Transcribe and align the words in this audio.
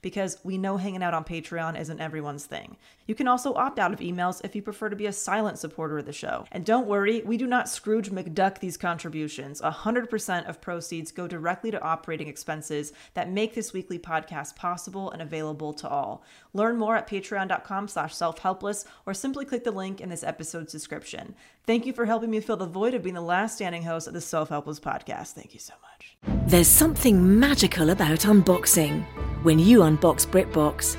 because 0.00 0.38
we 0.44 0.58
know 0.58 0.76
hanging 0.76 1.02
out 1.02 1.14
on 1.14 1.24
Patreon 1.24 1.78
isn't 1.78 2.00
everyone's 2.00 2.46
thing. 2.46 2.76
You 3.08 3.14
can 3.14 3.26
also 3.26 3.54
opt 3.54 3.78
out 3.78 3.94
of 3.94 4.00
emails 4.00 4.44
if 4.44 4.54
you 4.54 4.60
prefer 4.60 4.90
to 4.90 4.94
be 4.94 5.06
a 5.06 5.12
silent 5.12 5.58
supporter 5.58 5.98
of 5.98 6.04
the 6.04 6.12
show. 6.12 6.44
And 6.52 6.64
don't 6.64 6.86
worry, 6.86 7.22
we 7.24 7.38
do 7.38 7.46
not 7.46 7.68
Scrooge 7.68 8.10
McDuck 8.10 8.58
these 8.58 8.76
contributions. 8.76 9.62
100% 9.62 10.48
of 10.48 10.60
proceeds 10.60 11.10
go 11.10 11.26
directly 11.26 11.70
to 11.70 11.82
operating 11.82 12.28
expenses 12.28 12.92
that 13.14 13.30
make 13.30 13.54
this 13.54 13.72
weekly 13.72 13.98
podcast 13.98 14.56
possible 14.56 15.10
and 15.10 15.22
available 15.22 15.72
to 15.72 15.88
all. 15.88 16.22
Learn 16.52 16.76
more 16.76 16.96
at 16.96 17.08
patreon.com 17.08 17.88
slash 17.88 18.14
self-helpless 18.14 18.84
or 19.06 19.14
simply 19.14 19.46
click 19.46 19.64
the 19.64 19.70
link 19.70 20.02
in 20.02 20.10
this 20.10 20.22
episode's 20.22 20.70
description. 20.70 21.34
Thank 21.66 21.86
you 21.86 21.94
for 21.94 22.04
helping 22.04 22.30
me 22.30 22.40
fill 22.40 22.58
the 22.58 22.66
void 22.66 22.92
of 22.92 23.02
being 23.02 23.14
the 23.14 23.22
last 23.22 23.54
standing 23.54 23.84
host 23.84 24.06
of 24.06 24.12
the 24.12 24.20
Self-Helpless 24.20 24.80
podcast. 24.80 25.32
Thank 25.32 25.54
you 25.54 25.60
so 25.60 25.72
much. 25.80 26.18
There's 26.46 26.68
something 26.68 27.40
magical 27.40 27.88
about 27.88 28.20
unboxing. 28.20 29.04
When 29.44 29.58
you 29.58 29.80
unbox 29.80 30.26
BritBox, 30.26 30.98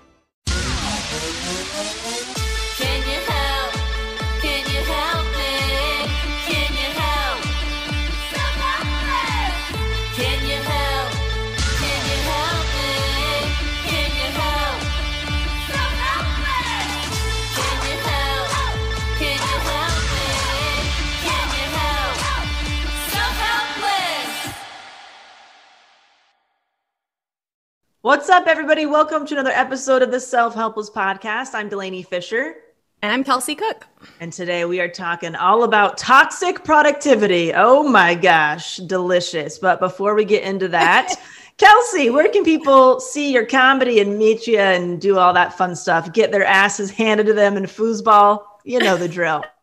What's 28.11 28.27
up, 28.27 28.45
everybody? 28.45 28.85
Welcome 28.85 29.25
to 29.27 29.35
another 29.35 29.51
episode 29.51 30.01
of 30.01 30.11
the 30.11 30.19
Self 30.19 30.53
Helpless 30.53 30.89
Podcast. 30.89 31.55
I'm 31.55 31.69
Delanie 31.69 32.05
Fischer, 32.05 32.55
And 33.01 33.09
I'm 33.09 33.23
Kelsey 33.23 33.55
Cook. 33.55 33.87
and 34.19 34.33
today 34.33 34.65
we 34.65 34.81
are 34.81 34.89
talking 34.89 35.33
all 35.33 35.63
about 35.63 35.97
toxic 35.97 36.65
productivity. 36.65 37.53
Oh 37.55 37.83
my 37.87 38.15
gosh, 38.15 38.75
delicious. 38.79 39.59
But 39.59 39.79
before 39.79 40.13
we 40.13 40.25
get 40.25 40.43
into 40.43 40.67
that, 40.67 41.13
Kelsey, 41.57 42.09
where 42.09 42.27
can 42.27 42.43
people 42.43 42.99
see 42.99 43.31
your 43.31 43.45
comedy 43.45 44.01
and 44.01 44.17
meet 44.19 44.45
you 44.45 44.59
and 44.59 44.99
do 44.99 45.17
all 45.17 45.31
that 45.31 45.57
fun 45.57 45.73
stuff? 45.73 46.11
Get 46.11 46.33
their 46.33 46.43
asses 46.43 46.91
handed 46.91 47.27
to 47.27 47.33
them 47.33 47.55
in 47.55 47.63
foosball? 47.63 48.43
You 48.65 48.79
know 48.79 48.97
the 48.97 49.07
drill. 49.07 49.45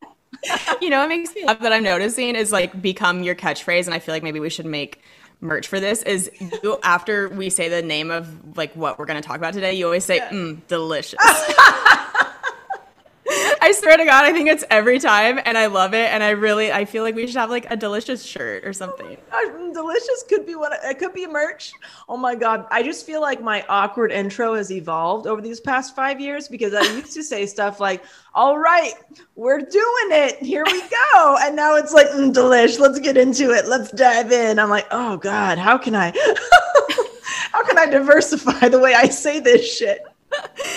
You 0.80 0.88
know, 0.88 1.00
what 1.00 1.08
makes 1.08 1.34
me 1.34 1.44
laugh 1.44 1.58
that 1.60 1.72
I'm 1.72 1.82
noticing 1.82 2.36
is 2.36 2.52
like 2.52 2.80
become 2.80 3.24
your 3.24 3.34
catchphrase, 3.34 3.86
and 3.86 3.94
I 3.94 3.98
feel 3.98 4.14
like 4.14 4.22
maybe 4.22 4.38
we 4.38 4.48
should 4.48 4.66
make 4.66 5.02
merch 5.40 5.68
for 5.68 5.80
this. 5.80 6.02
Is 6.02 6.30
you 6.40 6.78
after 6.84 7.28
we 7.28 7.50
say 7.50 7.68
the 7.68 7.82
name 7.82 8.10
of 8.10 8.56
like 8.56 8.74
what 8.74 8.98
we're 8.98 9.06
going 9.06 9.20
to 9.20 9.26
talk 9.26 9.36
about 9.36 9.54
today, 9.54 9.74
you 9.74 9.84
always 9.84 10.04
say 10.04 10.20
mm, 10.20 10.60
delicious. 10.68 11.20
I 13.60 13.72
swear 13.72 13.96
to 13.98 14.04
God, 14.06 14.24
I 14.24 14.32
think 14.32 14.48
it's 14.48 14.64
every 14.70 14.98
time, 14.98 15.38
and 15.44 15.58
I 15.58 15.66
love 15.66 15.92
it. 15.92 16.10
And 16.10 16.22
I 16.22 16.30
really, 16.30 16.72
I 16.72 16.86
feel 16.86 17.02
like 17.02 17.14
we 17.14 17.26
should 17.26 17.36
have 17.36 17.50
like 17.50 17.70
a 17.70 17.76
delicious 17.76 18.22
shirt 18.22 18.64
or 18.64 18.72
something. 18.72 19.18
Uh, 19.30 19.72
delicious 19.74 20.24
could 20.28 20.46
be 20.46 20.54
what 20.54 20.72
it 20.82 20.98
could 20.98 21.12
be 21.12 21.26
merch. 21.26 21.72
Oh 22.08 22.16
my 22.16 22.34
god, 22.34 22.66
I 22.70 22.82
just 22.82 23.04
feel 23.04 23.20
like 23.20 23.42
my 23.42 23.66
awkward 23.68 24.12
intro 24.12 24.54
has 24.54 24.72
evolved 24.72 25.26
over 25.26 25.42
these 25.42 25.60
past 25.60 25.94
five 25.94 26.20
years 26.20 26.48
because 26.48 26.72
I 26.72 26.80
used 26.94 27.12
to 27.14 27.22
say 27.22 27.44
stuff 27.44 27.80
like, 27.80 28.02
"All 28.34 28.58
right, 28.58 28.94
we're 29.34 29.60
doing 29.60 30.08
it. 30.10 30.36
Here 30.36 30.64
we 30.64 30.80
go," 30.80 31.36
and 31.42 31.54
now 31.54 31.76
it's 31.76 31.92
like, 31.92 32.08
mm, 32.08 32.32
"Delish, 32.32 32.78
let's 32.78 32.98
get 32.98 33.18
into 33.18 33.50
it. 33.50 33.66
Let's 33.66 33.90
dive 33.90 34.32
in." 34.32 34.58
I'm 34.58 34.70
like, 34.70 34.86
"Oh 34.90 35.18
god, 35.18 35.58
how 35.58 35.76
can 35.76 35.94
I, 35.94 36.12
how 37.52 37.62
can 37.64 37.76
I 37.76 37.86
diversify 37.86 38.68
the 38.70 38.78
way 38.78 38.94
I 38.94 39.08
say 39.08 39.38
this 39.38 39.76
shit?" 39.76 40.02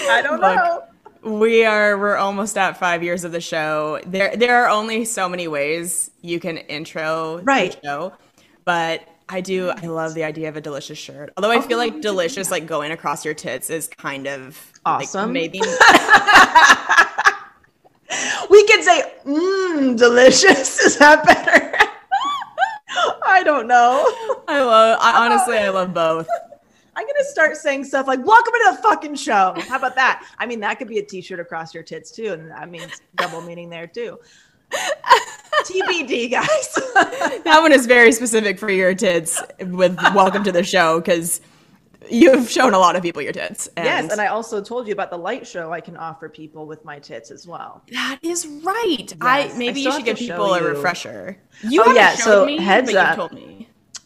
I 0.10 0.22
don't 0.22 0.42
Look, 0.42 0.56
know. 0.56 0.84
We 1.24 1.66
are 1.66 1.98
we're 2.00 2.18
almost 2.18 2.58
at 2.58 2.78
five 2.78 3.04
years 3.04 3.24
of 3.24 3.32
the 3.32 3.42
show. 3.42 4.00
There 4.06 4.36
there 4.36 4.64
are 4.64 4.70
only 4.70 5.06
so 5.06 5.30
many 5.30 5.48
ways 5.48 6.10
you 6.22 6.40
can 6.40 6.58
intro 6.58 7.42
Right. 7.44 7.80
the 7.82 7.88
show, 7.88 8.14
but 8.66 9.08
I 9.30 9.42
do 9.42 9.70
I 9.70 9.86
love 9.86 10.16
the 10.16 10.24
idea 10.24 10.50
of 10.50 10.58
a 10.58 10.62
delicious 10.62 10.98
shirt. 10.98 11.32
Although 11.38 11.52
I 11.52 11.62
feel 11.62 11.78
like 11.78 12.02
delicious 12.02 12.50
like 12.50 12.66
going 12.66 12.92
across 12.92 13.24
your 13.24 13.36
tits 13.36 13.70
is 13.70 13.88
kind 13.88 14.26
of 14.28 14.58
like, 14.86 15.04
Awesome. 15.04 15.32
maybe 15.32 15.60
We 18.50 18.66
could 18.68 18.84
say, 18.84 19.14
mmm, 19.26 19.98
delicious. 19.98 20.80
Is 20.82 20.98
that 20.98 21.26
better? 21.26 21.78
I 23.26 23.42
don't 23.44 23.68
know. 23.68 24.04
I 24.48 24.62
love 24.64 24.98
I 25.00 25.26
honestly 25.26 25.58
I 25.58 25.70
love 25.70 25.94
both. 25.94 26.28
I'm 27.02 27.08
gonna 27.08 27.24
start 27.24 27.58
saying 27.58 27.86
stuff 27.86 28.06
like 28.06 28.24
"Welcome 28.24 28.54
to 28.54 28.76
the 28.76 28.82
fucking 28.84 29.16
show." 29.16 29.56
How 29.68 29.78
about 29.78 29.96
that? 29.96 30.24
I 30.38 30.46
mean, 30.46 30.60
that 30.60 30.78
could 30.78 30.88
be 30.88 31.00
a 31.00 31.04
T-shirt 31.04 31.40
across 31.40 31.74
your 31.74 31.82
tits 31.82 32.12
too, 32.12 32.34
and 32.34 32.52
that 32.52 32.70
means 32.70 33.02
double 33.16 33.42
meaning 33.42 33.72
there 33.72 33.88
too. 33.88 34.20
TBD, 35.66 36.30
guys. 36.30 36.80
That 37.44 37.60
one 37.62 37.72
is 37.72 37.88
very 37.88 38.12
specific 38.12 38.60
for 38.60 38.70
your 38.70 38.94
tits 38.94 39.42
with 39.62 39.98
welcome 40.14 40.44
to 40.44 40.52
the 40.52 40.62
show 40.64 41.00
because 41.00 41.42
you've 42.10 42.48
shown 42.50 42.76
a 42.76 42.78
lot 42.80 42.96
of 42.96 43.02
people 43.02 43.24
your 43.24 43.34
tits. 43.34 43.68
And 43.76 43.86
yes, 43.86 44.12
and 44.12 44.22
I 44.22 44.28
also 44.28 44.62
told 44.62 44.86
you 44.86 44.94
about 44.94 45.10
the 45.10 45.18
light 45.18 45.48
show 45.48 45.74
I 45.74 45.82
can 45.82 45.98
offer 45.98 46.30
people 46.30 46.68
with 46.68 46.86
my 46.86 47.00
tits 47.00 47.32
as 47.32 47.48
well. 47.48 47.82
that 47.92 48.20
is 48.22 48.46
right. 48.64 49.12
I 49.22 49.40
Yes, 49.46 49.56
I 49.56 49.58
maybe 49.58 49.82
still 49.82 49.94
you 49.94 49.98
should 49.98 50.06
give 50.06 50.18
to 50.20 50.24
show 50.24 50.34
people 50.34 50.54
a 50.54 50.64
refresher. 50.64 51.38
You 51.64 51.82
Oh, 51.82 51.86
haven't 51.86 51.96
yeah, 51.96 52.12
showed 52.16 52.24
so 52.24 52.46
me, 52.46 52.58
heads 52.62 52.94
but 52.94 53.20
up. 53.20 53.32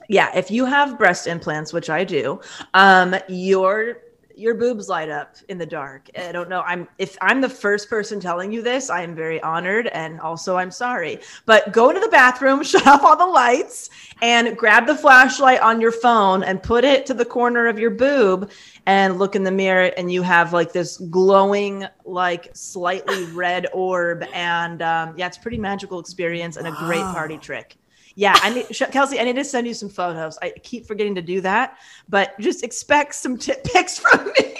You've 0.09 0.17
told 0.17 0.33
me. 0.33 0.33
Yeah, 0.33 0.39
if 0.39 0.51
you 0.51 0.65
have 0.65 0.97
breast 0.97 1.27
implants, 1.27 1.73
which 1.73 1.89
I 1.89 2.03
do, 2.03 2.41
um, 2.73 3.15
your 3.27 3.97
your 4.37 4.53
boobs 4.53 4.89
light 4.89 5.09
up 5.09 5.35
in 5.49 5.57
the 5.57 5.65
dark. 5.65 6.09
I 6.17 6.31
don't 6.31 6.49
know. 6.49 6.61
I'm 6.61 6.87
if 6.97 7.17
I'm 7.21 7.41
the 7.41 7.49
first 7.49 7.89
person 7.89 8.19
telling 8.19 8.51
you 8.51 8.61
this, 8.61 8.89
I 8.89 9.01
am 9.01 9.15
very 9.15 9.41
honored 9.41 9.87
and 9.87 10.19
also 10.19 10.57
I'm 10.57 10.71
sorry. 10.71 11.19
But 11.45 11.71
go 11.71 11.89
into 11.89 12.01
the 12.01 12.09
bathroom, 12.09 12.63
shut 12.63 12.85
off 12.85 13.03
all 13.03 13.17
the 13.17 13.25
lights, 13.25 13.89
and 14.21 14.57
grab 14.57 14.87
the 14.87 14.95
flashlight 14.95 15.61
on 15.61 15.79
your 15.79 15.91
phone 15.91 16.43
and 16.43 16.61
put 16.61 16.83
it 16.83 17.05
to 17.07 17.13
the 17.13 17.25
corner 17.25 17.67
of 17.67 17.79
your 17.79 17.91
boob 17.91 18.51
and 18.85 19.17
look 19.17 19.35
in 19.35 19.43
the 19.43 19.51
mirror 19.51 19.91
and 19.97 20.11
you 20.11 20.21
have 20.21 20.53
like 20.53 20.71
this 20.71 20.97
glowing 20.97 21.85
like 22.03 22.49
slightly 22.53 23.25
red 23.27 23.67
orb 23.73 24.23
and 24.33 24.81
um, 24.81 25.13
yeah 25.17 25.27
it's 25.27 25.37
a 25.37 25.41
pretty 25.41 25.57
magical 25.57 25.99
experience 25.99 26.57
and 26.57 26.67
a 26.67 26.71
great 26.71 27.01
party 27.01 27.37
trick 27.37 27.77
yeah, 28.15 28.37
I 28.41 28.49
need 28.49 28.67
Kelsey. 28.91 29.19
I 29.19 29.23
need 29.25 29.35
to 29.35 29.43
send 29.43 29.67
you 29.67 29.73
some 29.73 29.89
photos. 29.89 30.37
I 30.41 30.51
keep 30.63 30.85
forgetting 30.85 31.15
to 31.15 31.21
do 31.21 31.41
that, 31.41 31.77
but 32.07 32.37
just 32.39 32.63
expect 32.63 33.15
some 33.15 33.37
tip 33.37 33.63
pics 33.63 33.99
from 33.99 34.25
me. 34.25 34.55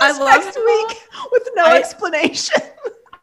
I 0.00 0.12
love 0.12 0.44
next 0.44 0.56
week 0.56 1.02
with 1.32 1.48
no 1.54 1.64
I- 1.64 1.78
explanation. 1.78 2.60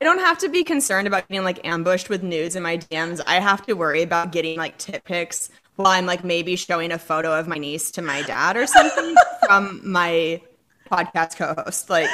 I 0.02 0.06
don't 0.06 0.20
have 0.20 0.38
to 0.40 0.50
be 0.50 0.64
concerned 0.64 1.08
about 1.08 1.28
getting 1.28 1.44
like 1.44 1.66
ambushed 1.68 2.10
with 2.10 2.24
nudes 2.24 2.56
in 2.56 2.64
my 2.64 2.78
DMs. 2.78 3.22
I 3.28 3.36
have 3.42 3.66
to 3.66 3.74
worry 3.74 4.02
about 4.02 4.32
getting 4.32 4.58
like 4.58 4.78
tit 4.78 5.04
pics 5.04 5.50
while 5.76 5.88
I'm 5.88 6.06
like 6.06 6.24
maybe 6.24 6.56
showing 6.56 6.94
a 6.94 6.98
photo 6.98 7.38
of 7.38 7.48
my 7.48 7.58
niece 7.58 7.92
to 7.92 8.02
my 8.02 8.22
dad 8.22 8.56
or 8.56 8.66
something 8.66 9.14
from 9.46 9.82
my 9.84 10.42
podcast 10.90 11.36
co-host. 11.36 11.90
Like, 11.90 12.10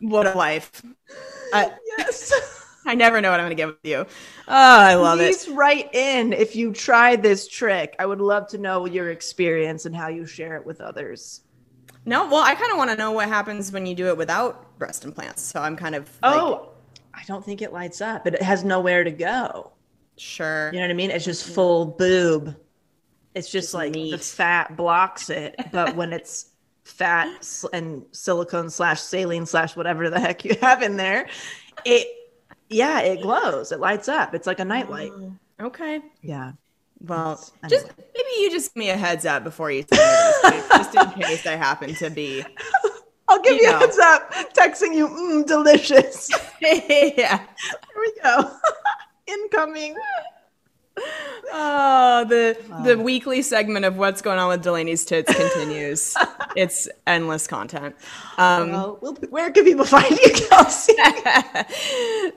what 0.00 0.26
a 0.26 0.34
life! 0.34 0.82
I, 1.52 1.72
yes. 1.98 2.63
I 2.86 2.94
never 2.94 3.20
know 3.20 3.30
what 3.30 3.40
I'm 3.40 3.46
gonna 3.46 3.54
get 3.54 3.68
with 3.68 3.78
you. 3.82 3.98
Oh, 3.98 4.06
I 4.48 4.94
love 4.94 5.20
it. 5.20 5.26
Please 5.26 5.48
write 5.48 5.94
in 5.94 6.32
if 6.32 6.54
you 6.54 6.72
try 6.72 7.16
this 7.16 7.48
trick. 7.48 7.96
I 7.98 8.06
would 8.06 8.20
love 8.20 8.48
to 8.48 8.58
know 8.58 8.86
your 8.86 9.10
experience 9.10 9.86
and 9.86 9.96
how 9.96 10.08
you 10.08 10.26
share 10.26 10.56
it 10.56 10.66
with 10.66 10.80
others. 10.80 11.40
No, 12.06 12.26
well, 12.26 12.42
I 12.42 12.54
kind 12.54 12.70
of 12.70 12.76
want 12.76 12.90
to 12.90 12.96
know 12.96 13.12
what 13.12 13.28
happens 13.28 13.72
when 13.72 13.86
you 13.86 13.94
do 13.94 14.08
it 14.08 14.16
without 14.16 14.78
breast 14.78 15.04
implants. 15.04 15.40
So 15.40 15.60
I'm 15.60 15.76
kind 15.76 15.94
of 15.94 16.02
like, 16.22 16.34
oh, 16.34 16.68
I 17.14 17.22
don't 17.26 17.42
think 17.44 17.62
it 17.62 17.72
lights 17.72 18.02
up. 18.02 18.24
But 18.24 18.34
it 18.34 18.42
has 18.42 18.62
nowhere 18.62 19.04
to 19.04 19.10
go. 19.10 19.72
Sure. 20.18 20.70
You 20.72 20.80
know 20.80 20.84
what 20.84 20.90
I 20.90 20.94
mean? 20.94 21.10
It's 21.10 21.24
just 21.24 21.46
full 21.46 21.86
boob. 21.86 22.54
It's 23.34 23.50
just, 23.50 23.68
Just 23.68 23.74
like 23.74 23.92
the 23.94 24.16
fat 24.16 24.76
blocks 24.76 25.28
it, 25.30 25.56
but 25.72 25.96
when 25.96 26.12
it's 26.12 26.50
fat 26.84 27.48
and 27.72 28.04
silicone 28.12 28.70
slash 28.70 29.00
saline 29.00 29.46
slash 29.46 29.74
whatever 29.74 30.08
the 30.08 30.20
heck 30.20 30.44
you 30.44 30.54
have 30.60 30.82
in 30.82 30.96
there, 30.96 31.26
it 31.84 32.06
yeah, 32.68 33.00
it 33.00 33.22
glows. 33.22 33.72
It 33.72 33.80
lights 33.80 34.08
up. 34.08 34.34
It's 34.34 34.46
like 34.46 34.60
a 34.60 34.64
nightlight. 34.64 35.12
Okay. 35.60 36.00
Yeah. 36.22 36.52
Well, 37.00 37.32
It's- 37.64 37.70
just 37.70 37.86
maybe 37.98 38.28
you 38.40 38.50
just 38.50 38.74
give 38.74 38.80
me 38.80 38.90
a 38.90 38.96
heads 38.96 39.26
up 39.26 39.44
before 39.44 39.70
you 39.70 39.84
this, 39.84 40.42
just 40.70 40.94
in 40.94 41.10
case 41.22 41.46
I 41.46 41.56
happen 41.56 41.94
to 41.96 42.10
be. 42.10 42.44
I'll 43.28 43.40
give 43.42 43.56
You 43.56 43.62
you 43.62 43.68
a 43.68 43.72
know. 43.72 43.78
heads 43.80 43.98
up. 43.98 44.32
Texting 44.54 44.94
you, 44.94 45.08
mm, 45.08 45.46
delicious. 45.46 46.30
yeah. 46.62 47.38
Here 47.38 47.98
we 47.98 48.12
go. 48.22 48.50
Incoming. 49.26 49.96
Oh, 50.96 52.24
the 52.28 52.56
the 52.84 52.98
weekly 52.98 53.42
segment 53.42 53.84
of 53.84 53.96
what's 53.96 54.22
going 54.22 54.38
on 54.38 54.48
with 54.48 54.62
Delanie's 54.62 55.04
tits 55.04 55.32
continues. 55.34 56.14
it's 56.56 56.88
endless 57.06 57.46
content. 57.46 57.96
Um, 58.38 58.70
Well, 58.70 58.98
we'll- 59.00 59.14
where 59.30 59.50
can 59.50 59.64
people 59.64 59.84
find 59.84 60.10
you, 60.10 60.32
Kelsey? 60.34 60.94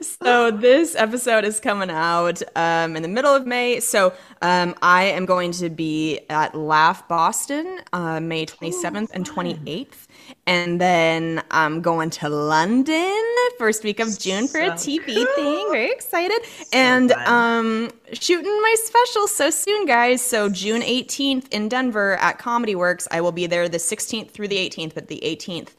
so 0.00 0.50
this 0.50 0.94
episode 0.96 1.44
is 1.44 1.60
coming 1.60 1.90
out 1.90 2.42
um, 2.56 2.96
in 2.96 3.02
the 3.02 3.08
middle 3.08 3.34
of 3.34 3.46
May. 3.46 3.80
So 3.80 4.12
um, 4.42 4.74
I 4.82 5.04
am 5.04 5.24
going 5.26 5.52
to 5.52 5.70
be 5.70 6.20
at 6.28 6.54
Laugh 6.54 7.06
Boston 7.08 7.80
uh, 7.92 8.18
May 8.20 8.46
27th 8.46 9.10
and 9.12 9.28
28th. 9.28 10.07
And 10.48 10.80
then 10.80 11.42
I'm 11.50 11.82
going 11.82 12.08
to 12.10 12.28
London 12.30 13.12
first 13.58 13.84
week 13.84 14.00
of 14.00 14.18
June 14.18 14.48
for 14.48 14.58
a 14.60 14.78
So 14.78 14.88
TV 14.90 15.26
thing. 15.34 15.68
Very 15.70 15.90
excited. 15.90 16.40
and 16.72 17.12
um, 17.12 17.90
shooting 18.14 18.50
my 18.62 18.74
special 18.84 19.26
so 19.28 19.50
soon, 19.50 19.84
guys. 19.84 20.22
So 20.22 20.48
June 20.48 20.80
18th 20.80 21.48
in 21.50 21.68
Denver 21.68 22.16
at 22.16 22.38
Comedy 22.38 22.74
Works. 22.74 23.06
I 23.10 23.20
will 23.20 23.32
be 23.32 23.46
there 23.46 23.68
the 23.68 23.78
16th 23.78 24.30
through 24.30 24.48
the 24.48 24.56
18th, 24.56 24.94
but 24.94 25.08
the 25.08 25.20
18th. 25.22 25.70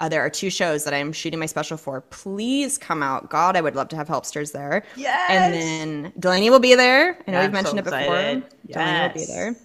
Uh, 0.00 0.08
there 0.08 0.20
are 0.20 0.28
two 0.28 0.50
shows 0.50 0.84
that 0.84 0.92
I'm 0.92 1.12
shooting 1.12 1.38
my 1.38 1.46
special 1.46 1.76
for. 1.76 2.00
Please 2.00 2.76
come 2.78 3.02
out. 3.02 3.30
God, 3.30 3.56
I 3.56 3.60
would 3.60 3.76
love 3.76 3.88
to 3.90 3.96
have 3.96 4.08
helpsters 4.08 4.50
there. 4.50 4.82
Yes. 4.96 5.30
And 5.30 5.54
then 5.54 6.12
Delanie 6.20 6.50
will 6.50 6.58
be 6.58 6.74
there. 6.74 7.16
I 7.26 7.30
know 7.30 7.38
Yeah, 7.38 7.44
we've 7.44 7.52
mentioned 7.52 7.76
so 7.76 7.78
it 7.78 7.84
before. 7.84 8.00
excited. 8.00 8.44
Delanie 8.68 9.06
will 9.08 9.14
be 9.20 9.24
there. 9.26 9.56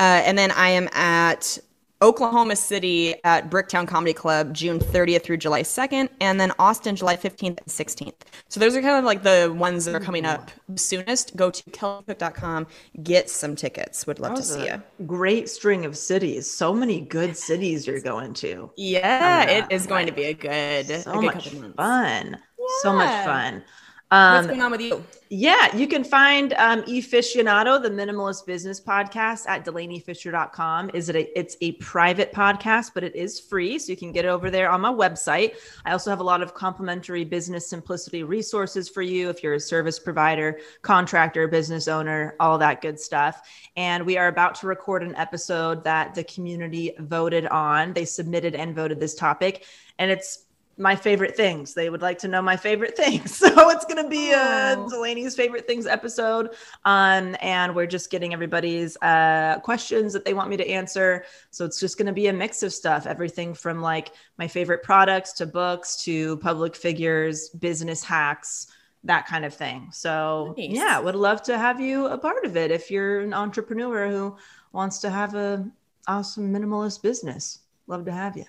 Uh, 0.00 0.22
and 0.26 0.36
then 0.36 0.50
I 0.50 0.68
am 0.70 0.88
at 0.92 1.58
Oklahoma 2.00 2.54
City 2.54 3.16
at 3.24 3.50
Bricktown 3.50 3.86
Comedy 3.86 4.12
Club 4.12 4.54
June 4.54 4.78
30th 4.78 5.22
through 5.22 5.38
July 5.38 5.62
2nd, 5.62 6.08
and 6.20 6.40
then 6.40 6.52
Austin 6.58 6.94
July 6.94 7.16
15th 7.16 7.58
and 7.58 7.66
16th. 7.66 8.14
So 8.48 8.60
those 8.60 8.76
are 8.76 8.82
kind 8.82 8.98
of 8.98 9.04
like 9.04 9.22
the 9.22 9.52
ones 9.56 9.84
that 9.84 9.94
are 9.94 10.00
coming 10.00 10.24
up 10.24 10.50
soonest. 10.76 11.36
Go 11.36 11.50
to 11.50 11.62
kelseycook.com, 11.70 12.66
get 13.02 13.28
some 13.28 13.56
tickets. 13.56 14.06
Would 14.06 14.20
love 14.20 14.36
to 14.36 14.42
see 14.42 14.66
you. 14.66 14.82
Great 15.06 15.48
string 15.48 15.84
of 15.84 15.96
cities. 15.96 16.48
So 16.48 16.72
many 16.72 17.00
good 17.00 17.36
cities 17.36 17.86
you're 17.86 18.00
going 18.00 18.34
to. 18.34 18.70
Yeah, 18.76 19.44
it 19.48 19.66
is 19.70 19.86
going 19.86 20.06
to 20.06 20.12
be 20.12 20.24
a 20.24 20.34
good, 20.34 20.86
So 21.02 21.10
a 21.10 21.14
good 21.14 21.24
much 21.24 21.48
fun. 21.76 22.38
So 22.82 22.92
much 22.92 23.08
Yeah. 23.08 23.64
Fun. 24.10 24.32
What's 24.34 24.44
Um, 24.44 24.48
going 24.48 24.62
on 24.62 24.70
with 24.70 24.80
you? 24.80 25.04
yeah, 25.30 25.76
you 25.76 25.86
can 25.86 26.02
find 26.02 26.54
um, 26.54 26.82
Efficionado, 26.84 27.82
the 27.82 27.90
minimalist 27.90 28.46
business 28.46 28.80
podcast, 28.80 29.46
at 29.46 29.66
delaniefischer.com. 29.66 30.90
Is 30.94 31.10
it 31.10 31.16
a, 31.16 31.38
it's 31.38 31.58
a 31.60 31.72
private 31.72 32.32
podcast, 32.32 32.92
but 32.94 33.04
it 33.04 33.14
is 33.14 33.38
free, 33.38 33.78
so 33.78 33.92
you 33.92 33.98
can 33.98 34.10
get 34.12 34.24
over 34.24 34.50
there 34.50 34.70
on 34.70 34.80
my 34.80 34.90
website. 34.90 35.56
I 35.84 35.92
also 35.92 36.08
have 36.08 36.20
a 36.20 36.24
lot 36.24 36.40
of 36.42 36.54
complimentary 36.54 37.24
business 37.24 37.68
simplicity 37.68 38.22
resources 38.22 38.88
for 38.88 39.02
you 39.02 39.28
if 39.28 39.42
you're 39.42 39.54
a 39.54 39.60
service 39.60 39.98
provider, 39.98 40.60
contractor, 40.80 41.46
business 41.46 41.86
owner, 41.88 42.34
all 42.40 42.56
that 42.58 42.80
good 42.80 42.98
stuff. 42.98 43.42
And 43.76 44.06
we 44.06 44.16
are 44.16 44.28
about 44.28 44.54
to 44.56 44.66
record 44.66 45.02
an 45.02 45.14
episode 45.16 45.84
that 45.84 46.14
the 46.14 46.24
community 46.24 46.92
voted 47.00 47.46
on. 47.48 47.92
They 47.92 48.06
submitted 48.06 48.54
and 48.54 48.74
voted 48.74 48.98
this 49.00 49.14
topic, 49.14 49.66
and 49.98 50.10
it's 50.10 50.44
my 50.80 50.94
favorite 50.94 51.36
things. 51.36 51.74
They 51.74 51.90
would 51.90 52.02
like 52.02 52.18
to 52.18 52.28
know 52.28 52.40
my 52.40 52.56
favorite 52.56 52.96
things. 52.96 53.36
So 53.48 53.70
it's 53.70 53.84
going 53.84 54.02
to 54.02 54.08
be 54.08 54.30
a 54.32 54.76
Aw. 54.76 54.88
Delanie's 54.88 55.34
favorite 55.34 55.66
things 55.66 55.86
episode. 55.86 56.50
Um, 56.84 57.36
and 57.40 57.74
we're 57.74 57.86
just 57.86 58.10
getting 58.10 58.32
everybody's 58.32 58.96
uh, 59.02 59.58
questions 59.62 60.12
that 60.12 60.24
they 60.24 60.34
want 60.34 60.48
me 60.50 60.56
to 60.56 60.68
answer. 60.68 61.24
So 61.50 61.64
it's 61.64 61.80
just 61.80 61.98
going 61.98 62.06
to 62.06 62.12
be 62.12 62.28
a 62.28 62.32
mix 62.32 62.62
of 62.62 62.72
stuff, 62.72 63.06
everything 63.06 63.54
from 63.54 63.80
like 63.82 64.12
my 64.38 64.46
favorite 64.46 64.82
products 64.84 65.32
to 65.34 65.46
books 65.46 66.02
to 66.04 66.36
public 66.38 66.76
figures, 66.76 67.48
business 67.50 68.04
hacks, 68.04 68.68
that 69.04 69.26
kind 69.26 69.44
of 69.44 69.52
thing. 69.54 69.88
So 69.92 70.54
Nice. 70.56 70.70
yeah, 70.70 70.98
would 71.00 71.14
love 71.16 71.42
to 71.44 71.58
have 71.58 71.80
you 71.80 72.06
a 72.06 72.18
part 72.18 72.44
of 72.44 72.56
it 72.56 72.70
if 72.70 72.90
you're 72.90 73.20
an 73.20 73.34
entrepreneur 73.34 74.08
who 74.08 74.36
wants 74.72 74.98
to 75.00 75.10
have 75.10 75.34
a 75.34 75.68
awesome 76.06 76.52
minimalist 76.52 77.02
business. 77.02 77.60
Love 77.86 78.04
to 78.04 78.12
have 78.12 78.36
you. 78.36 78.44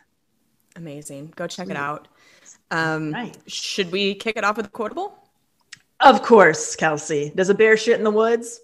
Amazing. 0.76 1.34
Go 1.36 1.48
check 1.48 1.70
it 1.70 1.76
out. 1.76 2.08
Um, 2.72 3.14
Right. 3.14 3.38
Should 3.48 3.92
we 3.92 4.16
kick 4.16 4.38
it 4.38 4.44
off 4.44 4.58
with 4.58 4.68
a 4.68 4.70
quotable? 4.70 5.16
Of 6.02 6.22
course, 6.24 6.76
Kelsey. 6.76 7.32
Does 7.36 7.50
a 7.50 7.54
bear 7.54 7.76
shit 7.78 7.98
in 7.98 8.04
the 8.04 8.12
woods? 8.12 8.62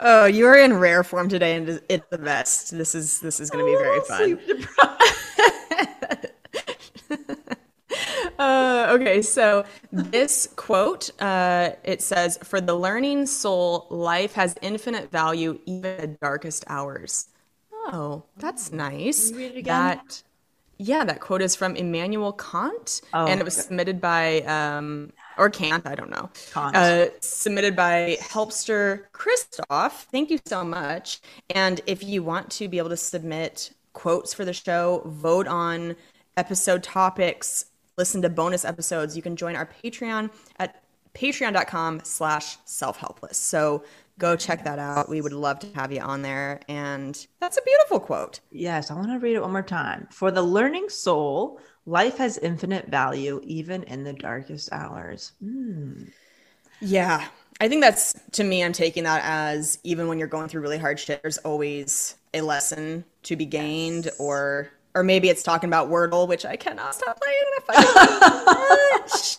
Oh, 0.00 0.26
you 0.26 0.46
are 0.46 0.56
in 0.56 0.74
rare 0.74 1.02
form 1.02 1.28
today, 1.28 1.56
and 1.56 1.80
it's 1.88 2.06
the 2.08 2.18
best. 2.18 2.70
This 2.76 2.94
is 2.94 3.18
this 3.20 3.40
is 3.40 3.50
going 3.50 3.64
to 3.64 3.70
be 3.70 3.76
very 3.76 3.98
Oh, 3.98 4.36
fun. 4.36 6.18
Uh, 8.38 8.86
okay, 8.90 9.20
so 9.20 9.64
this 9.90 10.46
quote 10.54 11.10
uh, 11.20 11.70
it 11.82 12.00
says, 12.00 12.38
"For 12.44 12.60
the 12.60 12.74
learning 12.74 13.26
soul, 13.26 13.86
life 13.90 14.34
has 14.34 14.54
infinite 14.62 15.10
value, 15.10 15.58
even 15.66 15.96
the 16.00 16.06
darkest 16.20 16.64
hours." 16.68 17.28
Oh, 17.72 18.22
that's 18.36 18.70
nice. 18.70 19.30
it 19.30 19.56
again? 19.56 19.64
That, 19.64 20.22
yeah, 20.78 21.04
that 21.04 21.20
quote 21.20 21.42
is 21.42 21.54
from 21.56 21.76
Immanuel 21.76 22.32
Kant, 22.32 23.00
Oh, 23.12 23.26
and 23.26 23.40
it 23.40 23.44
was 23.44 23.54
submitted 23.54 24.00
by 24.00 24.42
um, 24.42 25.12
or 25.36 25.50
Kant, 25.50 25.86
I 25.86 25.94
don't 25.94 26.10
know. 26.10 26.30
Kant. 26.52 26.76
Uh, 26.76 27.06
submitted 27.20 27.76
by 27.76 28.16
Helpster 28.20 29.04
Christoph. 29.12 30.04
Thank 30.10 30.30
you 30.30 30.38
so 30.46 30.64
much. 30.64 31.20
And 31.50 31.80
if 31.86 32.02
you 32.02 32.22
want 32.22 32.50
to 32.52 32.68
be 32.68 32.78
able 32.78 32.90
to 32.90 32.96
submit 32.96 33.72
quotes 33.92 34.32
for 34.32 34.44
the 34.44 34.52
show, 34.52 35.02
vote 35.04 35.48
on 35.48 35.96
episode 36.36 36.82
topics, 36.82 37.66
listen 37.96 38.22
to 38.22 38.28
bonus 38.28 38.64
episodes, 38.64 39.16
you 39.16 39.22
can 39.22 39.34
join 39.36 39.56
our 39.56 39.66
Patreon 39.82 40.30
at 40.58 40.82
patreon.com 41.14 42.00
slash 42.04 42.56
self-helpless. 42.64 43.36
So 43.36 43.82
go 44.18 44.36
check 44.36 44.64
that 44.64 44.78
out. 44.78 45.08
We 45.08 45.20
would 45.20 45.32
love 45.32 45.60
to 45.60 45.68
have 45.74 45.92
you 45.92 46.00
on 46.00 46.22
there. 46.22 46.60
And 46.68 47.26
that's 47.40 47.56
a 47.56 47.62
beautiful 47.62 48.00
quote. 48.00 48.40
Yes, 48.50 48.90
I 48.90 48.94
want 48.94 49.08
to 49.08 49.18
read 49.18 49.36
it 49.36 49.42
one 49.42 49.52
more 49.52 49.62
time. 49.62 50.08
For 50.10 50.30
the 50.30 50.42
learning 50.42 50.88
soul, 50.88 51.60
life 51.86 52.18
has 52.18 52.36
infinite 52.38 52.88
value, 52.88 53.40
even 53.44 53.84
in 53.84 54.04
the 54.04 54.12
darkest 54.12 54.70
hours. 54.72 55.32
Mm. 55.42 56.10
Yeah. 56.80 57.26
I 57.60 57.68
think 57.68 57.82
that's 57.82 58.14
to 58.32 58.44
me, 58.44 58.62
I'm 58.62 58.72
taking 58.72 59.04
that 59.04 59.22
as 59.24 59.78
even 59.82 60.06
when 60.06 60.18
you're 60.18 60.28
going 60.28 60.48
through 60.48 60.62
really 60.62 60.78
hard 60.78 61.00
shit, 61.00 61.22
there's 61.22 61.38
always 61.38 62.16
a 62.34 62.40
lesson 62.40 63.04
to 63.24 63.36
be 63.36 63.46
gained, 63.46 64.10
or 64.18 64.70
or 64.94 65.02
maybe 65.02 65.28
it's 65.28 65.42
talking 65.42 65.68
about 65.68 65.90
Wordle, 65.90 66.28
which 66.28 66.46
I 66.46 66.56
cannot 66.56 66.94
stop 66.94 67.20
playing. 67.20 67.38
and 67.56 67.64
I 67.68 67.82
find 69.02 69.08
it 69.08 69.12
so 69.12 69.38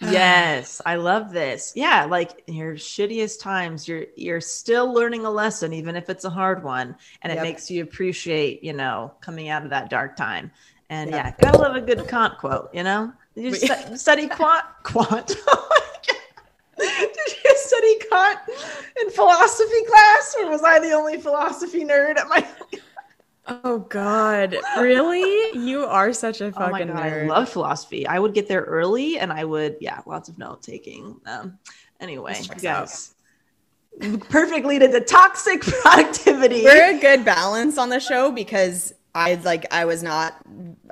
Yes, 0.10 0.80
I 0.86 0.94
love 0.96 1.30
this. 1.30 1.72
Yeah, 1.76 2.06
like 2.06 2.42
in 2.46 2.54
your 2.54 2.74
shittiest 2.74 3.40
times, 3.42 3.86
you're 3.86 4.06
you're 4.16 4.40
still 4.40 4.92
learning 4.92 5.26
a 5.26 5.30
lesson, 5.30 5.74
even 5.74 5.94
if 5.94 6.08
it's 6.08 6.24
a 6.24 6.30
hard 6.30 6.64
one, 6.64 6.96
and 7.22 7.30
it 7.32 7.42
makes 7.42 7.70
you 7.70 7.82
appreciate, 7.82 8.64
you 8.64 8.72
know, 8.72 9.12
coming 9.20 9.48
out 9.50 9.62
of 9.62 9.70
that 9.70 9.90
dark 9.90 10.16
time. 10.16 10.50
And 10.88 11.10
Yep. 11.10 11.24
yeah, 11.24 11.34
gotta 11.38 11.58
love 11.58 11.76
a 11.76 11.80
good 11.82 12.08
Kant 12.08 12.38
quote. 12.38 12.70
You 12.72 12.82
know, 12.82 13.12
did 13.34 13.44
you 13.44 13.54
stu- 13.54 13.96
study 13.96 14.26
quant? 14.28 14.64
Quant. 14.84 15.36
Oh. 15.46 15.66
Did 16.80 17.10
you 17.44 17.56
study 17.56 17.98
Kant 18.10 18.38
in 19.02 19.10
philosophy 19.10 19.84
class, 19.86 20.34
or 20.40 20.48
was 20.48 20.62
I 20.62 20.78
the 20.78 20.92
only 20.92 21.20
philosophy 21.20 21.84
nerd 21.84 22.16
at 22.16 22.26
my? 22.26 22.46
Oh 23.46 23.78
God, 23.78 24.56
really? 24.78 25.58
You 25.58 25.84
are 25.84 26.12
such 26.12 26.40
a 26.40 26.46
Oh 26.56 26.70
my 26.70 26.70
fucking 26.70 26.88
god, 26.88 26.96
I 26.96 27.26
love 27.26 27.48
philosophy. 27.48 28.06
I 28.06 28.18
would 28.18 28.34
get 28.34 28.48
there 28.48 28.62
early, 28.62 29.18
and 29.18 29.32
I 29.32 29.44
would, 29.44 29.76
yeah, 29.80 30.00
lots 30.06 30.28
of 30.28 30.38
note 30.38 30.62
taking. 30.62 31.20
Um, 31.26 31.58
anyway, 32.00 32.34
This 32.34 32.46
checks 32.46 32.62
guys, 32.62 33.14
perfect 34.28 34.66
lead 34.66 34.82
toxic 35.00 35.62
productivity. 35.82 36.64
We're 36.64 36.96
a 36.96 37.00
good 37.00 37.24
balance 37.24 37.78
on 37.78 37.88
the 37.88 38.00
show 38.00 38.30
because 38.30 38.94
I 39.14 39.34
like 39.34 39.66
I 39.72 39.84
was 39.86 40.02
not 40.02 40.34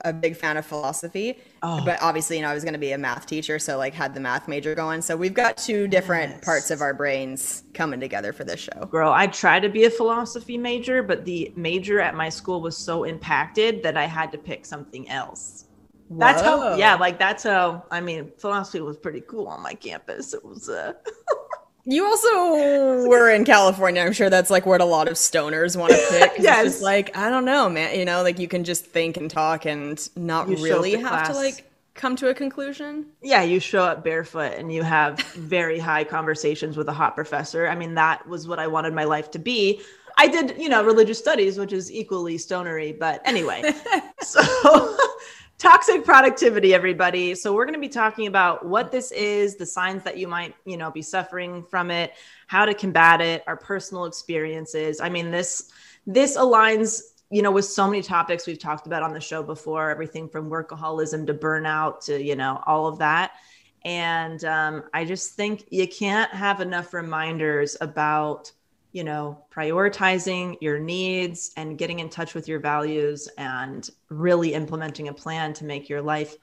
a 0.04 0.12
big 0.12 0.36
fan 0.36 0.56
of 0.56 0.66
philosophy, 0.66 1.38
Oh. 1.62 1.80
but 1.84 1.98
obviously 2.02 2.36
you 2.36 2.42
know 2.42 2.48
I 2.48 2.54
was 2.54 2.64
going 2.64 2.74
to 2.74 2.78
be 2.80 2.92
a 2.92 2.98
math 2.98 3.26
teacher, 3.26 3.58
so 3.58 3.78
like 3.78 3.94
had 3.94 4.14
the 4.14 4.20
math 4.20 4.48
major 4.48 4.74
going. 4.74 5.02
So 5.02 5.16
we've 5.16 5.34
got 5.34 5.56
two 5.56 5.86
different 5.88 6.36
Yes. 6.36 6.44
parts 6.44 6.70
of 6.70 6.80
our 6.80 6.94
brains 6.94 7.64
coming 7.74 8.00
together 8.00 8.32
for 8.32 8.44
this 8.44 8.60
show. 8.60 8.90
Girl, 8.90 9.12
I 9.12 9.26
tried 9.26 9.60
to 9.60 9.68
be 9.68 9.84
a 9.84 9.90
philosophy 9.90 10.56
major, 10.58 11.02
but 11.02 11.24
the 11.24 11.52
major 11.56 12.00
at 12.00 12.14
my 12.14 12.28
school 12.28 12.60
was 12.62 12.76
so 12.76 13.04
impacted 13.04 13.82
that 13.82 13.96
I 13.96 14.06
had 14.06 14.32
to 14.32 14.38
pick 14.38 14.64
something 14.66 15.08
else. 15.10 15.66
That's 16.10 16.40
how, 16.40 16.74
yeah, 16.76 16.94
like 16.94 17.18
that's 17.18 17.42
how. 17.44 17.84
I 17.90 18.00
mean, 18.00 18.32
philosophy 18.38 18.80
was 18.80 18.96
pretty 18.96 19.20
cool 19.28 19.46
on 19.46 19.62
my 19.62 19.74
campus. 19.74 20.32
It 20.32 20.44
was, 20.44 20.68
uh, 20.68 20.94
You 21.90 22.04
also 22.04 23.08
were 23.08 23.30
in 23.30 23.46
California. 23.46 24.02
I'm 24.02 24.12
sure 24.12 24.28
that's 24.28 24.50
like 24.50 24.66
what 24.66 24.82
a 24.82 24.84
lot 24.84 25.08
of 25.08 25.14
stoners 25.14 25.74
want 25.74 25.92
to 25.92 26.06
pick. 26.10 26.32
Yes. 26.38 26.82
Like, 26.82 27.16
I 27.16 27.30
don't 27.30 27.46
know, 27.46 27.70
man. 27.70 27.98
You 27.98 28.04
know, 28.04 28.22
like 28.22 28.38
you 28.38 28.46
can 28.46 28.62
just 28.62 28.84
think 28.84 29.16
and 29.16 29.30
talk 29.30 29.64
and 29.64 30.06
not 30.14 30.50
You 30.50 30.56
really 30.56 30.96
have 30.96 31.28
to 31.28 31.32
like 31.32 31.64
come 31.94 32.14
to 32.16 32.28
a 32.28 32.34
conclusion. 32.34 33.06
yeah, 33.22 33.42
you 33.42 33.58
show 33.58 33.82
up 33.82 34.04
barefoot 34.04 34.52
and 34.52 34.70
you 34.70 34.82
have 34.82 35.18
very 35.32 35.78
high 35.78 36.04
conversations 36.04 36.76
with 36.76 36.88
a 36.88 36.92
hot 36.92 37.14
professor. 37.14 37.66
I 37.66 37.74
mean, 37.74 37.94
that 37.94 38.28
was 38.28 38.46
what 38.46 38.58
I 38.58 38.66
wanted 38.66 38.92
my 38.92 39.04
life 39.04 39.30
to 39.30 39.38
be. 39.38 39.80
I 40.18 40.28
did, 40.28 40.56
you 40.58 40.68
know, 40.68 40.84
religious 40.84 41.18
studies, 41.18 41.58
which 41.58 41.72
is 41.72 41.90
equally 41.90 42.36
stonery, 42.36 42.92
but 42.92 43.22
anyway. 43.24 43.62
so 44.20 44.96
toxic 45.58 46.04
productivity 46.04 46.72
everybody. 46.72 47.34
So 47.34 47.52
we're 47.52 47.64
going 47.64 47.74
to 47.74 47.80
be 47.80 47.88
talking 47.88 48.28
about 48.28 48.64
what 48.64 48.92
this 48.92 49.10
is 49.10 49.56
the 49.56 49.66
signs 49.66 50.04
that 50.04 50.16
you 50.16 50.28
might 50.28 50.54
you 50.64 50.76
know 50.76 50.90
be 50.90 51.02
suffering 51.02 51.64
from 51.64 51.90
it 51.90 52.12
how 52.46 52.64
to 52.64 52.72
combat 52.72 53.20
it 53.20 53.42
our 53.46 53.56
personal 53.56 54.04
experiences. 54.04 55.00
I 55.00 55.08
mean 55.08 55.30
this 55.30 55.70
this 56.06 56.36
aligns 56.36 57.02
you 57.30 57.42
know 57.42 57.50
with 57.50 57.64
so 57.64 57.86
many 57.86 58.02
topics 58.02 58.46
we've 58.46 58.58
talked 58.58 58.86
about 58.86 59.02
on 59.02 59.12
the 59.12 59.20
show 59.20 59.42
before 59.42 59.90
everything 59.90 60.28
from 60.28 60.48
workaholism 60.48 61.26
to 61.26 61.34
burnout 61.34 62.04
to 62.06 62.22
you 62.22 62.36
know 62.36 62.62
all 62.66 62.86
of 62.86 62.98
that. 62.98 63.32
And 63.84 64.44
um, 64.44 64.84
i 64.94 65.04
just 65.04 65.34
think 65.34 65.64
you 65.70 65.88
can't 65.88 66.30
have 66.32 66.60
enough 66.60 66.94
reminders 66.94 67.76
about 67.80 68.52
you 68.92 69.04
know, 69.04 69.44
prioritizing 69.52 70.56
your 70.60 70.78
needs 70.78 71.52
and 71.56 71.78
getting 71.78 71.98
in 72.00 72.08
touch 72.08 72.34
with 72.34 72.48
your 72.48 72.60
values 72.60 73.28
and 73.38 73.88
really 74.08 74.54
implementing 74.54 75.08
a 75.08 75.14
plan 75.14 75.52
to 75.54 75.64
make 75.64 75.88
your 75.88 76.02
life 76.02 76.36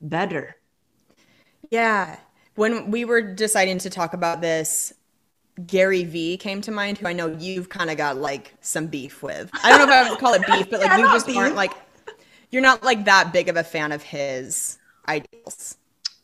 better. 0.00 0.56
Yeah. 1.70 2.18
When 2.54 2.90
we 2.90 3.04
were 3.04 3.22
deciding 3.22 3.78
to 3.78 3.90
talk 3.90 4.12
about 4.14 4.40
this, 4.40 4.92
Gary 5.66 6.04
Vee 6.04 6.36
came 6.38 6.60
to 6.62 6.72
mind, 6.72 6.98
who 6.98 7.06
I 7.08 7.12
know 7.12 7.28
you've 7.28 7.68
kind 7.68 7.90
of 7.90 7.96
got 7.96 8.16
like 8.18 8.54
some 8.60 8.88
beef 8.88 9.22
with. 9.22 9.50
I 9.62 9.70
don't 9.70 9.78
know 9.78 9.84
if 9.86 9.90
I 9.90 10.10
would 10.10 10.18
call 10.18 10.34
it 10.34 10.46
beef, 10.46 10.70
but 10.70 10.80
like 10.80 10.92
Yeah, 10.92 10.96
you 10.96 11.08
just 11.10 11.26
beef. 11.26 11.36
aren't 11.36 11.56
like, 11.56 11.72
you're 12.50 12.62
not 12.62 12.82
like 12.84 13.06
that 13.06 13.32
big 13.32 13.48
of 13.48 13.56
a 13.56 13.64
fan 13.64 13.92
of 13.92 14.02
his 14.02 14.78
ideals. 15.08 15.76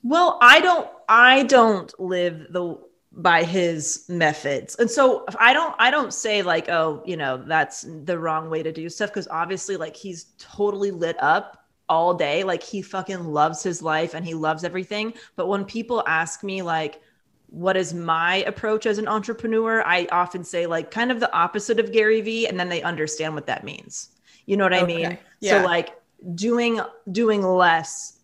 Well, 0.03 0.39
I 0.41 0.61
don't 0.61 0.89
I 1.09 1.43
don't 1.45 1.93
live 2.01 2.47
the 2.53 2.79
by 3.19 3.43
his 3.43 4.05
methods. 4.09 4.77
And 4.77 4.89
so 4.89 5.25
I 5.39 5.53
don't 5.53 5.75
I 5.79 5.91
don't 5.91 6.15
say 6.15 6.43
like, 6.43 6.69
oh, 6.69 7.03
you 7.05 7.17
know, 7.17 7.37
that's 7.37 7.85
the 8.05 8.19
wrong 8.19 8.49
way 8.49 8.63
to 8.63 8.73
do 8.73 8.89
stuff 8.89 9.11
because 9.11 9.29
obviously 9.29 9.77
like 9.77 9.97
he's 9.97 10.27
totally 10.39 10.93
lit 10.93 11.17
up 11.21 11.65
all 11.89 12.15
day. 12.15 12.45
Like 12.45 12.63
he 12.63 12.81
fucking 12.81 13.25
loves 13.25 13.63
his 13.63 13.83
life 13.83 14.15
and 14.15 14.25
he 14.25 14.35
loves 14.35 14.63
everything. 14.63 15.15
But 15.35 15.49
when 15.49 15.65
people 15.65 16.05
ask 16.07 16.45
me 16.45 16.63
like 16.63 17.03
what 17.51 17.77
is 17.77 17.93
my 17.93 18.37
approach 18.47 18.87
as 18.87 18.99
an 18.99 19.09
entrepreneur, 19.09 19.83
I 19.85 20.07
often 20.13 20.45
say 20.45 20.67
like 20.67 20.91
kind 20.91 21.11
of 21.11 21.19
the 21.19 21.33
opposite 21.33 21.81
of 21.81 21.93
Gary 21.93 22.21
Vee 22.21 22.47
and 22.47 22.61
then 22.61 22.69
they 22.69 22.83
understand 22.83 23.35
what 23.35 23.47
that 23.47 23.65
means. 23.65 24.11
You 24.47 24.57
know 24.57 24.65
what 24.65 24.75
I 24.75 24.85
mean? 24.85 25.19
Yeah. 25.41 25.63
So 25.63 25.67
like 25.67 26.01
doing 26.35 26.81
doing 27.11 27.43
less 27.43 28.18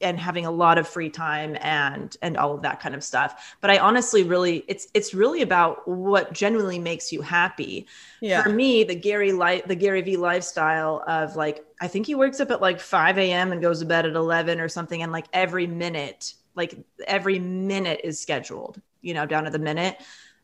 and 0.00 0.18
having 0.18 0.46
a 0.46 0.50
lot 0.50 0.78
of 0.78 0.86
free 0.86 1.10
time 1.10 1.56
and 1.60 2.16
and 2.22 2.36
all 2.36 2.54
of 2.54 2.62
that 2.62 2.80
kind 2.80 2.94
of 2.94 3.02
stuff. 3.02 3.56
But 3.60 3.70
i 3.70 3.78
honestly 3.78 4.22
really 4.22 4.64
it's 4.68 4.88
it's 4.94 5.14
really 5.14 5.42
about 5.42 5.86
what 5.86 6.32
genuinely 6.32 6.78
makes 6.78 7.12
you 7.12 7.22
happy. 7.22 7.86
Yeah. 8.20 8.42
for 8.42 8.50
me 8.50 8.82
the 8.84 8.96
gary 8.96 9.32
life 9.32 9.64
the 9.66 9.76
gary 9.76 10.02
v 10.02 10.16
lifestyle 10.16 11.04
of 11.06 11.36
like 11.36 11.64
i 11.80 11.86
think 11.86 12.06
he 12.06 12.16
wakes 12.16 12.40
up 12.40 12.50
at 12.50 12.60
like 12.60 12.80
5 12.80 13.16
a.m 13.16 13.52
and 13.52 13.62
goes 13.62 13.78
to 13.78 13.86
bed 13.86 14.06
at 14.06 14.14
11 14.14 14.60
or 14.60 14.68
something 14.68 15.02
and 15.02 15.12
like 15.12 15.26
every 15.32 15.68
minute 15.68 16.34
like 16.56 16.74
every 17.06 17.38
minute 17.38 18.00
is 18.02 18.18
scheduled 18.20 18.80
you 19.02 19.14
know 19.14 19.24
down 19.24 19.44
to 19.44 19.50
the 19.50 19.58
minute 19.58 20.00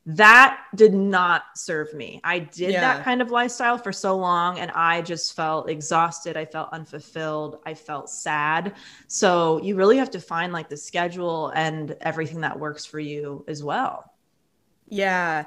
that 0.06 0.60
did 0.74 0.92
not 0.92 1.44
serve 1.54 1.94
me. 1.94 2.20
I 2.24 2.40
did 2.40 2.72
Yeah. 2.72 2.80
that 2.82 3.04
kind 3.04 3.22
of 3.22 3.30
lifestyle 3.30 3.78
for 3.78 3.90
so 3.92 4.16
long 4.16 4.58
and 4.58 4.70
i 4.72 5.00
just 5.00 5.34
felt 5.34 5.70
exhausted. 5.70 6.36
I 6.36 6.44
felt 6.44 6.68
unfulfilled. 6.72 7.60
I 7.64 7.72
felt 7.74 8.10
sad. 8.10 8.74
So 9.08 9.62
you 9.62 9.76
really 9.76 9.96
have 9.96 10.10
to 10.10 10.20
find 10.20 10.52
like 10.52 10.68
the 10.68 10.76
schedule 10.76 11.48
and 11.54 11.96
everything 12.02 12.42
that 12.42 12.58
works 12.58 12.84
for 12.84 12.98
you 13.00 13.44
as 13.48 13.64
well. 13.64 14.12
Yeah. 14.88 15.46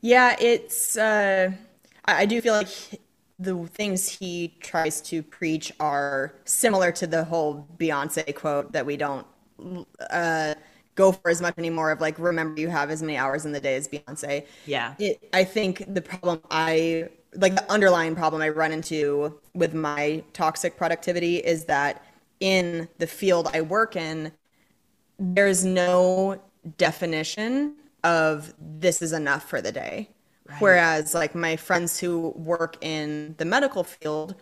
Yeah, 0.00 0.36
it's. 0.40 0.96
Uh, 0.96 1.52
I, 2.04 2.22
I 2.22 2.26
do 2.26 2.40
feel 2.40 2.54
like 2.54 3.00
the 3.38 3.66
things 3.66 4.08
he 4.08 4.56
tries 4.60 5.00
to 5.02 5.22
preach 5.22 5.72
are 5.78 6.34
similar 6.44 6.90
to 6.92 7.06
the 7.06 7.24
whole 7.24 7.66
Beyonce 7.78 8.34
quote 8.34 8.72
that 8.72 8.86
we 8.86 8.96
don't 8.96 9.26
uh, 10.10 10.54
go 10.94 11.12
for 11.12 11.30
as 11.30 11.42
much 11.42 11.54
anymore. 11.58 11.90
Of 11.90 12.00
like, 12.00 12.18
remember 12.18 12.60
you 12.60 12.68
have 12.68 12.90
as 12.90 13.02
many 13.02 13.16
hours 13.16 13.44
in 13.44 13.52
the 13.52 13.60
day 13.60 13.76
as 13.76 13.88
Beyonce. 13.88 14.46
Yeah. 14.66 14.94
It, 14.98 15.28
I 15.32 15.44
think 15.44 15.84
the 15.92 16.02
problem 16.02 16.40
I 16.50 17.08
like 17.34 17.54
the 17.54 17.70
underlying 17.70 18.14
problem 18.14 18.40
I 18.40 18.48
run 18.48 18.72
into 18.72 19.38
with 19.54 19.74
my 19.74 20.22
toxic 20.32 20.76
productivity 20.76 21.36
is 21.36 21.66
that 21.66 22.04
in 22.40 22.88
the 22.98 23.06
field 23.06 23.50
I 23.52 23.60
work 23.60 23.96
in, 23.96 24.32
there's 25.18 25.64
no 25.64 26.40
definition 26.78 27.74
of 28.06 28.54
this 28.58 29.02
is 29.02 29.12
enough 29.12 29.48
for 29.48 29.60
the 29.60 29.72
day. 29.72 30.08
Whereas, 30.60 31.12
like 31.12 31.34
my 31.34 31.56
friends 31.56 31.98
who 31.98 32.32
work 32.36 32.76
in 32.80 33.34
the 33.38 33.44
medical 33.44 33.82
field 33.82 34.36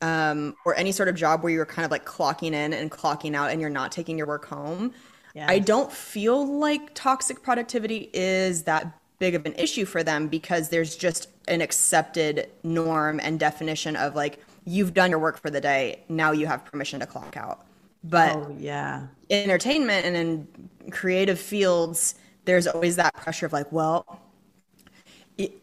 um, 0.00 0.54
or 0.64 0.74
any 0.74 0.90
sort 0.90 1.10
of 1.10 1.14
job 1.14 1.42
where 1.42 1.52
you're 1.52 1.66
kind 1.66 1.84
of 1.84 1.90
like 1.90 2.06
clocking 2.06 2.54
in 2.54 2.72
and 2.72 2.90
clocking 2.90 3.34
out 3.34 3.50
and 3.50 3.60
you're 3.60 3.68
not 3.68 3.92
taking 3.92 4.16
your 4.16 4.26
work 4.26 4.46
home, 4.46 4.94
I 5.36 5.58
don't 5.58 5.92
feel 5.92 6.58
like 6.58 6.94
toxic 6.94 7.42
productivity 7.42 8.08
is 8.14 8.62
that 8.62 8.98
big 9.18 9.34
of 9.34 9.44
an 9.44 9.52
issue 9.54 9.84
for 9.84 10.02
them 10.02 10.28
because 10.28 10.70
there's 10.70 10.96
just 10.96 11.28
an 11.46 11.60
accepted 11.60 12.48
norm 12.62 13.20
and 13.22 13.38
definition 13.38 13.96
of 13.96 14.14
like, 14.14 14.42
you've 14.64 14.94
done 14.94 15.10
your 15.10 15.18
work 15.18 15.38
for 15.38 15.50
the 15.50 15.60
day, 15.60 16.02
now 16.08 16.32
you 16.32 16.46
have 16.46 16.64
permission 16.64 17.00
to 17.00 17.06
clock 17.06 17.36
out. 17.36 17.66
But 18.02 18.34
oh 18.34 18.56
yeah 18.58 19.08
in 19.28 19.44
entertainment 19.44 20.06
and 20.06 20.16
in 20.16 20.90
creative 20.90 21.38
fields 21.38 22.14
there's 22.44 22.66
always 22.66 22.96
that 22.96 23.14
pressure 23.14 23.46
of 23.46 23.52
like 23.52 23.70
well 23.72 24.20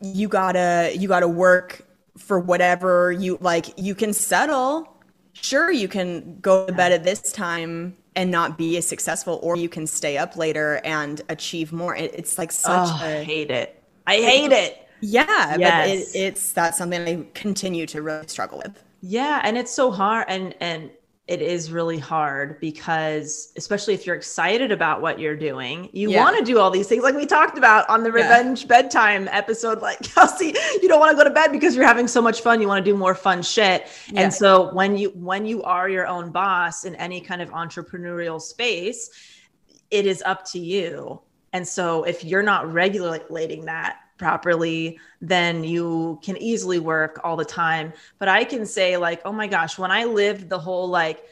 you 0.02 0.28
gotta 0.28 0.92
you 0.98 1.08
gotta 1.08 1.28
work 1.28 1.86
for 2.18 2.40
whatever 2.40 3.12
you 3.12 3.38
like 3.42 3.68
you 3.78 3.96
can 3.96 4.14
settle. 4.14 4.94
Sure 5.34 5.72
you 5.72 5.88
can 5.88 6.40
go 6.40 6.66
to 6.66 6.74
bed 6.74 6.92
at 6.92 7.04
this 7.04 7.32
time 7.32 7.96
and 8.16 8.32
not 8.32 8.58
be 8.58 8.76
as 8.78 8.88
successful 8.88 9.40
or 9.44 9.56
you 9.56 9.70
can 9.70 9.86
stay 9.86 10.18
up 10.18 10.36
later 10.36 10.82
and 10.84 11.22
achieve 11.30 11.72
more. 11.72 11.96
It- 11.96 12.14
it's 12.16 12.38
like 12.38 12.52
such 12.52 12.88
oh, 12.90 13.00
i 13.02 13.10
a 13.10 13.24
hate 13.24 13.52
it. 13.52 13.84
I 14.08 14.16
hate 14.16 14.52
it. 14.52 14.88
Yeah 15.00 15.58
but 15.58 15.76
it, 15.90 16.08
it's 16.16 16.52
that's 16.54 16.78
something 16.78 17.02
i 17.08 17.24
continue 17.36 17.86
to 17.88 18.02
really 18.02 18.28
struggle 18.28 18.58
with. 18.66 18.84
Yeah, 19.02 19.42
and 19.44 19.58
it's 19.58 19.72
so 19.72 19.92
hard 19.92 20.26
and 20.28 20.56
and 20.60 20.90
it 21.28 21.42
is 21.42 21.72
really 21.74 22.00
hard 22.00 22.58
because 22.62 23.52
especially 23.58 23.94
if 23.94 24.06
you're 24.06 24.16
excited 24.16 24.72
about 24.72 25.02
what 25.02 25.20
you're 25.20 25.36
doing 25.36 25.90
you 25.92 26.10
Yeah. 26.12 26.24
want 26.24 26.38
to 26.38 26.44
do 26.46 26.58
all 26.60 26.72
these 26.72 26.88
things 26.88 27.04
like 27.04 27.16
we 27.16 27.26
talked 27.26 27.58
about 27.58 27.88
on 27.90 28.04
the 28.04 28.10
Yeah. 28.10 28.16
revenge 28.16 28.68
bedtime 28.68 29.28
episode 29.32 29.82
like 29.82 30.02
kelsey 30.14 30.54
you 30.82 30.88
don't 30.88 31.00
want 31.00 31.12
to 31.12 31.18
go 31.18 31.24
to 31.24 31.34
bed 31.34 31.52
because 31.52 31.76
you're 31.76 31.86
having 31.86 32.08
so 32.08 32.22
much 32.22 32.42
fun 32.42 32.62
you 32.62 32.68
want 32.68 32.84
to 32.84 32.92
do 32.92 32.96
more 32.98 33.14
fun 33.16 33.42
shit 33.42 33.88
Yeah. 34.12 34.22
and 34.22 34.34
so 34.34 34.74
when 34.74 34.98
you 34.98 35.10
when 35.16 35.46
you 35.46 35.64
are 35.64 35.90
your 35.90 36.08
own 36.08 36.32
boss 36.32 36.86
in 36.86 36.96
any 36.96 37.20
kind 37.22 37.42
of 37.42 37.50
entrepreneurial 37.50 38.42
space 38.42 39.10
it 39.92 40.06
is 40.06 40.22
up 40.26 40.46
to 40.52 40.60
you 40.60 41.22
and 41.54 41.68
so 41.68 42.04
if 42.04 42.24
you're 42.24 42.44
not 42.44 42.72
regulating 42.72 43.66
that 43.66 43.98
properly 44.18 45.00
then 45.22 45.64
you 45.64 46.20
can 46.24 46.38
easily 46.38 46.80
work 46.80 47.20
all 47.24 47.36
the 47.36 47.46
time. 47.46 47.94
But 48.20 48.28
i 48.28 48.44
can 48.44 48.66
say 48.66 48.98
like 48.98 49.22
oh 49.26 49.32
my 49.32 49.48
gosh 49.48 49.78
when 49.78 49.92
i 49.92 50.04
lived 50.04 50.50
the 50.50 50.60
whole 50.60 50.88
like 50.88 51.24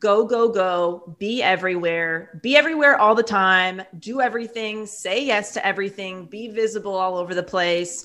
go 0.00 0.24
go 0.24 0.48
go 0.48 1.16
be 1.18 1.42
everywhere 1.42 2.38
be 2.42 2.56
everywhere 2.56 2.98
all 2.98 3.14
the 3.14 3.22
time 3.22 3.82
do 3.98 4.20
everything 4.20 4.86
say 4.86 5.24
yes 5.24 5.54
to 5.54 5.64
everything 5.66 6.26
be 6.26 6.48
visible 6.48 6.94
all 6.94 7.16
over 7.16 7.34
the 7.34 7.42
place 7.42 8.04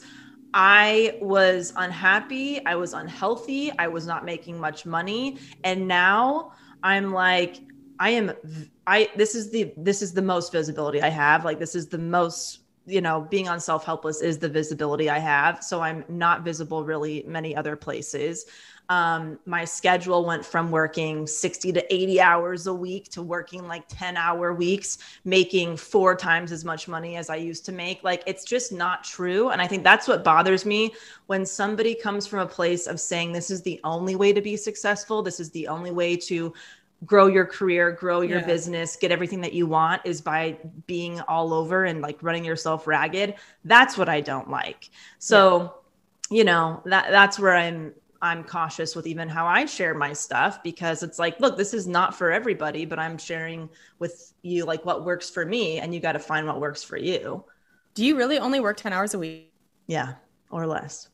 i 0.53 1.17
was 1.21 1.73
unhappy 1.75 2.65
i 2.65 2.75
was 2.75 2.93
unhealthy 2.93 3.71
i 3.79 3.87
was 3.87 4.07
not 4.07 4.23
making 4.23 4.59
much 4.59 4.85
money. 4.85 5.37
And 5.63 5.87
now 5.87 6.53
i'm 6.83 7.11
like 7.11 7.57
i 7.99 8.09
am 8.11 8.31
I, 8.89 9.07
this 9.15 9.35
is 9.35 9.51
the 9.51 9.71
this 9.77 10.01
is 10.01 10.13
the 10.13 10.21
most 10.23 10.51
visibility 10.51 11.01
i 11.01 11.09
have. 11.09 11.45
Like 11.45 11.59
this 11.59 11.75
is 11.75 11.87
the 11.87 11.99
most 11.99 12.61
you 12.85 13.01
know 13.01 13.21
being 13.21 13.47
on 13.47 13.59
self 13.59 13.85
helpless 13.85 14.21
is 14.21 14.39
the 14.39 14.49
visibility 14.49 15.09
i 15.09 15.19
have. 15.19 15.63
So 15.63 15.81
i'm 15.81 16.03
not 16.09 16.43
visible 16.43 16.83
really 16.83 17.23
many 17.27 17.55
other 17.55 17.75
places. 17.75 18.45
Um, 18.89 19.37
my 19.45 19.65
schedule 19.65 20.25
went 20.25 20.43
from 20.43 20.71
working 20.71 21.27
60 21.27 21.73
to 21.73 21.93
80 21.93 22.21
hours 22.21 22.65
a 22.65 22.73
week 22.73 23.09
to 23.09 23.21
working 23.21 23.67
like 23.67 23.83
10 23.87 24.17
hour 24.17 24.51
weeks 24.55 24.97
making 25.23 25.77
four 25.77 26.15
times 26.15 26.51
as 26.51 26.65
much 26.65 26.87
money 26.87 27.15
as 27.15 27.29
i 27.29 27.35
used 27.35 27.65
to 27.65 27.71
make. 27.71 28.03
Like 28.03 28.23
it's 28.25 28.43
just 28.43 28.71
not 28.71 29.03
true. 29.03 29.49
And 29.49 29.61
i 29.61 29.67
think 29.67 29.83
that's 29.83 30.07
what 30.07 30.23
bothers 30.23 30.65
me. 30.65 30.93
When 31.27 31.45
somebody 31.45 31.93
comes 31.93 32.25
from 32.25 32.39
a 32.39 32.47
place 32.47 32.87
of 32.87 32.99
saying 32.99 33.31
this 33.31 33.51
is 33.51 33.61
the 33.61 33.79
only 33.83 34.15
way 34.15 34.33
to 34.33 34.41
be 34.41 34.57
successful. 34.57 35.21
This 35.21 35.39
is 35.39 35.51
the 35.51 35.67
only 35.67 35.91
way 35.91 36.17
to 36.17 36.51
grow 37.05 37.27
your 37.27 37.45
career 37.45 37.91
grow 37.91 38.21
your 38.21 38.39
Yeah. 38.39 38.45
business 38.45 38.97
get 38.97 39.11
everything 39.11 39.41
that 39.41 39.53
you 39.53 39.65
want 39.67 40.01
is 40.05 40.21
by 40.21 40.57
being 40.85 41.21
all 41.21 41.53
over 41.53 41.85
and 41.85 42.01
like 42.01 42.21
running 42.21 42.43
yourself 42.43 42.87
ragged 42.87 43.35
that's 43.63 43.97
what 43.97 44.09
i 44.09 44.19
don't 44.19 44.49
like 44.49 44.89
so 45.17 45.75
you 46.29 46.43
know 46.43 46.81
that 46.85 47.09
that's 47.09 47.39
where 47.39 47.55
i'm 47.55 47.93
i'm 48.21 48.43
cautious 48.43 48.95
with 48.97 49.07
even 49.07 49.29
how 49.29 49.45
i 49.47 49.65
share 49.65 49.93
my 49.93 50.11
stuff 50.11 50.61
because 50.61 51.01
it's 51.03 51.17
like 51.19 51.39
look 51.39 51.55
this 51.55 51.73
is 51.73 51.87
not 51.87 52.13
for 52.13 52.31
everybody 52.31 52.83
but 52.85 52.99
i'm 52.99 53.17
sharing 53.17 53.69
with 53.99 54.33
you 54.41 54.65
like 54.65 54.83
what 54.85 55.05
works 55.05 55.29
for 55.29 55.45
me 55.45 55.79
and 55.79 55.93
you 55.93 56.01
got 56.01 56.11
to 56.13 56.19
find 56.19 56.45
what 56.45 56.59
works 56.59 56.83
for 56.83 56.97
you 56.97 57.43
Do 57.95 58.05
you 58.05 58.17
really 58.17 58.39
only 58.39 58.59
work 58.59 58.75
10 58.77 58.91
hours 58.91 59.13
a 59.13 59.19
week? 59.19 59.53
yeah 59.87 60.15
or 60.51 60.67
less 60.67 61.07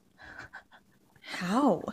How? 1.21 1.83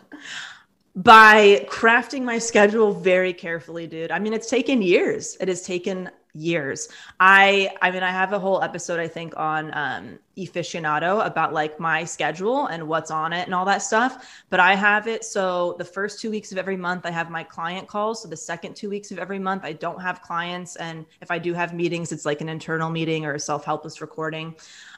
By 0.94 1.66
crafting 1.70 2.22
my 2.22 2.38
schedule 2.38 2.92
very 2.92 3.32
carefully 3.32 3.86
dude. 3.86 4.10
I 4.10 4.18
mean 4.18 4.32
it's 4.32 4.50
taken 4.50 4.82
years. 4.82 5.36
It 5.40 5.48
has 5.48 5.62
taken 5.62 6.10
years. 6.34 6.88
I 7.20 7.70
i 7.82 7.90
mean 7.90 8.02
i 8.02 8.10
have 8.10 8.32
a 8.32 8.38
whole 8.38 8.62
episode 8.62 8.98
i 8.98 9.06
think 9.06 9.34
on 9.36 9.70
um 9.74 10.18
efficionado 10.38 11.24
about 11.26 11.52
like 11.52 11.78
my 11.78 12.04
schedule 12.04 12.66
and 12.68 12.88
what's 12.88 13.10
on 13.10 13.34
it 13.34 13.44
and 13.44 13.54
all 13.54 13.66
that 13.66 13.82
stuff 13.82 14.42
but 14.48 14.58
i 14.58 14.74
have 14.74 15.06
it. 15.06 15.24
So 15.24 15.76
the 15.78 15.84
first 15.84 16.20
two 16.20 16.30
weeks 16.30 16.50
of 16.52 16.58
every 16.58 16.76
month 16.76 17.04
i 17.04 17.10
have 17.10 17.30
my 17.30 17.42
client 17.42 17.86
calls. 17.86 18.22
So 18.22 18.28
the 18.28 18.36
second 18.36 18.76
two 18.76 18.88
weeks 18.88 19.10
of 19.10 19.18
every 19.18 19.38
month 19.38 19.64
i 19.64 19.72
don't 19.72 20.00
have 20.00 20.22
clients. 20.22 20.76
And 20.76 21.04
if 21.20 21.30
i 21.30 21.38
do 21.38 21.52
have 21.52 21.74
meetings 21.74 22.12
it's 22.12 22.24
like 22.24 22.40
an 22.40 22.48
internal 22.48 22.88
meeting 22.88 23.26
or 23.26 23.34
a 23.34 23.40
self-helpless 23.40 24.00
recording. 24.00 24.54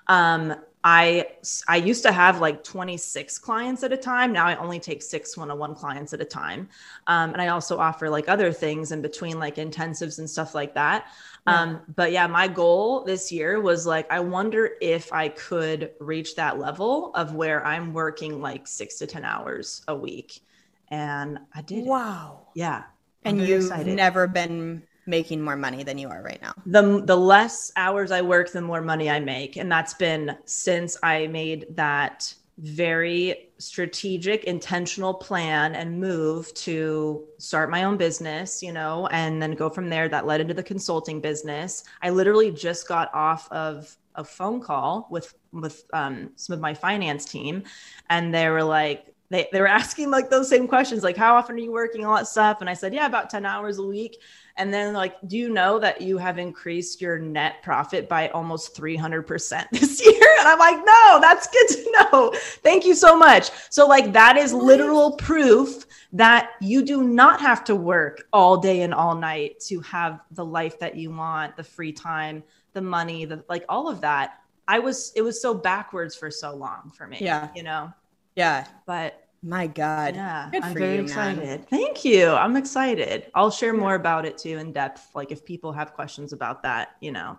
Um 0.06 0.54
I 0.86 1.26
I 1.66 1.76
used 1.76 2.02
to 2.02 2.12
have 2.12 2.40
like 2.40 2.62
26 2.62 3.38
clients 3.38 3.82
at 3.82 3.92
a 3.92 3.96
time. 3.96 4.32
Now 4.32 4.46
I 4.46 4.56
only 4.56 4.78
take 4.78 5.02
six 5.02 5.36
one-on-one 5.36 5.74
clients 5.74 6.12
at 6.12 6.20
a 6.20 6.26
time. 6.26 6.68
Um, 7.06 7.32
and 7.32 7.40
I 7.40 7.48
also 7.48 7.78
offer 7.78 8.10
like 8.10 8.28
other 8.28 8.52
things 8.52 8.92
in 8.92 9.00
between, 9.00 9.38
like 9.38 9.56
intensives 9.56 10.18
and 10.18 10.28
stuff 10.28 10.54
like 10.54 10.74
that. 10.74 11.06
Um, 11.46 11.80
but 11.96 12.12
yeah, 12.12 12.26
my 12.26 12.48
goal 12.48 13.04
this 13.04 13.32
year 13.32 13.60
was 13.60 13.86
like, 13.86 14.10
I 14.12 14.20
wonder 14.20 14.72
if 14.82 15.12
I 15.12 15.28
could 15.30 15.92
reach 16.00 16.36
that 16.36 16.58
level 16.58 17.12
of 17.14 17.34
where 17.34 17.64
I'm 17.66 17.92
working 17.94 18.40
like 18.42 18.66
six 18.66 18.96
to 18.98 19.06
10 19.06 19.24
hours 19.24 19.82
a 19.88 19.94
week. 19.96 20.40
And 20.88 21.38
I 21.54 21.62
did. 21.62 21.86
it. 21.86 21.86
Wow. 21.86 22.48
Yeah. 22.54 22.84
I'm 23.24 23.36
And 23.36 23.40
you've 23.40 23.56
excited. 23.64 23.86
never 23.86 24.26
been 24.26 24.84
making 25.06 25.40
more 25.40 25.56
money 25.56 25.82
than 25.82 25.98
you 25.98 26.08
are 26.08 26.22
right 26.22 26.40
now. 26.42 26.54
the 26.66 27.02
the 27.04 27.16
less 27.16 27.72
hours 27.76 28.10
I 28.10 28.22
work, 28.22 28.50
the 28.52 28.60
more 28.60 28.80
money 28.80 29.10
I 29.10 29.20
make, 29.20 29.56
and 29.56 29.70
that's 29.70 29.94
been 29.94 30.36
since 30.44 30.96
I 31.02 31.26
made 31.26 31.66
that 31.70 32.34
very 32.58 33.50
strategic, 33.58 34.44
intentional 34.44 35.12
plan 35.12 35.74
and 35.74 35.98
move 35.98 36.52
to 36.54 37.24
start 37.38 37.70
my 37.70 37.84
own 37.84 37.96
business, 37.96 38.62
you 38.62 38.72
know, 38.72 39.08
and 39.08 39.42
then 39.42 39.52
go 39.52 39.68
from 39.68 39.90
there. 39.90 40.08
That 40.08 40.26
led 40.26 40.40
into 40.40 40.54
the 40.54 40.62
consulting 40.62 41.20
business. 41.20 41.84
I 42.02 42.10
literally 42.10 42.50
just 42.50 42.86
got 42.86 43.12
off 43.14 43.50
of 43.50 43.96
a 44.14 44.24
phone 44.24 44.60
call 44.60 45.08
with 45.10 45.34
with 45.52 45.84
um, 45.92 46.30
some 46.36 46.54
of 46.54 46.60
my 46.60 46.74
finance 46.74 47.24
team, 47.24 47.64
and 48.10 48.32
they 48.34 48.48
were 48.48 48.64
like. 48.64 49.06
They, 49.30 49.48
they 49.50 49.60
were 49.60 49.66
asking 49.82 50.10
like 50.10 50.28
those 50.28 50.50
same 50.50 50.68
questions 50.68 51.02
like 51.02 51.16
how 51.16 51.34
often 51.36 51.56
are 51.56 51.58
you 51.58 51.72
working 51.72 52.04
all 52.04 52.14
that 52.14 52.28
stuff 52.28 52.60
and 52.60 52.68
i 52.68 52.74
said 52.74 52.92
yeah 52.92 53.06
about 53.06 53.30
10 53.30 53.46
hours 53.46 53.78
a 53.78 53.82
week 53.82 54.18
and 54.56 54.72
then 54.72 54.94
like, 54.94 55.16
do 55.26 55.36
you 55.36 55.48
know 55.48 55.78
that 55.80 56.00
you 56.00 56.16
have 56.18 56.38
increased 56.38 57.00
your 57.00 57.18
net 57.18 57.62
profit 57.62 58.08
by 58.08 58.28
almost 58.28 58.76
300% 58.76 59.68
this 59.72 60.04
year? 60.04 60.36
And 60.38 60.48
I'm 60.48 60.58
like, 60.58 60.76
no, 60.76 61.20
that's 61.20 61.48
good 61.48 61.68
to 61.68 61.92
know. 61.92 62.32
Thank 62.62 62.84
you 62.84 62.94
so 62.94 63.16
much. 63.16 63.50
So 63.70 63.86
like 63.86 64.12
that 64.12 64.36
is 64.36 64.52
literal 64.52 65.12
proof 65.12 65.86
that 66.12 66.50
you 66.60 66.84
do 66.84 67.02
not 67.02 67.40
have 67.40 67.64
to 67.64 67.74
work 67.74 68.28
all 68.32 68.56
day 68.56 68.82
and 68.82 68.94
all 68.94 69.16
night 69.16 69.58
to 69.66 69.80
have 69.80 70.20
the 70.30 70.44
life 70.44 70.78
that 70.78 70.94
you 70.94 71.10
want, 71.10 71.56
the 71.56 71.64
free 71.64 71.92
time, 71.92 72.44
the 72.72 72.82
money, 72.82 73.24
the 73.24 73.44
like 73.48 73.64
all 73.68 73.88
of 73.88 74.00
that. 74.02 74.38
I 74.68 74.78
was 74.78 75.12
it 75.16 75.22
was 75.22 75.42
so 75.42 75.52
backwards 75.52 76.14
for 76.14 76.30
so 76.30 76.54
long 76.54 76.92
for 76.96 77.06
me. 77.08 77.18
Yeah. 77.20 77.48
You 77.56 77.64
know. 77.64 77.92
Yeah. 78.36 78.66
But 78.86 79.23
My 79.46 79.66
God. 79.66 80.14
yeah, 80.14 80.48
Good 80.50 80.62
I'm 80.64 80.72
for 80.72 80.78
very 80.78 80.92
you, 80.96 81.02
man. 81.02 81.04
excited. 81.04 81.68
Thank 81.68 82.02
you. 82.04 82.28
I'm 82.30 82.56
excited. 82.56 83.26
I'll 83.34 83.50
share 83.50 83.74
more 83.74 83.94
about 83.94 84.24
it 84.24 84.38
too 84.38 84.56
in 84.56 84.72
depth. 84.72 85.08
Like 85.14 85.30
if 85.32 85.44
people 85.44 85.70
have 85.72 85.92
questions 85.92 86.32
about 86.32 86.62
that, 86.62 86.96
you 87.00 87.12
know, 87.12 87.38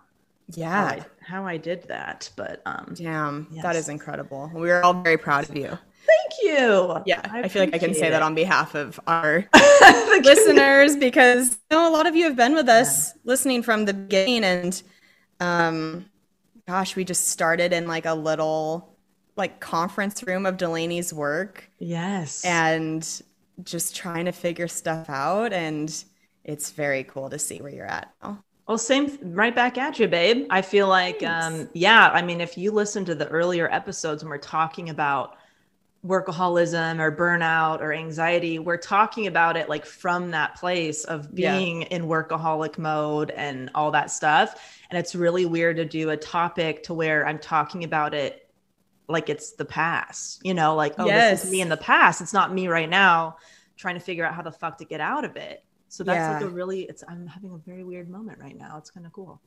Yeah. 0.54 0.84
I, 0.84 1.04
how 1.24 1.44
I 1.44 1.56
did 1.56 1.88
that. 1.88 2.30
But 2.36 2.62
um, 2.64 2.94
Damn. 2.96 3.48
Yes. 3.50 3.62
That 3.64 3.74
is 3.74 3.88
incredible. 3.88 4.48
We're 4.54 4.82
all 4.82 4.94
very 5.02 5.16
proud 5.18 5.48
of 5.50 5.56
you. 5.56 5.66
thank 6.06 6.32
you. 6.42 7.02
Yeah. 7.06 7.22
I, 7.24 7.48
feel 7.48 7.62
like 7.64 7.74
I 7.74 7.78
can 7.78 7.88
say 7.92 7.98
appreciate 7.98 8.10
that 8.10 8.22
on 8.22 8.36
behalf 8.36 8.76
of 8.76 9.00
our 9.08 9.44
listeners 10.22 10.94
because 10.96 11.58
you 11.70 11.76
know, 11.76 11.90
a 11.90 11.92
lot 11.92 12.06
of 12.06 12.14
you 12.14 12.22
have 12.24 12.36
been 12.36 12.54
with 12.54 12.68
us 12.68 13.12
listening 13.24 13.64
from 13.64 13.84
the 13.84 13.94
beginning 13.94 14.44
and 14.44 14.82
um 15.40 16.06
gosh 16.66 16.96
we 16.96 17.04
just 17.04 17.28
started 17.28 17.72
in 17.72 17.86
like 17.86 18.06
a 18.06 18.14
little 18.14 18.95
like 19.36 19.60
conference 19.60 20.22
room 20.26 20.46
of 20.46 20.56
delanie's 20.56 21.12
work 21.12 21.70
Yes. 21.78 22.42
and 22.44 23.22
just 23.62 23.96
trying 23.96 24.26
to 24.26 24.32
figure 24.32 24.68
stuff 24.68 25.08
out 25.10 25.52
and 25.52 26.04
it's 26.44 26.70
very 26.70 27.04
cool 27.04 27.30
to 27.30 27.38
see 27.38 27.60
where 27.60 27.72
you're 27.72 27.86
at 27.86 28.12
now. 28.22 28.44
Well, 28.68 28.78
same 28.78 29.16
right 29.22 29.54
back 29.54 29.78
at 29.78 29.98
you, 29.98 30.08
babe. 30.08 30.46
I 30.50 30.60
feel 30.60 30.88
like, 30.88 31.22
um, 31.22 31.68
yeah, 31.72 32.08
I 32.12 32.22
mean, 32.22 32.40
if 32.40 32.58
you 32.58 32.72
listen 32.72 33.04
to 33.04 33.14
the 33.14 33.28
earlier 33.28 33.70
episodes 33.72 34.24
when 34.24 34.30
we're 34.30 34.38
talking 34.38 34.90
about 34.90 35.36
workaholism 36.06 37.00
or 37.00 37.14
burnout 37.16 37.80
or 37.80 37.92
anxiety, 37.92 38.58
we're 38.58 38.76
talking 38.76 39.26
about 39.28 39.56
it 39.56 39.68
like 39.68 39.86
from 39.86 40.30
that 40.32 40.56
place 40.56 41.04
of 41.04 41.28
Yeah. 41.32 41.58
being 41.58 41.82
in 41.82 42.04
workaholic 42.04 42.78
mode 42.78 43.30
and 43.32 43.70
all 43.74 43.90
that 43.92 44.10
stuff. 44.10 44.56
And 44.90 44.98
it's 44.98 45.14
really 45.14 45.46
weird 45.46 45.76
to 45.76 45.84
do 45.84 46.10
a 46.10 46.16
topic 46.16 46.82
to 46.84 46.94
where 46.94 47.26
I'm 47.26 47.38
talking 47.38 47.84
about 47.84 48.14
it 48.14 48.45
like 49.08 49.28
it's 49.28 49.52
the 49.52 49.64
past, 49.64 50.40
you 50.44 50.54
know, 50.54 50.74
like, 50.74 50.94
oh, 50.98 51.06
this 51.30 51.44
is 51.44 51.50
me 51.50 51.60
in 51.60 51.68
the 51.68 51.76
past. 51.76 52.20
It's 52.20 52.32
not 52.32 52.52
me 52.52 52.68
right 52.68 52.88
now 52.88 53.36
trying 53.76 53.94
to 53.94 54.00
figure 54.00 54.24
out 54.24 54.34
how 54.34 54.42
the 54.42 54.52
fuck 54.52 54.78
to 54.78 54.84
get 54.84 55.00
out 55.00 55.24
of 55.24 55.36
it. 55.36 55.62
So 55.88 56.02
that's 56.02 56.42
like 56.42 56.50
a 56.50 56.52
really, 56.52 56.82
it's, 56.82 57.04
I'm 57.06 57.26
having 57.26 57.50
a 57.52 57.58
very 57.58 57.84
weird 57.84 58.08
moment 58.08 58.38
right 58.38 58.56
now. 58.56 58.76
It's 58.78 58.90
kind 58.90 59.06
of 59.06 59.12
cool. 59.12 59.40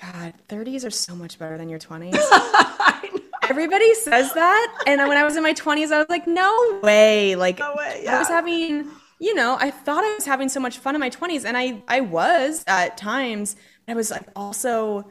God, 0.00 0.34
30s 0.48 0.84
are 0.86 0.90
so 0.90 1.14
much 1.14 1.38
better 1.38 1.56
than 1.58 1.68
your 1.68 1.78
20s. 1.78 2.14
Everybody 3.48 3.94
says 3.94 4.32
that. 4.34 4.82
And 4.86 5.00
when 5.08 5.16
I 5.16 5.24
was 5.24 5.36
in 5.36 5.42
my 5.42 5.54
20s, 5.54 5.90
I 5.90 5.98
was 5.98 6.08
like, 6.08 6.26
no 6.26 6.80
way. 6.82 7.34
Like, 7.36 7.58
No 7.58 7.74
way, 7.76 8.06
I 8.08 8.18
was 8.18 8.28
having, 8.28 8.88
you 9.18 9.34
know, 9.34 9.56
I 9.58 9.70
thought 9.70 10.04
I 10.04 10.14
was 10.14 10.24
having 10.24 10.48
so 10.48 10.60
much 10.60 10.78
fun 10.78 10.94
in 10.94 11.00
my 11.00 11.10
20s. 11.10 11.44
And 11.44 11.56
I, 11.56 11.82
I 11.88 12.00
was 12.00 12.64
at 12.66 12.96
times. 12.96 13.56
But 13.86 13.92
I 13.92 13.96
was 13.96 14.10
like, 14.10 14.28
also, 14.36 15.10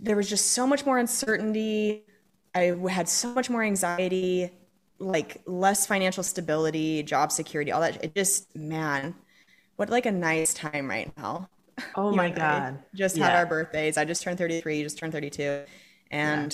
there 0.00 0.16
was 0.16 0.28
just 0.28 0.52
so 0.52 0.66
much 0.66 0.86
more 0.86 0.98
uncertainty. 0.98 2.04
I 2.54 2.74
had 2.90 3.08
so 3.08 3.34
much 3.34 3.50
more 3.50 3.62
anxiety, 3.62 4.50
like 4.98 5.42
less 5.46 5.86
financial 5.86 6.22
stability, 6.22 7.02
job 7.02 7.32
security, 7.32 7.72
all 7.72 7.80
that. 7.80 8.02
It 8.04 8.14
just, 8.14 8.54
man, 8.56 9.14
what 9.76 9.90
like 9.90 10.06
a 10.06 10.12
nice 10.12 10.54
time 10.54 10.88
right 10.88 11.12
now. 11.16 11.48
Oh 11.94 12.10
You 12.10 12.16
my 12.16 12.30
god. 12.30 12.82
Just 12.94 13.18
had 13.18 13.34
our 13.34 13.46
birthdays. 13.46 13.96
I 13.96 14.04
just 14.04 14.22
turned 14.22 14.38
33, 14.38 14.78
you 14.78 14.84
just 14.84 14.98
turned 14.98 15.12
32. 15.12 15.64
And 16.10 16.46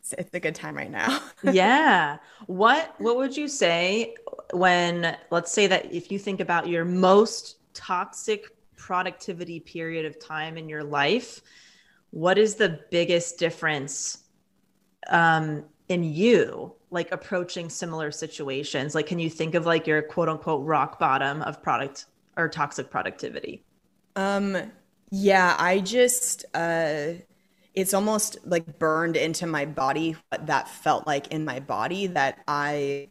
it's, 0.00 0.12
it's 0.12 0.34
a 0.34 0.40
good 0.40 0.54
time 0.54 0.76
right 0.76 0.90
now. 0.90 1.20
yeah. 1.42 2.18
What 2.46 2.94
what 2.98 3.16
would 3.16 3.36
you 3.36 3.48
say 3.48 4.14
when 4.52 5.16
let's 5.30 5.52
say 5.52 5.66
that 5.66 5.92
if 5.92 6.10
you 6.10 6.18
think 6.18 6.40
about 6.40 6.68
your 6.68 6.84
most 6.84 7.56
toxic 7.74 8.44
productivity 8.76 9.60
period 9.60 10.06
of 10.06 10.18
time 10.18 10.56
in 10.56 10.68
your 10.68 10.84
life, 10.84 11.42
what 12.10 12.38
is 12.38 12.54
the 12.56 12.80
biggest 12.90 13.38
difference 13.38 14.18
um 15.10 15.64
in 15.88 16.04
you 16.04 16.74
like 16.90 17.12
approaching 17.12 17.68
similar 17.68 18.10
situations? 18.10 18.94
Like 18.94 19.06
can 19.06 19.18
you 19.18 19.30
think 19.30 19.54
of 19.54 19.66
like 19.66 19.86
your 19.86 20.02
quote 20.02 20.28
unquote 20.28 20.64
rock 20.64 20.98
bottom 20.98 21.42
of 21.42 21.62
product 21.62 22.06
or 22.36 22.48
toxic 22.48 22.90
productivity? 22.90 23.64
Um, 24.16 24.56
yeah, 25.10 25.56
I 25.58 25.80
just 25.80 26.44
uh 26.54 27.12
it's 27.74 27.94
almost 27.94 28.38
like 28.44 28.78
burned 28.78 29.16
into 29.16 29.46
my 29.46 29.64
body 29.64 30.16
what 30.30 30.46
that 30.46 30.68
felt 30.68 31.06
like 31.06 31.28
in 31.28 31.44
my 31.44 31.60
body 31.60 32.08
that 32.08 32.40
I 32.48 33.08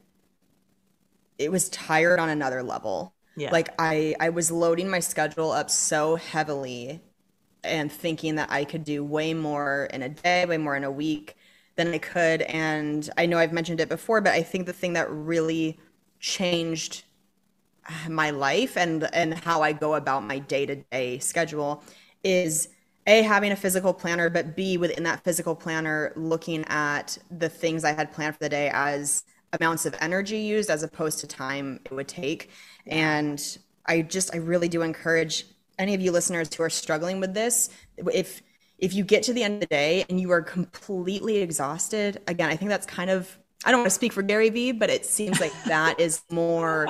it 1.37 1.51
was 1.51 1.69
tired 1.69 2.19
on 2.19 2.29
another 2.29 2.63
level. 2.63 3.13
Yeah. 3.35 3.51
Like 3.51 3.69
I 3.79 4.15
I 4.19 4.29
was 4.29 4.51
loading 4.51 4.89
my 4.89 4.99
schedule 4.99 5.51
up 5.51 5.69
so 5.69 6.15
heavily 6.15 7.01
and 7.67 7.91
thinking 7.91 8.35
that 8.35 8.51
I 8.51 8.65
could 8.65 8.83
do 8.83 9.03
way 9.03 9.33
more 9.33 9.87
in 9.93 10.01
a 10.03 10.09
day, 10.09 10.45
way 10.45 10.57
more 10.57 10.75
in 10.75 10.83
a 10.83 10.91
week 10.91 11.35
than 11.75 11.93
I 11.93 11.97
could. 11.99 12.41
And 12.43 13.09
I 13.17 13.25
know 13.25 13.37
I've 13.37 13.53
mentioned 13.53 13.79
it 13.79 13.89
before, 13.89 14.21
but 14.21 14.33
I 14.33 14.43
think 14.43 14.65
the 14.65 14.73
thing 14.73 14.93
that 14.93 15.09
really 15.11 15.79
changed 16.19 17.03
my 18.09 18.31
life 18.31 18.75
and 18.77 19.07
and 19.13 19.33
how 19.33 19.61
I 19.61 19.71
go 19.71 19.95
about 19.95 20.23
my 20.23 20.39
day-to-day 20.39 21.19
schedule 21.19 21.83
is 22.23 22.69
a 23.05 23.21
having 23.21 23.51
a 23.53 23.55
physical 23.55 23.93
planner 23.93 24.29
but 24.29 24.55
b 24.55 24.77
within 24.77 25.03
that 25.03 25.23
physical 25.23 25.55
planner 25.55 26.11
looking 26.17 26.65
at 26.67 27.17
the 27.31 27.47
things 27.47 27.85
I 27.85 27.93
had 27.93 28.11
planned 28.11 28.35
for 28.35 28.43
the 28.43 28.49
day 28.49 28.69
as 28.73 29.23
amounts 29.53 29.85
of 29.85 29.95
energy 30.01 30.39
used 30.39 30.69
as 30.69 30.83
opposed 30.83 31.19
to 31.19 31.27
time 31.27 31.79
it 31.85 31.91
would 31.93 32.07
take. 32.07 32.49
And 32.85 33.41
I 33.85 34.01
just 34.01 34.33
I 34.33 34.37
really 34.37 34.67
do 34.67 34.81
encourage 34.81 35.45
any 35.79 35.93
of 35.93 36.01
you 36.01 36.11
listeners 36.11 36.53
who 36.53 36.63
are 36.63 36.69
struggling 36.69 37.19
with 37.19 37.33
this 37.33 37.69
if 37.97 38.41
if 38.77 38.93
you 38.93 39.03
get 39.03 39.23
to 39.23 39.33
the 39.33 39.43
end 39.43 39.55
of 39.55 39.59
the 39.61 39.65
day 39.67 40.05
and 40.09 40.19
you 40.19 40.31
are 40.31 40.41
completely 40.41 41.37
exhausted 41.37 42.21
again 42.27 42.49
I 42.49 42.55
think 42.55 42.69
that's 42.69 42.85
kind 42.85 43.09
of 43.09 43.37
I 43.65 43.71
don't 43.71 43.81
want 43.81 43.89
to 43.89 43.95
speak 43.95 44.13
for 44.13 44.21
Gary 44.21 44.49
Vee 44.49 44.71
but 44.71 44.89
it 44.89 45.05
seems 45.05 45.39
like 45.39 45.53
that 45.65 45.99
is 45.99 46.21
more 46.29 46.87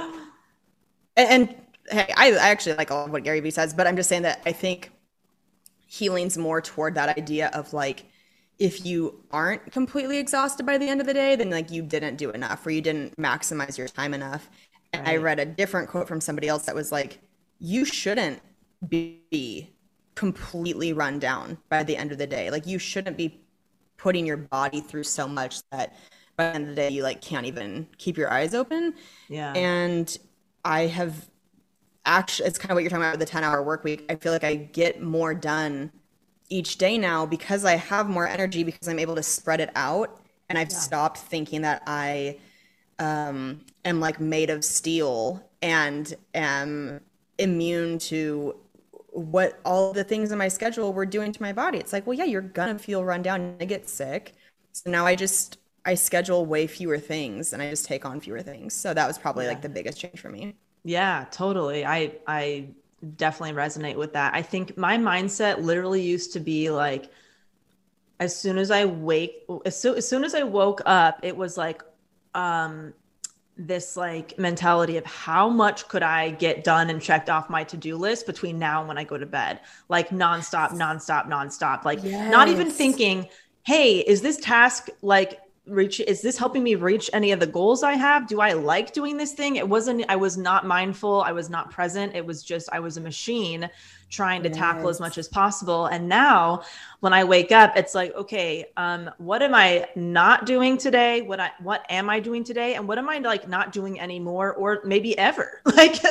and, 1.17 1.49
and 1.49 1.55
hey, 1.89 2.13
I, 2.15 2.31
I 2.31 2.49
actually 2.49 2.75
like 2.75 2.91
all 2.91 3.05
of 3.05 3.11
what 3.11 3.23
Gary 3.23 3.39
Vee 3.39 3.51
says, 3.51 3.73
but 3.73 3.87
I'm 3.87 3.95
just 3.95 4.09
saying 4.09 4.21
that 4.21 4.41
I 4.45 4.51
think 4.51 4.91
he 5.85 6.09
leans 6.09 6.37
more 6.37 6.61
toward 6.61 6.95
that 6.95 7.17
idea 7.17 7.49
of 7.53 7.73
like, 7.73 8.05
if 8.59 8.85
you 8.85 9.23
aren't 9.31 9.71
completely 9.71 10.17
exhausted 10.17 10.65
by 10.65 10.77
the 10.77 10.87
end 10.87 10.99
of 10.99 11.07
the 11.07 11.13
day, 11.13 11.35
then 11.35 11.49
like 11.49 11.71
you 11.71 11.81
didn't 11.81 12.15
do 12.15 12.31
enough 12.31 12.65
or 12.65 12.71
you 12.71 12.81
didn't 12.81 13.15
maximize 13.17 13.77
your 13.77 13.87
time 13.87 14.13
enough. 14.13 14.49
And 14.93 15.07
I 15.07 15.17
read 15.17 15.39
a 15.39 15.45
different 15.45 15.89
quote 15.89 16.07
from 16.07 16.21
somebody 16.21 16.47
else 16.47 16.65
that 16.65 16.75
was 16.75 16.91
like, 16.91 17.19
you 17.59 17.85
shouldn't 17.85 18.41
be 18.87 19.69
completely 20.15 20.93
run 20.93 21.19
down 21.19 21.57
by 21.69 21.83
the 21.83 21.95
end 21.95 22.11
of 22.11 22.17
the 22.17 22.27
day. 22.27 22.49
Like 22.49 22.65
you 22.65 22.79
shouldn't 22.79 23.17
be 23.17 23.39
putting 23.97 24.25
your 24.25 24.37
body 24.37 24.81
through 24.81 25.03
so 25.03 25.27
much 25.27 25.61
that 25.71 25.95
by 26.35 26.49
the 26.49 26.55
end 26.55 26.63
of 26.63 26.69
the 26.69 26.75
day 26.75 26.89
you 26.89 27.03
like 27.03 27.21
can't 27.21 27.45
even 27.45 27.87
keep 27.97 28.17
your 28.17 28.31
eyes 28.31 28.53
open. 28.53 28.93
Yeah. 29.29 29.53
And 29.53 30.15
I 30.65 30.87
have 30.87 31.29
actually, 32.05 32.47
it's 32.47 32.57
kind 32.57 32.71
of 32.71 32.75
what 32.75 32.83
you're 32.83 32.89
talking 32.89 33.03
about 33.03 33.13
with 33.13 33.27
the 33.27 33.31
10 33.31 33.43
hour 33.43 33.61
work 33.61 33.83
week. 33.83 34.05
I 34.09 34.15
feel 34.15 34.31
like 34.31 34.43
I 34.43 34.55
get 34.55 35.01
more 35.01 35.33
done 35.33 35.91
each 36.49 36.77
day 36.77 36.97
now 36.97 37.25
because 37.25 37.65
I 37.65 37.75
have 37.75 38.07
more 38.09 38.27
energy 38.27 38.63
because 38.63 38.87
I'm 38.87 38.99
able 38.99 39.15
to 39.15 39.23
spread 39.23 39.59
it 39.59 39.69
out. 39.75 40.21
And 40.49 40.57
I've 40.57 40.71
stopped 40.71 41.17
thinking 41.17 41.61
that 41.63 41.83
I 41.85 42.37
um, 42.99 43.61
am 43.83 43.99
like 43.99 44.19
made 44.19 44.49
of 44.49 44.63
steel 44.63 45.43
and 45.61 46.13
am 46.33 47.01
immune 47.37 47.99
to 47.99 48.55
what 49.17 49.59
all 49.65 49.93
the 49.93 50.03
things 50.03 50.31
in 50.31 50.37
my 50.37 50.47
schedule 50.47 50.93
were 50.93 51.05
doing 51.05 51.31
to 51.31 51.41
my 51.41 51.53
body. 51.53 51.79
It's 51.79 51.93
like, 51.93 52.05
well, 52.05 52.17
yeah, 52.17 52.25
you're 52.25 52.41
gonna 52.41 52.77
feel 52.79 53.03
run 53.03 53.21
down 53.23 53.57
and 53.59 53.69
get 53.69 53.89
sick. 53.89 54.33
So 54.73 54.91
now 54.91 55.05
I 55.05 55.15
just 55.15 55.57
I 55.85 55.95
schedule 55.95 56.45
way 56.45 56.67
fewer 56.67 56.99
things 56.99 57.53
and 57.53 57.61
I 57.61 57.69
just 57.69 57.85
take 57.85 58.05
on 58.05 58.19
fewer 58.21 58.41
things. 58.41 58.73
So 58.73 58.93
that 58.93 59.07
was 59.07 59.17
probably 59.17 59.47
like 59.47 59.61
the 59.61 59.69
biggest 59.69 59.99
change 59.99 60.19
for 60.19 60.29
me. 60.29 60.55
Yeah, 60.83 61.25
totally. 61.31 61.85
I 61.85 62.13
I 62.27 62.69
definitely 63.15 63.53
resonate 63.55 63.97
with 63.97 64.13
that. 64.13 64.33
I 64.33 64.41
think 64.41 64.77
my 64.77 64.97
mindset 64.97 65.59
literally 65.61 66.01
used 66.01 66.33
to 66.33 66.39
be 66.39 66.69
like 66.69 67.11
as 68.19 68.35
soon 68.35 68.57
as 68.57 68.71
I 68.71 68.85
wake 68.85 69.43
as 69.65 69.79
soon, 69.79 69.97
as 69.97 70.07
soon 70.07 70.23
as 70.23 70.33
I 70.33 70.43
woke 70.43 70.81
up, 70.85 71.19
it 71.23 71.35
was 71.35 71.57
like 71.57 71.81
um 72.33 72.93
this 73.57 73.97
like 73.97 74.37
mentality 74.37 74.97
of 74.97 75.05
how 75.05 75.49
much 75.49 75.87
could 75.87 76.03
I 76.03 76.31
get 76.31 76.63
done 76.63 76.89
and 76.89 77.01
checked 77.01 77.29
off 77.29 77.49
my 77.49 77.63
to-do 77.63 77.97
list 77.97 78.25
between 78.25 78.59
now 78.59 78.79
and 78.79 78.87
when 78.87 78.97
I 78.97 79.03
go 79.03 79.17
to 79.17 79.25
bed. 79.25 79.61
Like 79.89 80.09
nonstop, 80.09 80.69
nonstop, 80.71 81.27
nonstop. 81.27 81.83
Like 81.83 82.03
not 82.03 82.47
even 82.47 82.69
thinking, 82.69 83.27
hey, 83.63 83.99
is 83.99 84.21
this 84.21 84.37
task 84.37 84.89
like 85.01 85.39
reach 85.65 85.99
is 85.99 86.21
this 86.21 86.37
helping 86.37 86.63
me 86.63 86.75
reach 86.75 87.09
any 87.13 87.31
of 87.31 87.39
the 87.39 87.47
goals 87.47 87.83
I 87.83 87.93
have? 87.93 88.27
Do 88.27 88.39
I 88.41 88.53
like 88.53 88.93
doing 88.93 89.17
this 89.17 89.33
thing? 89.33 89.55
It 89.55 89.67
wasn't 89.67 90.05
I 90.07 90.15
was 90.15 90.37
not 90.37 90.65
mindful, 90.65 91.21
I 91.21 91.31
was 91.31 91.49
not 91.49 91.71
present. 91.71 92.15
It 92.15 92.25
was 92.25 92.43
just 92.43 92.69
I 92.71 92.79
was 92.79 92.97
a 92.97 93.01
machine 93.01 93.69
trying 94.09 94.41
to 94.43 94.49
tackle 94.49 94.87
as 94.87 94.99
much 94.99 95.17
as 95.17 95.27
possible. 95.27 95.87
And 95.87 96.07
now 96.07 96.63
when 97.01 97.11
I 97.11 97.23
wake 97.23 97.51
up, 97.51 97.75
it's 97.75 97.93
like, 97.93 98.15
okay, 98.15 98.65
um, 98.77 99.09
what 99.17 99.41
am 99.41 99.53
I 99.53 99.87
not 99.95 100.45
doing 100.45 100.77
today? 100.77 101.21
What 101.21 101.39
I 101.39 101.51
what 101.59 101.85
am 101.89 102.09
I 102.09 102.19
doing 102.19 102.43
today? 102.43 102.75
And 102.75 102.87
what 102.87 102.97
am 102.97 103.09
I 103.09 103.17
like 103.17 103.47
not 103.49 103.73
doing 103.73 103.99
anymore 103.99 104.53
or 104.53 104.81
maybe 104.85 105.17
ever? 105.17 105.61
Like 105.77 106.03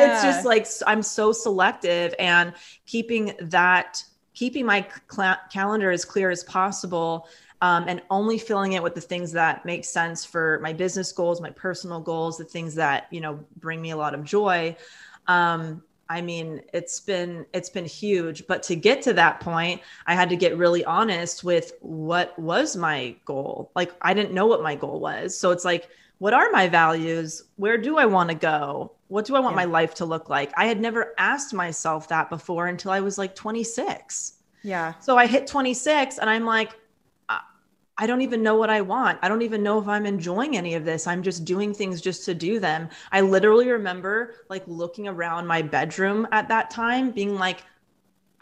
it's 0.00 0.22
just 0.22 0.44
like 0.44 0.66
I'm 0.86 1.02
so 1.02 1.30
selective 1.30 2.12
and 2.18 2.54
keeping 2.86 3.34
that 3.40 4.02
keeping 4.34 4.66
my 4.66 4.86
cl- 5.10 5.38
calendar 5.52 5.92
as 5.92 6.04
clear 6.04 6.30
as 6.30 6.42
possible 6.42 7.28
um, 7.62 7.84
and 7.88 8.02
only 8.10 8.36
filling 8.36 8.72
it 8.72 8.82
with 8.82 8.94
the 8.94 9.00
things 9.00 9.32
that 9.32 9.64
make 9.64 9.84
sense 9.84 10.24
for 10.24 10.58
my 10.60 10.72
business 10.72 11.12
goals 11.12 11.40
my 11.40 11.50
personal 11.50 12.00
goals 12.00 12.36
the 12.36 12.44
things 12.44 12.74
that 12.74 13.06
you 13.12 13.20
know 13.20 13.38
bring 13.56 13.80
me 13.80 13.92
a 13.92 13.96
lot 13.96 14.12
of 14.12 14.24
joy 14.24 14.76
um, 15.28 15.82
i 16.08 16.20
mean 16.20 16.60
it's 16.72 17.00
been 17.00 17.44
it's 17.52 17.68
been 17.68 17.84
huge 17.84 18.46
but 18.46 18.62
to 18.62 18.76
get 18.76 19.02
to 19.02 19.12
that 19.12 19.40
point 19.40 19.80
i 20.06 20.14
had 20.14 20.28
to 20.28 20.36
get 20.36 20.56
really 20.56 20.84
honest 20.84 21.42
with 21.44 21.72
what 21.80 22.38
was 22.38 22.76
my 22.76 23.14
goal. 23.24 23.70
Like 23.74 23.92
i 24.02 24.14
didn't 24.14 24.32
know 24.34 24.46
what 24.46 24.62
my 24.62 24.74
goal 24.74 25.00
was. 25.00 25.38
So 25.38 25.50
it's 25.50 25.64
like 25.64 25.88
what 26.18 26.32
are 26.32 26.50
my 26.50 26.66
values? 26.66 27.42
Where 27.56 27.76
do 27.76 27.98
i 27.98 28.06
want 28.06 28.30
to 28.30 28.34
go? 28.36 28.92
What 29.08 29.24
do 29.26 29.36
i 29.36 29.40
want 29.40 29.54
my 29.56 29.64
life 29.66 29.94
to 29.94 30.04
look 30.04 30.28
like? 30.30 30.52
I 30.56 30.66
had 30.66 30.80
never 30.80 31.14
asked 31.18 31.52
myself 31.54 32.08
that 32.08 32.30
before 32.30 32.66
until 32.68 32.90
i 32.92 33.00
was 33.00 33.18
like 33.18 33.34
26 33.34 34.34
Yeah. 34.62 34.94
so 35.00 35.16
I 35.16 35.26
hit 35.26 35.46
26 35.46 36.18
and 36.18 36.28
I'm 36.30 36.44
like, 36.44 36.72
I 37.98 38.06
don't 38.06 38.20
even 38.20 38.42
know 38.42 38.56
what 38.56 38.68
I 38.68 38.82
want. 38.82 39.18
I 39.22 39.28
don't 39.28 39.42
even 39.42 39.62
know 39.62 39.78
if 39.78 39.88
I'm 39.88 40.04
enjoying 40.04 40.56
any 40.56 40.74
of 40.74 40.84
this. 40.84 41.06
I'm 41.06 41.22
just 41.22 41.44
doing 41.46 41.72
things 41.72 42.02
just 42.02 42.24
to 42.26 42.34
do 42.34 42.60
them. 42.60 42.90
I 43.10 43.22
literally 43.22 43.70
remember 43.70 44.34
like 44.50 44.64
looking 44.66 45.08
around 45.08 45.46
my 45.46 45.62
bedroom 45.62 46.28
at 46.30 46.48
that 46.48 46.70
time, 46.70 47.10
being 47.10 47.36
like, 47.36 47.64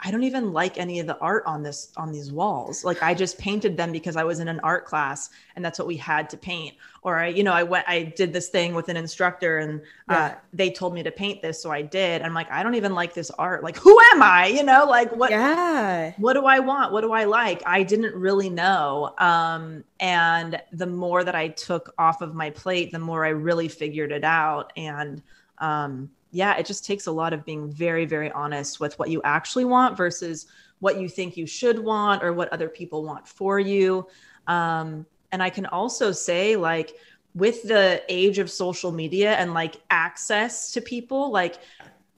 I 0.01 0.11
don't 0.11 0.23
even 0.23 0.51
like 0.51 0.77
any 0.77 0.99
of 0.99 1.07
the 1.07 1.17
art 1.19 1.43
on 1.45 1.63
this 1.63 1.91
on 1.95 2.11
these 2.11 2.31
walls. 2.31 2.83
Like 2.83 3.01
I 3.01 3.13
just 3.13 3.37
painted 3.37 3.77
them 3.77 3.91
because 3.91 4.17
I 4.17 4.23
was 4.23 4.39
in 4.39 4.47
an 4.47 4.59
art 4.59 4.85
class 4.85 5.29
and 5.55 5.63
that's 5.63 5.79
what 5.79 5.87
we 5.87 5.95
had 5.95 6.29
to 6.31 6.37
paint. 6.37 6.75
Or 7.01 7.17
I, 7.19 7.27
you 7.27 7.43
know, 7.43 7.53
I 7.53 7.63
went 7.63 7.85
I 7.87 8.03
did 8.03 8.33
this 8.33 8.49
thing 8.49 8.75
with 8.75 8.89
an 8.89 8.97
instructor 8.97 9.59
and 9.59 9.81
uh, 10.09 10.33
they 10.51 10.69
told 10.69 10.93
me 10.93 11.01
to 11.03 11.11
paint 11.11 11.41
this, 11.41 11.61
so 11.61 11.71
I 11.71 11.81
did. 11.81 12.21
I'm 12.21 12.33
like, 12.33 12.51
I 12.51 12.61
don't 12.61 12.75
even 12.75 12.93
like 12.93 13.13
this 13.13 13.31
art. 13.31 13.63
Like, 13.63 13.77
who 13.77 13.97
am 14.13 14.21
I? 14.21 14.47
You 14.47 14.63
know, 14.63 14.85
like 14.85 15.15
what 15.15 15.31
Yeah. 15.31 16.11
what 16.17 16.33
do 16.33 16.45
I 16.45 16.59
want? 16.59 16.91
What 16.91 17.01
do 17.01 17.13
I 17.13 17.23
like? 17.23 17.63
I 17.65 17.83
didn't 17.83 18.15
really 18.15 18.49
know. 18.49 19.13
Um, 19.17 19.83
and 19.99 20.61
the 20.73 20.87
more 20.87 21.23
that 21.23 21.35
I 21.35 21.47
took 21.49 21.93
off 21.97 22.21
of 22.21 22.35
my 22.35 22.49
plate, 22.49 22.91
the 22.91 22.99
more 22.99 23.25
I 23.25 23.29
really 23.29 23.69
figured 23.69 24.11
it 24.11 24.23
out. 24.25 24.73
And 24.75 25.21
um, 25.59 26.09
yeah, 26.35 26.57
it 26.57 26.65
just 26.65 26.85
takes 26.85 27.07
a 27.07 27.11
lot 27.11 27.31
of 27.31 27.45
being 27.45 27.71
very, 27.71 28.05
very 28.05 28.29
honest 28.31 28.81
with 28.81 28.99
what 28.99 29.09
you 29.09 29.21
actually 29.23 29.63
want 29.63 29.95
versus 29.95 30.47
what 30.79 30.99
you 30.99 31.07
think 31.07 31.37
you 31.37 31.47
should 31.47 31.79
want 31.79 32.21
or 32.21 32.33
what 32.33 32.51
other 32.51 32.67
people 32.67 33.05
want 33.05 33.25
for 33.25 33.57
you. 33.57 34.05
Um, 34.45 35.05
and 35.31 35.41
I 35.41 35.49
can 35.49 35.65
also 35.65 36.11
say, 36.11 36.57
like, 36.57 36.97
with 37.35 37.63
the 37.63 38.03
age 38.09 38.37
of 38.39 38.51
social 38.51 38.91
media 38.91 39.35
and 39.35 39.53
like 39.53 39.77
access 39.89 40.73
to 40.73 40.81
people, 40.81 41.31
like 41.31 41.59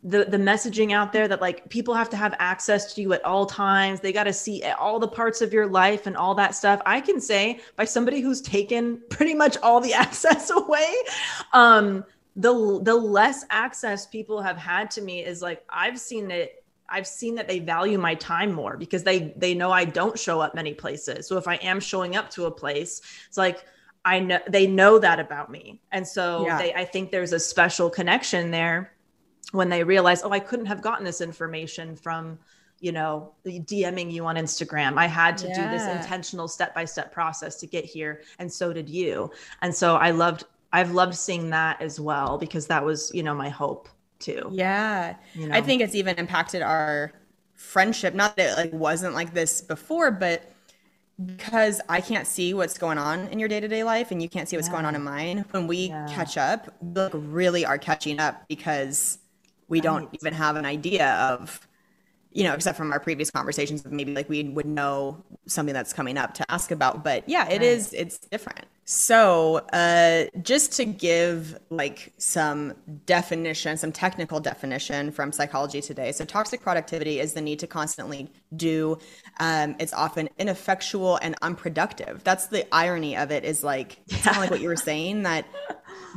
the 0.03 0.25
the 0.25 0.37
messaging 0.37 0.93
out 0.93 1.11
there 1.13 1.27
that 1.27 1.41
like 1.41 1.67
people 1.69 1.93
have 1.93 2.09
to 2.09 2.17
have 2.17 2.33
access 2.39 2.93
to 2.93 3.01
you 3.01 3.13
at 3.13 3.25
all 3.25 3.47
times 3.47 3.99
they 3.99 4.13
got 4.13 4.25
to 4.25 4.33
see 4.33 4.63
all 4.79 4.99
the 4.99 5.07
parts 5.07 5.41
of 5.41 5.51
your 5.51 5.65
life 5.65 6.05
and 6.05 6.15
all 6.15 6.35
that 6.35 6.53
stuff 6.53 6.79
i 6.85 7.01
can 7.01 7.19
say 7.19 7.59
by 7.75 7.83
somebody 7.83 8.21
who's 8.21 8.39
taken 8.39 9.01
pretty 9.09 9.33
much 9.33 9.57
all 9.63 9.81
the 9.81 9.93
access 10.05 10.51
away 10.51 10.93
um 11.53 12.05
the 12.37 12.79
the 12.83 12.93
less 12.95 13.43
access 13.49 14.05
people 14.05 14.41
have 14.41 14.57
had 14.57 14.91
to 14.91 15.01
me 15.01 15.25
is 15.25 15.41
like 15.41 15.63
I've 15.69 15.99
seen 15.99 16.29
it 16.31 16.63
I've 16.87 17.07
seen 17.07 17.35
that 17.35 17.47
they 17.47 17.59
value 17.59 17.97
my 17.97 18.15
time 18.15 18.53
more 18.53 18.77
because 18.77 19.03
they 19.03 19.33
they 19.35 19.53
know 19.53 19.71
I 19.71 19.83
don't 19.85 20.17
show 20.17 20.39
up 20.39 20.55
many 20.55 20.73
places. 20.73 21.27
So 21.27 21.37
if 21.37 21.47
I 21.47 21.55
am 21.55 21.79
showing 21.79 22.15
up 22.15 22.29
to 22.31 22.45
a 22.45 22.51
place, 22.51 23.01
it's 23.27 23.37
like 23.37 23.65
I 24.05 24.19
know 24.19 24.39
they 24.47 24.67
know 24.67 24.99
that 24.99 25.19
about 25.19 25.51
me. 25.51 25.81
And 25.91 26.07
so 26.07 26.45
Yeah. 26.45 26.57
they 26.59 26.73
I 26.73 26.85
think 26.85 27.11
there's 27.11 27.33
a 27.33 27.39
special 27.39 27.89
connection 27.89 28.51
there 28.51 28.93
when 29.51 29.69
they 29.69 29.83
realize, 29.83 30.21
oh, 30.23 30.31
I 30.31 30.39
couldn't 30.39 30.67
have 30.67 30.81
gotten 30.81 31.05
this 31.05 31.21
information 31.21 31.95
from, 31.95 32.37
you 32.79 32.91
know, 32.91 33.33
DMing 33.45 34.11
you 34.11 34.25
on 34.25 34.35
Instagram. 34.35 34.97
I 34.97 35.07
had 35.07 35.37
to 35.39 35.47
do 35.47 35.69
this 35.69 35.87
intentional 35.87 36.47
step-by-step 36.47 37.11
process 37.13 37.55
to 37.61 37.67
get 37.67 37.85
here. 37.85 38.21
And 38.39 38.51
so 38.51 38.73
did 38.73 38.89
you. 38.89 39.31
And 39.61 39.73
so 39.73 39.95
I 39.95 40.11
loved 40.11 40.43
I've 40.73 40.91
loved 40.91 41.15
seeing 41.15 41.49
that 41.51 41.81
as 41.81 41.99
well 41.99 42.37
because 42.37 42.67
that 42.67 42.83
was, 42.85 43.11
you 43.13 43.23
know, 43.23 43.33
my 43.33 43.49
hope 43.49 43.89
too. 44.19 44.53
Yeah. 44.53 45.15
You 45.33 45.47
I 45.51 45.61
think 45.61 45.81
it's 45.81 45.95
even 45.95 46.15
impacted 46.17 46.61
our 46.61 47.11
friendship. 47.55 48.13
Not 48.13 48.35
that 48.37 48.51
it 48.51 48.57
like 48.57 48.73
wasn't 48.73 49.13
like 49.15 49.33
this 49.33 49.61
before, 49.61 50.11
but 50.11 50.51
because 51.25 51.81
I 51.89 52.01
can't 52.01 52.27
see 52.27 52.53
what's 52.53 52.77
going 52.77 52.97
on 52.99 53.27
in 53.29 53.39
your 53.39 53.49
day-to-day 53.49 53.83
life 53.83 54.11
and 54.11 54.21
you 54.21 54.29
can't 54.29 54.49
see 54.49 54.57
what's 54.57 54.69
going 54.69 54.85
on 54.85 54.95
in 54.95 55.03
mine, 55.03 55.45
when 55.51 55.67
we 55.67 55.87
Yeah. 55.89 56.05
catch 56.05 56.37
up, 56.37 56.69
we 56.81 57.01
like 57.01 57.11
really 57.15 57.65
are 57.65 57.77
catching 57.79 58.19
up 58.19 58.47
because 58.49 59.19
we 59.67 59.81
don't 59.81 60.09
Right. 60.09 60.19
even 60.21 60.33
have 60.33 60.55
an 60.57 60.65
idea 60.65 61.13
of 61.15 61.67
you 62.31 62.43
know, 62.43 62.53
except 62.53 62.77
from 62.77 62.91
our 62.93 62.99
previous 62.99 63.31
conversations, 63.31 63.85
maybe 63.85 64.13
like 64.13 64.29
we 64.29 64.43
would 64.43 64.65
know 64.67 65.23
something 65.47 65.73
that's 65.73 65.93
coming 65.93 66.17
up 66.17 66.33
to 66.35 66.51
ask 66.51 66.71
about. 66.71 67.03
But 67.03 67.27
yeah, 67.27 67.49
it 67.49 67.63
is, 67.63 67.93
it's 67.93 68.19
different. 68.19 68.65
So, 68.89 69.57
uh, 69.73 70.27
just 70.41 70.71
to 70.77 70.85
give 70.85 71.59
like 71.69 72.13
some 72.19 72.73
definition, 73.05 73.75
some 73.75 73.91
technical 73.91 74.39
definition 74.39 75.11
from 75.11 75.33
Psychology 75.33 75.81
Today. 75.81 76.13
So, 76.13 76.23
toxic 76.23 76.61
productivity 76.61 77.19
is 77.19 77.33
the 77.33 77.41
need 77.41 77.59
to 77.59 77.67
constantly 77.67 78.31
do. 78.55 78.97
Um, 79.41 79.75
it's 79.77 79.91
often 79.91 80.29
ineffectual 80.39 81.17
and 81.17 81.35
unproductive. 81.41 82.23
That's 82.23 82.47
the 82.47 82.65
irony 82.73 83.17
of 83.17 83.29
it. 83.29 83.43
Is 83.43 83.61
like 83.61 83.99
it's 84.07 84.23
kind 84.23 84.37
of 84.37 84.41
like 84.41 84.51
what 84.51 84.61
you 84.61 84.69
were 84.69 84.77
saying 84.77 85.23
that 85.23 85.45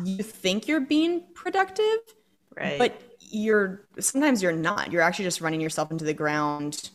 you 0.05 0.23
think 0.23 0.69
you're 0.69 0.81
being 0.81 1.25
productive, 1.35 1.99
Right. 2.57 2.79
but 2.79 3.03
you're 3.19 3.83
sometimes 3.99 4.45
you're 4.45 4.53
not. 4.53 4.93
You're 4.93 5.03
actually 5.03 5.25
just 5.25 5.41
running 5.41 5.61
yourself 5.61 5.91
into 5.91 6.05
the 6.05 6.15
ground 6.15 6.91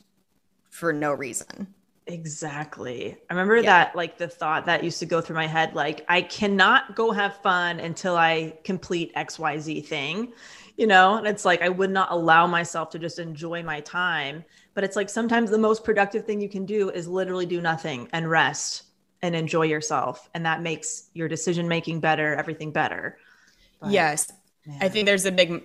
for 0.70 0.94
no 0.94 1.12
reason. 1.12 1.75
Exactly. 2.08 3.18
I 3.30 3.34
remember 3.34 3.64
that, 3.64 3.96
like 3.96 4.18
the 4.20 4.28
thought 4.28 4.68
that 4.68 4.84
used 4.84 5.00
to 5.00 5.08
go 5.08 5.22
through 5.22 5.38
my 5.38 5.48
head, 5.48 5.74
like, 5.74 6.06
I 6.08 6.22
cannot 6.22 6.96
go 6.96 7.12
have 7.12 7.38
fun 7.42 7.80
until 7.80 8.16
I 8.16 8.60
complete 8.64 9.12
XYZ 9.16 9.82
thing, 9.82 10.32
you 10.78 10.86
know? 10.86 11.16
And 11.18 11.26
it's 11.26 11.46
like, 11.46 11.64
I 11.64 11.70
would 11.70 11.90
not 11.90 12.12
allow 12.12 12.46
myself 12.46 12.92
to 12.92 13.00
just 13.00 13.18
enjoy 13.18 13.64
my 13.64 13.80
time. 13.82 14.46
But 14.76 14.84
it's 14.84 14.96
like 14.96 15.10
sometimes 15.10 15.50
the 15.50 15.58
most 15.58 15.84
productive 15.84 16.26
thing 16.26 16.40
you 16.40 16.50
can 16.50 16.64
do 16.66 16.92
is 16.92 17.08
literally 17.08 17.48
do 17.48 17.60
nothing 17.60 18.08
and 18.14 18.30
rest 18.30 18.84
and 19.24 19.36
enjoy 19.36 19.64
yourself. 19.64 20.30
And 20.36 20.46
that 20.46 20.62
makes 20.62 21.10
your 21.16 21.28
decision 21.28 21.68
making 21.68 22.02
better, 22.02 22.36
everything 22.36 22.72
better. 22.72 23.18
But, 23.80 23.90
yes. 23.92 24.32
I 24.82 24.90
think 24.90 25.08
there's 25.08 25.26
a 25.26 25.32
big 25.32 25.64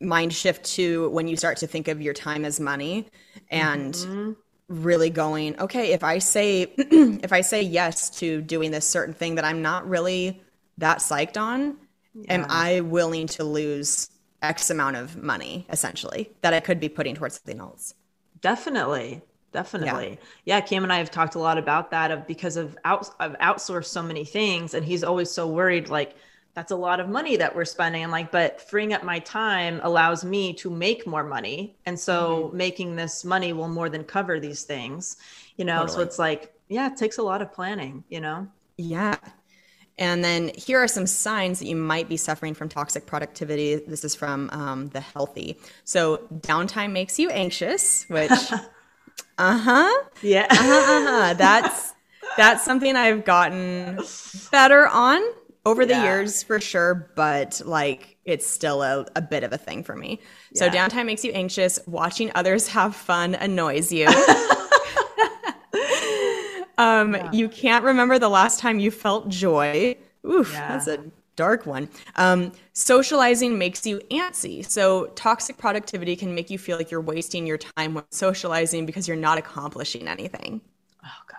mind 0.00 0.34
shift 0.34 0.64
to 0.76 1.10
when 1.10 1.28
you 1.28 1.36
start 1.36 1.58
to 1.58 1.66
think 1.66 1.88
of 1.88 2.02
your 2.02 2.14
time 2.14 2.44
as 2.44 2.60
money 2.60 3.08
and 3.50 3.94
Mhm. 3.94 4.36
Really 4.82 5.10
going, 5.10 5.58
okay, 5.60 5.92
if 5.92 6.02
I 6.02 6.18
say 6.18 6.62
if 6.76 7.32
I 7.32 7.40
say 7.40 7.62
yes 7.62 8.10
to 8.18 8.40
doing 8.42 8.70
this 8.70 8.86
certain 8.86 9.14
thing 9.14 9.36
that 9.36 9.44
I'm 9.44 9.62
not 9.62 9.88
really 9.88 10.42
that 10.78 10.98
psyched 10.98 11.40
on, 11.40 11.76
am 12.28 12.46
I 12.48 12.80
willing 12.80 13.26
to 13.28 13.44
lose 13.44 14.10
X 14.42 14.70
amount 14.70 14.96
of 14.96 15.16
money 15.16 15.66
essentially 15.70 16.30
that 16.42 16.52
I 16.52 16.60
could 16.60 16.80
be 16.80 16.88
putting 16.88 17.14
towards 17.14 17.36
something 17.36 17.60
else? 17.60 17.94
Definitely. 18.40 19.22
Definitely. 19.52 20.18
Yeah. 20.44 20.60
Cam 20.60 20.82
and 20.82 20.92
I 20.92 20.98
have 20.98 21.12
talked 21.12 21.36
a 21.36 21.38
lot 21.38 21.58
about 21.58 21.92
that 21.92 22.10
of 22.10 22.26
because 22.26 22.56
of 22.56 22.76
out 22.84 23.08
I've 23.20 23.38
outsourced 23.38 23.86
so 23.86 24.02
many 24.02 24.24
things 24.24 24.74
and 24.74 24.84
he's 24.84 25.04
always 25.04 25.30
so 25.30 25.46
worried 25.46 25.88
like 25.88 26.16
that's 26.54 26.70
a 26.70 26.76
lot 26.76 27.00
of 27.00 27.08
money 27.08 27.36
that 27.36 27.54
we're 27.54 27.64
spending. 27.64 28.02
I'm 28.04 28.10
like, 28.10 28.30
but 28.30 28.60
freeing 28.60 28.92
up 28.92 29.02
my 29.02 29.18
time 29.18 29.80
allows 29.82 30.24
me 30.24 30.52
to 30.54 30.70
make 30.70 31.06
more 31.06 31.24
money. 31.24 31.76
And 31.84 31.98
so 31.98 32.50
making 32.54 32.96
this 32.96 33.24
money 33.24 33.52
will 33.52 33.68
more 33.68 33.88
than 33.88 34.04
cover 34.04 34.38
these 34.38 34.62
things, 34.62 35.16
you 35.56 35.64
know? 35.64 35.86
So 35.86 36.00
it's 36.00 36.18
like, 36.18 36.54
yeah, 36.68 36.86
it 36.90 36.96
takes 36.96 37.18
a 37.18 37.22
lot 37.22 37.42
of 37.42 37.52
planning, 37.52 38.04
you 38.08 38.20
know? 38.20 38.48
Yeah. 38.76 39.16
And 39.98 40.24
then 40.24 40.50
here 40.56 40.82
are 40.82 40.88
some 40.88 41.06
signs 41.06 41.60
that 41.60 41.66
you 41.66 41.76
might 41.76 42.08
be 42.08 42.16
suffering 42.16 42.54
from 42.54 42.68
toxic 42.68 43.06
productivity. 43.06 43.76
This 43.76 44.04
is 44.04 44.14
from 44.14 44.50
um, 44.50 44.88
The 44.88 45.00
Healthy. 45.00 45.58
So, 45.84 46.18
downtime 46.40 46.92
makes 46.92 47.18
you 47.18 47.30
anxious, 47.30 48.04
which, 48.08 48.30
uh 49.38 49.58
huh, 49.58 50.04
Yeah. 50.22 50.46
uh 50.50 50.56
huh, 50.56 51.34
that's 51.34 51.94
that's 52.36 52.64
something 52.64 52.96
I've 52.96 53.24
gotten 53.24 54.00
better 54.50 54.88
on 54.88 55.22
over 55.66 55.86
the 55.86 55.94
Yeah. 55.94 56.04
years 56.04 56.42
for 56.42 56.60
sure, 56.60 57.10
but 57.16 57.60
like 57.64 58.16
it's 58.24 58.46
still 58.46 58.82
a, 58.82 59.06
a 59.16 59.22
bit 59.22 59.44
of 59.44 59.52
a 59.52 59.58
thing 59.58 59.82
for 59.82 59.94
me. 59.96 60.20
So, 60.54 60.68
downtime 60.70 61.06
makes 61.06 61.24
you 61.24 61.32
anxious. 61.32 61.78
Watching 61.86 62.30
others 62.34 62.68
have 62.68 62.94
fun 62.96 63.34
annoys 63.34 63.92
you. 63.92 64.08
Um, 66.76 67.16
you 67.32 67.48
can't 67.48 67.84
remember 67.84 68.18
the 68.18 68.28
last 68.28 68.58
time 68.58 68.80
you 68.80 68.90
felt 68.90 69.28
joy. 69.28 69.96
Oof, 70.26 70.50
Yeah. 70.52 70.68
that's 70.68 70.88
a 70.88 70.98
dark 71.36 71.66
one. 71.66 71.88
Um, 72.16 72.50
socializing 72.72 73.58
makes 73.58 73.86
you 73.86 73.98
antsy. 74.10 74.68
So 74.68 75.06
toxic 75.14 75.56
productivity 75.56 76.16
can 76.16 76.34
make 76.34 76.50
you 76.50 76.58
feel 76.58 76.76
like 76.76 76.90
you're 76.90 77.00
wasting 77.00 77.46
your 77.46 77.58
time 77.58 77.94
when 77.94 78.02
socializing 78.10 78.86
because 78.86 79.06
you're 79.06 79.16
not 79.16 79.38
accomplishing 79.38 80.08
anything. 80.08 80.60
oh 81.04 81.08
God. 81.28 81.38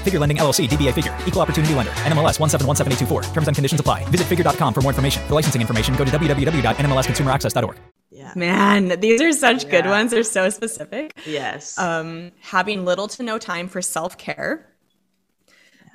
Figure 0.00 0.18
Lending 0.18 0.38
LLC, 0.38 0.66
DBA 0.66 0.94
Figure, 0.94 1.14
Equal 1.26 1.42
Opportunity 1.42 1.74
Lender, 1.74 1.92
NMLS 2.04 2.38
1717824. 2.38 3.32
Terms 3.34 3.48
and 3.48 3.54
conditions 3.54 3.80
apply. 3.80 4.04
Visit 4.04 4.26
figure.com 4.26 4.72
for 4.72 4.80
more 4.80 4.92
information. 4.92 5.22
For 5.28 5.34
licensing 5.34 5.60
information, 5.60 5.94
go 5.96 6.06
to 6.06 6.10
www.nmlsconsumeraccess.org. 6.10 7.76
Yeah. 8.10 8.32
Man, 8.34 9.00
these 9.00 9.22
are 9.22 9.32
such 9.32 9.68
good 9.68 9.86
ones. 9.86 10.10
They're 10.10 10.24
so 10.24 10.48
specific. 10.50 11.16
Yes. 11.26 11.78
Um, 11.78 12.32
having 12.40 12.84
little 12.84 13.08
to 13.08 13.22
no 13.22 13.38
time 13.38 13.68
for 13.68 13.80
self 13.80 14.18
care. 14.18 14.66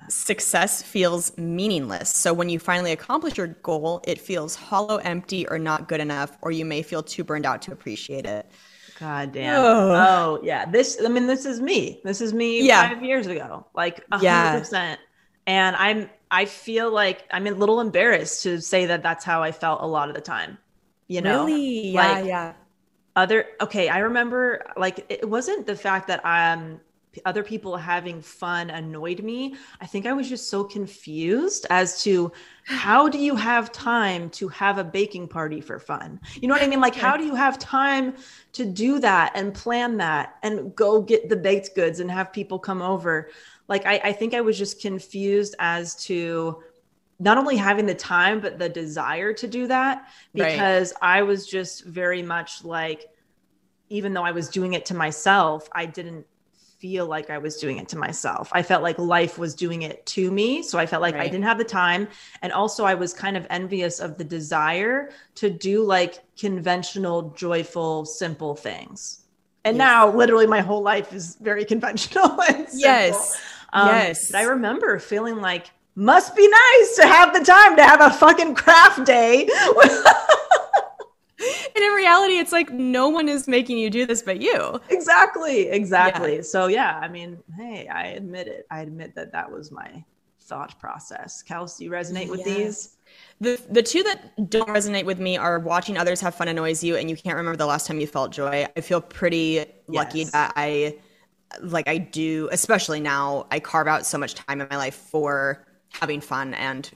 Success 0.09 0.81
feels 0.83 1.35
meaningless. 1.37 2.09
So 2.09 2.33
when 2.33 2.47
you 2.49 2.59
finally 2.59 2.91
accomplish 2.91 3.37
your 3.37 3.47
goal, 3.47 4.01
it 4.05 4.21
feels 4.21 4.55
hollow, 4.55 4.97
empty, 4.97 5.47
or 5.47 5.57
not 5.57 5.87
good 5.87 5.99
enough, 5.99 6.37
or 6.41 6.51
you 6.51 6.63
may 6.63 6.83
feel 6.83 7.03
too 7.03 7.23
burned 7.23 7.45
out 7.45 7.63
to 7.63 7.71
appreciate 7.71 8.25
it. 8.25 8.49
God 8.99 9.33
damn. 9.33 9.59
Ugh. 9.59 10.07
Oh 10.07 10.39
yeah. 10.43 10.65
This 10.65 10.99
I 11.03 11.09
mean, 11.09 11.27
this 11.27 11.45
is 11.45 11.61
me. 11.61 12.01
This 12.03 12.21
is 12.21 12.33
me 12.33 12.65
Yeah. 12.65 12.87
five 12.89 13.03
years 13.03 13.27
ago. 13.27 13.65
Like 13.73 14.03
a 14.11 14.17
hundred 14.17 14.59
percent. 14.59 14.99
And 15.47 15.75
I'm 15.75 16.09
I 16.31 16.45
feel 16.45 16.91
like 16.91 17.23
I'm 17.31 17.45
a 17.47 17.51
little 17.51 17.81
embarrassed 17.81 18.43
to 18.43 18.61
say 18.61 18.87
that 18.87 19.03
that's 19.03 19.23
how 19.23 19.43
I 19.43 19.51
felt 19.51 19.81
a 19.81 19.85
lot 19.87 20.09
of 20.09 20.15
the 20.15 20.21
time. 20.21 20.57
You 21.07 21.21
know? 21.21 21.45
really? 21.45 21.89
Yeah, 21.89 22.11
like, 22.13 22.25
yeah. 22.25 22.53
Other 23.15 23.45
okay, 23.61 23.89
I 23.89 23.99
remember 23.99 24.65
like 24.75 25.05
it 25.09 25.29
wasn't 25.29 25.67
the 25.67 25.75
fact 25.75 26.07
that 26.07 26.25
um 26.25 26.79
other 27.25 27.43
people 27.43 27.77
having 27.77 28.21
fun 28.21 28.69
annoyed 28.69 29.21
me. 29.21 29.55
I 29.79 29.85
think 29.85 30.05
I 30.05 30.13
was 30.13 30.27
just 30.27 30.49
so 30.49 30.63
confused 30.63 31.65
as 31.69 32.01
to 32.03 32.31
how 32.63 33.07
do 33.07 33.17
you 33.19 33.35
have 33.35 33.71
time 33.71 34.29
to 34.31 34.47
have 34.49 34.77
a 34.77 34.83
baking 34.83 35.27
party 35.27 35.61
for 35.61 35.79
fun? 35.79 36.19
You 36.41 36.47
know 36.47 36.55
what 36.55 36.63
I 36.63 36.67
mean? 36.67 36.81
Like, 36.81 36.95
how 36.95 37.15
do 37.15 37.23
you 37.23 37.35
have 37.35 37.59
time 37.59 38.15
to 38.53 38.65
do 38.65 38.99
that 38.99 39.33
and 39.35 39.53
plan 39.53 39.97
that 39.97 40.35
and 40.43 40.75
go 40.75 41.01
get 41.01 41.29
the 41.29 41.35
baked 41.35 41.75
goods 41.75 41.99
and 41.99 42.09
have 42.09 42.33
people 42.33 42.59
come 42.59 42.81
over? 42.81 43.29
Like, 43.67 43.85
I, 43.85 44.01
I 44.03 44.11
think 44.13 44.33
I 44.33 44.41
was 44.41 44.57
just 44.57 44.81
confused 44.81 45.55
as 45.59 45.95
to 46.05 46.61
not 47.19 47.37
only 47.37 47.55
having 47.55 47.85
the 47.85 47.95
time, 47.95 48.41
but 48.41 48.59
the 48.59 48.67
desire 48.67 49.31
to 49.33 49.47
do 49.47 49.67
that 49.67 49.99
Right. 50.33 50.51
because 50.51 50.93
I 51.01 51.21
was 51.21 51.47
just 51.47 51.85
very 51.85 52.21
much 52.21 52.63
like, 52.65 53.07
even 53.89 54.13
though 54.13 54.23
I 54.23 54.31
was 54.31 54.49
doing 54.49 54.73
it 54.73 54.87
to 54.87 54.95
myself, 54.95 55.69
I 55.71 55.85
didn't 55.85 56.25
feel 56.79 57.05
like 57.07 57.29
I 57.29 57.37
was 57.37 57.57
doing 57.57 57.77
it 57.77 57.87
to 57.89 57.97
myself. 57.97 58.49
I 58.51 58.61
felt 58.61 58.83
like 58.83 58.97
life 58.99 59.37
was 59.37 59.55
doing 59.55 59.83
it 59.83 60.05
to 60.07 60.31
me. 60.31 60.61
So 60.61 60.77
I 60.77 60.85
felt 60.85 61.01
like 61.01 61.15
I 61.15 61.25
didn't 61.25 61.43
have 61.43 61.57
the 61.57 61.63
time. 61.63 62.07
And 62.41 62.51
also, 62.53 62.85
I 62.85 62.93
was 62.93 63.13
kind 63.13 63.37
of 63.37 63.47
envious 63.49 63.99
of 63.99 64.17
the 64.17 64.23
desire 64.23 65.11
to 65.35 65.49
do 65.49 65.83
like 65.83 66.23
conventional, 66.37 67.31
joyful, 67.31 68.05
simple 68.05 68.55
things. 68.55 69.21
And 69.63 69.77
now, 69.77 70.11
literally, 70.13 70.47
my 70.47 70.61
whole 70.61 70.81
life 70.81 71.13
is 71.13 71.35
very 71.41 71.65
conventional. 71.73 72.39
And 72.41 72.67
simple. 72.67 72.79
Yes. 72.79 73.41
Um, 73.73 73.87
Yes. 73.87 74.31
But 74.31 74.39
I 74.39 74.43
remember 74.43 74.99
feeling 74.99 75.37
like, 75.37 75.71
must 75.95 76.35
be 76.35 76.47
nice 76.47 76.95
to 76.97 77.07
have 77.07 77.33
the 77.33 77.43
time 77.43 77.77
to 77.77 77.83
have 77.83 78.01
a 78.01 78.09
fucking 78.11 78.53
craft 78.55 79.05
day. 79.05 79.47
And 81.75 81.83
in 81.83 81.91
reality, 81.93 82.37
it's 82.37 82.51
like 82.53 82.71
no 82.71 83.09
one 83.09 83.27
is 83.27 83.47
making 83.47 83.77
you 83.77 83.89
do 83.89 84.05
this 84.05 84.21
but 84.21 84.41
you. 84.41 84.79
exactly. 84.89 85.67
Exactly. 85.67 86.41
So, 86.41 86.67
yeah, 86.67 86.99
I 87.01 87.07
mean, 87.09 87.37
hey, 87.57 87.87
I 87.87 88.07
admit 88.07 88.47
it. 88.47 88.65
I 88.71 88.81
admit 88.81 89.13
that 89.15 89.31
that 89.33 89.51
was 89.51 89.71
my 89.71 90.03
thought 90.39 90.79
process. 90.79 91.41
Kelsey, 91.41 91.85
you 91.85 91.91
resonate 91.91 92.29
with 92.29 92.39
Yeah. 92.39 92.45
these? 92.45 92.97
The 93.41 93.59
the 93.69 93.83
two 93.83 94.03
that 94.03 94.49
don't 94.49 94.67
resonate 94.69 95.05
with 95.05 95.19
me 95.19 95.37
are 95.37 95.59
watching 95.59 95.97
others 95.97 96.21
have 96.21 96.35
fun 96.35 96.47
annoys 96.47 96.83
you 96.83 96.95
and 96.95 97.09
you 97.09 97.15
can't 97.17 97.35
remember 97.35 97.57
the 97.57 97.65
last 97.65 97.87
time 97.87 97.99
you 97.99 98.07
felt 98.07 98.31
joy. 98.31 98.65
I 98.77 98.81
feel 98.81 99.01
pretty 99.01 99.65
lucky 99.87 100.19
Yes. 100.19 100.31
that 100.31 100.53
I 100.55 100.97
like 101.61 101.87
I 101.87 101.97
do, 101.97 102.47
especially 102.51 102.99
now, 102.99 103.47
I 103.51 103.59
carve 103.59 103.87
out 103.87 104.05
so 104.05 104.17
much 104.17 104.33
time 104.35 104.61
in 104.61 104.67
my 104.69 104.77
life 104.77 104.95
for 104.95 105.65
having 105.89 106.21
fun 106.21 106.53
and 106.53 106.89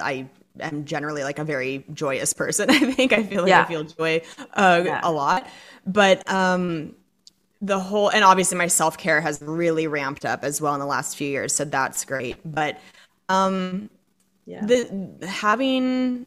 I 0.00 0.28
am 0.60 0.84
generally 0.84 1.24
like 1.24 1.38
a 1.38 1.44
very 1.44 1.84
joyous 1.92 2.32
person. 2.32 2.70
I 2.70 2.78
think 2.92 3.12
I 3.12 3.22
feel 3.22 3.42
like 3.42 3.50
Yeah. 3.50 3.64
I 3.64 3.64
feel 3.64 3.84
joy 3.84 4.22
uh, 4.54 4.82
Yeah. 4.84 5.00
a 5.02 5.10
lot. 5.12 5.48
But 5.86 6.28
um 6.30 6.94
the 7.60 7.78
whole 7.80 8.10
and 8.10 8.24
obviously 8.24 8.58
my 8.58 8.66
self-care 8.68 9.20
has 9.20 9.40
really 9.42 9.86
ramped 9.86 10.24
up 10.24 10.44
as 10.44 10.60
well 10.60 10.74
in 10.74 10.80
the 10.80 10.86
last 10.86 11.16
few 11.16 11.28
years, 11.28 11.54
so 11.54 11.64
that's 11.64 12.04
great. 12.04 12.38
But 12.44 12.80
um 13.28 13.90
Yeah. 14.46 14.66
the 14.66 15.26
having 15.26 16.26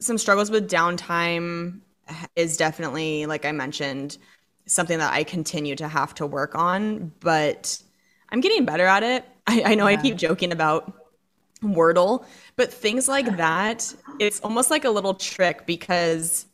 some 0.00 0.18
struggles 0.18 0.50
with 0.50 0.68
downtime 0.70 1.80
is 2.36 2.56
definitely 2.56 3.26
like 3.26 3.44
i 3.44 3.52
mentioned 3.52 4.18
something 4.66 4.98
that 4.98 5.12
i 5.12 5.24
continue 5.24 5.76
to 5.76 5.88
have 5.88 6.14
to 6.14 6.26
work 6.26 6.54
on 6.54 7.12
but 7.20 7.80
i'm 8.30 8.40
getting 8.40 8.64
better 8.64 8.86
at 8.86 9.02
it 9.02 9.24
i, 9.46 9.62
I 9.72 9.74
know 9.74 9.86
i 9.86 9.96
keep 9.96 10.16
joking 10.16 10.52
about 10.52 10.92
wordle 11.64 12.24
but 12.56 12.72
things 12.72 13.08
like 13.08 13.36
that 13.36 13.92
it's 14.18 14.40
almost 14.40 14.70
like 14.70 14.84
a 14.84 14.90
little 14.90 15.14
trick 15.14 15.66
because 15.66 16.46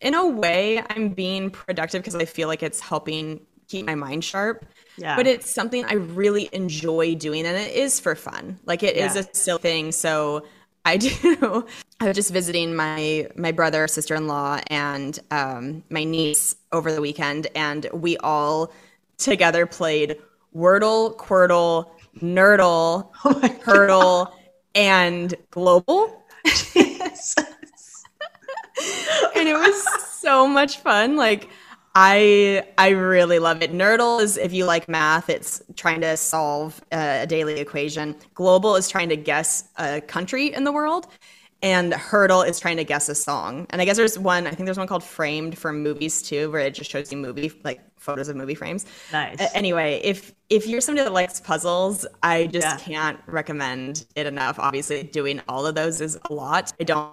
in 0.00 0.14
a 0.14 0.26
way 0.26 0.82
i'm 0.90 1.08
being 1.10 1.50
productive 1.50 2.02
because 2.02 2.14
i 2.14 2.24
feel 2.24 2.48
like 2.48 2.62
it's 2.62 2.80
helping 2.80 3.40
keep 3.68 3.86
my 3.86 3.94
mind 3.94 4.24
sharp 4.24 4.66
Yeah. 4.96 5.16
but 5.16 5.26
it's 5.26 5.50
something 5.50 5.84
I 5.86 5.94
really 5.94 6.48
enjoy 6.52 7.14
doing, 7.16 7.46
and 7.46 7.56
it 7.56 7.74
is 7.74 7.98
for 7.98 8.14
fun. 8.14 8.60
Like 8.64 8.82
it 8.84 8.96
is 8.96 9.16
Yeah. 9.16 9.22
a 9.22 9.24
silly 9.34 9.58
thing. 9.58 9.92
So 9.92 10.46
I 10.84 10.96
do. 10.98 11.66
I 12.00 12.06
was 12.08 12.14
just 12.14 12.30
visiting 12.32 12.76
my 12.76 13.28
my 13.36 13.52
brother, 13.52 13.88
sister 13.88 14.14
in 14.14 14.26
law, 14.28 14.60
and 14.68 15.18
um, 15.30 15.82
my 15.90 16.04
niece 16.04 16.56
over 16.72 16.92
the 16.92 17.00
weekend, 17.00 17.48
and 17.56 17.88
we 17.92 18.16
all 18.18 18.72
together 19.18 19.66
played 19.66 20.16
Wordle, 20.54 21.16
Quordle, 21.16 21.90
Nerdle, 22.20 23.10
oh 23.24 23.40
Heardle, 23.64 24.32
and 24.74 25.34
Globle. 25.50 26.22
and 29.34 29.48
it 29.48 29.54
was 29.54 30.02
so 30.20 30.46
much 30.46 30.78
fun. 30.78 31.16
Like 31.16 31.48
I 31.94 32.64
I 32.76 32.90
really 32.90 33.38
love 33.38 33.62
it. 33.62 33.72
Nerdle 33.72 34.20
is 34.20 34.36
if 34.36 34.52
you 34.52 34.64
like 34.64 34.88
math, 34.88 35.30
it's 35.30 35.62
trying 35.76 36.00
to 36.00 36.16
solve 36.16 36.80
a, 36.92 37.22
a 37.22 37.26
daily 37.26 37.60
equation. 37.60 38.16
Globle 38.34 38.76
is 38.76 38.88
trying 38.88 39.08
to 39.10 39.16
guess 39.16 39.68
a 39.76 40.00
country 40.00 40.52
in 40.52 40.64
the 40.64 40.72
world. 40.72 41.06
And 41.64 41.94
Heardle 41.94 42.42
is 42.46 42.60
trying 42.60 42.76
to 42.76 42.84
guess 42.84 43.08
a 43.08 43.14
song. 43.14 43.66
And 43.70 43.80
I 43.80 43.86
guess 43.86 43.96
there's 43.96 44.18
one, 44.18 44.46
I 44.46 44.50
think 44.50 44.66
there's 44.66 44.76
one 44.76 44.86
called 44.86 45.02
Framed 45.02 45.56
for 45.56 45.72
movies 45.72 46.20
too, 46.20 46.50
where 46.50 46.60
it 46.60 46.74
just 46.74 46.90
shows 46.90 47.10
you 47.10 47.16
movie 47.16 47.50
like 47.64 47.80
photos 47.98 48.28
of 48.28 48.36
movie 48.36 48.54
frames. 48.54 48.84
Nice. 49.12 49.40
A- 49.40 49.56
anyway, 49.56 49.98
if 50.04 50.34
if 50.50 50.66
you're 50.66 50.82
somebody 50.82 51.04
that 51.04 51.12
likes 51.14 51.40
puzzles, 51.40 52.06
I 52.22 52.48
just 52.48 52.66
Yeah. 52.66 52.76
can't 52.76 53.18
recommend 53.26 54.04
it 54.14 54.26
enough. 54.26 54.58
Obviously, 54.58 55.04
doing 55.04 55.40
all 55.48 55.64
of 55.66 55.74
those 55.74 56.02
is 56.02 56.18
a 56.28 56.34
lot. 56.34 56.74
I 56.78 56.84
don't 56.84 57.12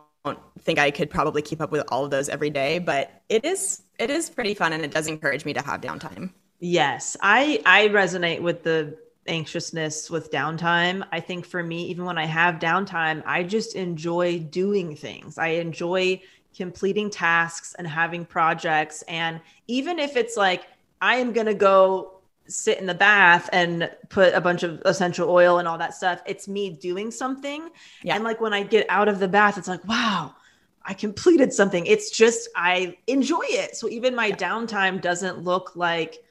think 0.60 0.80
I 0.80 0.92
could 0.92 1.10
probably 1.10 1.42
keep 1.42 1.62
up 1.62 1.72
with 1.72 1.86
all 1.88 2.04
of 2.04 2.12
those 2.12 2.28
every 2.28 2.50
day, 2.50 2.78
but 2.80 3.22
it 3.30 3.46
is 3.46 3.84
it 4.00 4.10
is 4.10 4.30
pretty 4.30 4.54
fun 4.54 4.74
and 4.74 4.84
it 4.84 4.92
does 4.92 5.08
encourage 5.08 5.46
me 5.46 5.54
to 5.54 5.62
have 5.62 5.80
downtime. 5.80 6.34
Yes, 6.60 7.16
I 7.22 7.62
I 7.66 7.88
resonate 7.88 8.42
with 8.42 8.64
the 8.64 8.98
anxiousness 9.28 10.10
with 10.10 10.32
downtime. 10.32 11.06
I 11.12 11.20
think 11.20 11.46
for 11.46 11.62
me, 11.62 11.86
even 11.88 12.06
when 12.06 12.18
I 12.18 12.26
have 12.26 12.56
downtime, 12.56 13.24
I 13.26 13.44
just 13.44 13.76
enjoy 13.76 14.40
doing 14.40 14.96
things. 14.96 15.38
I 15.38 15.48
enjoy 15.50 16.22
completing 16.56 17.10
tasks 17.10 17.76
and 17.78 17.88
having 17.88 18.26
projects. 18.26 19.04
And 19.04 19.40
even 19.68 20.00
if 20.00 20.18
it's 20.18 20.36
like 20.36 20.68
I 21.02 21.16
am 21.16 21.34
gonna 21.34 21.54
go 21.54 22.20
sit 22.48 22.80
in 22.80 22.86
the 22.86 22.94
bath 22.94 23.50
and 23.54 23.90
put 24.10 24.34
a 24.34 24.42
bunch 24.42 24.64
of 24.64 24.82
essential 24.86 25.30
oil 25.30 25.60
and 25.60 25.68
all 25.68 25.78
that 25.78 25.94
stuff, 25.94 26.22
it's 26.26 26.48
me 26.48 26.70
doing 26.70 27.12
something. 27.12 27.70
Yeah. 28.04 28.16
And 28.16 28.24
like 28.24 28.42
when 28.42 28.54
I 28.54 28.64
get 28.64 28.86
out 28.90 29.08
of 29.08 29.20
the 29.20 29.28
bath, 29.28 29.58
it's 29.58 29.68
like, 29.68 29.86
wow, 29.88 30.36
I 30.84 30.94
completed 30.94 31.54
something. 31.54 31.86
It's 31.86 32.10
just 32.10 32.50
I 32.56 32.98
enjoy 33.08 33.44
it. 33.44 33.76
So 33.78 33.88
even 33.90 34.16
my 34.16 34.32
downtime 34.32 35.00
doesn't 35.00 35.40
look 35.40 35.76
like 35.76 36.24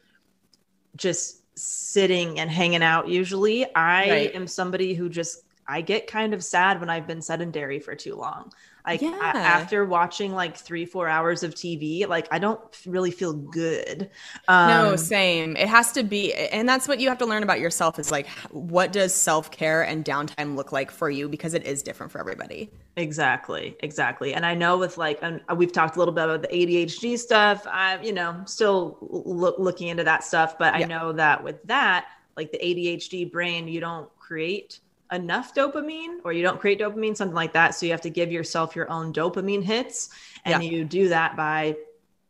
just 0.96 1.39
sitting 1.62 2.38
and 2.40 2.50
hanging 2.50 2.82
out 2.82 3.08
usually. 3.08 3.66
I 3.74 4.04
Right. 4.04 4.34
am 4.34 4.46
somebody 4.46 4.94
who 4.94 5.08
just 5.08 5.44
I 5.66 5.82
get 5.82 6.06
kind 6.08 6.34
of 6.34 6.42
sad 6.44 6.80
when 6.80 6.90
I've 6.90 7.06
been 7.06 7.22
sedentary 7.22 7.78
for 7.80 7.94
too 7.94 8.16
long. 8.16 8.52
Like 8.86 9.02
Yeah. 9.02 9.32
after 9.34 9.84
watching 9.84 10.32
like 10.32 10.56
3-4 10.56 11.08
hours 11.10 11.42
of 11.42 11.54
TV, 11.54 12.06
like 12.06 12.26
I 12.30 12.38
don't 12.38 12.60
really 12.86 13.10
feel 13.10 13.32
good. 13.32 14.10
Um 14.48 14.68
no, 14.68 14.96
same. 14.96 15.56
It 15.56 15.68
has 15.68 15.92
to 15.92 16.02
be, 16.02 16.32
and 16.34 16.68
that's 16.68 16.88
what 16.88 17.00
you 17.00 17.08
have 17.08 17.18
to 17.18 17.26
learn 17.26 17.42
about 17.42 17.60
yourself 17.60 17.98
is 17.98 18.10
like, 18.10 18.28
what 18.50 18.92
does 18.92 19.12
self 19.14 19.50
care 19.50 19.82
and 19.82 20.04
downtime 20.04 20.56
look 20.56 20.72
like 20.72 20.90
for 20.90 21.10
you? 21.10 21.28
Because 21.28 21.54
it 21.54 21.64
is 21.64 21.82
different 21.82 22.10
for 22.12 22.18
everybody. 22.18 22.70
Exactly, 22.96 23.76
exactly. 23.80 24.34
And 24.34 24.44
I 24.44 24.54
know 24.54 24.76
with 24.78 24.98
like, 24.98 25.18
and 25.22 25.40
we've 25.56 25.72
talked 25.72 25.96
a 25.96 25.98
little 25.98 26.12
bit 26.14 26.24
about 26.24 26.42
the 26.42 26.48
ADHD 26.48 27.18
stuff. 27.18 27.66
I'm, 27.70 28.02
you 28.02 28.12
know, 28.12 28.42
still 28.46 28.98
loo- 29.00 29.54
looking 29.58 29.88
into 29.88 30.04
that 30.04 30.24
stuff, 30.24 30.58
but 30.58 30.74
I 30.74 30.80
Yeah. 30.80 30.86
know 30.86 31.12
that 31.12 31.42
with 31.42 31.62
that, 31.64 32.06
like 32.36 32.52
the 32.52 32.58
ADHD 32.58 33.30
brain, 33.30 33.68
you 33.68 33.80
don't 33.80 34.08
create 34.18 34.80
enough 35.12 35.54
dopamine 35.54 36.18
or 36.24 36.32
you 36.32 36.42
don't 36.42 36.60
create 36.60 36.78
dopamine, 36.80 37.16
something 37.16 37.34
like 37.34 37.52
that. 37.52 37.74
So 37.74 37.86
you 37.86 37.92
have 37.92 38.00
to 38.02 38.10
give 38.10 38.30
yourself 38.30 38.76
your 38.76 38.90
own 38.90 39.12
dopamine 39.12 39.62
hits. 39.62 40.10
And 40.44 40.62
Yeah. 40.62 40.70
you 40.70 40.84
do 40.84 41.08
that 41.08 41.36
by 41.36 41.76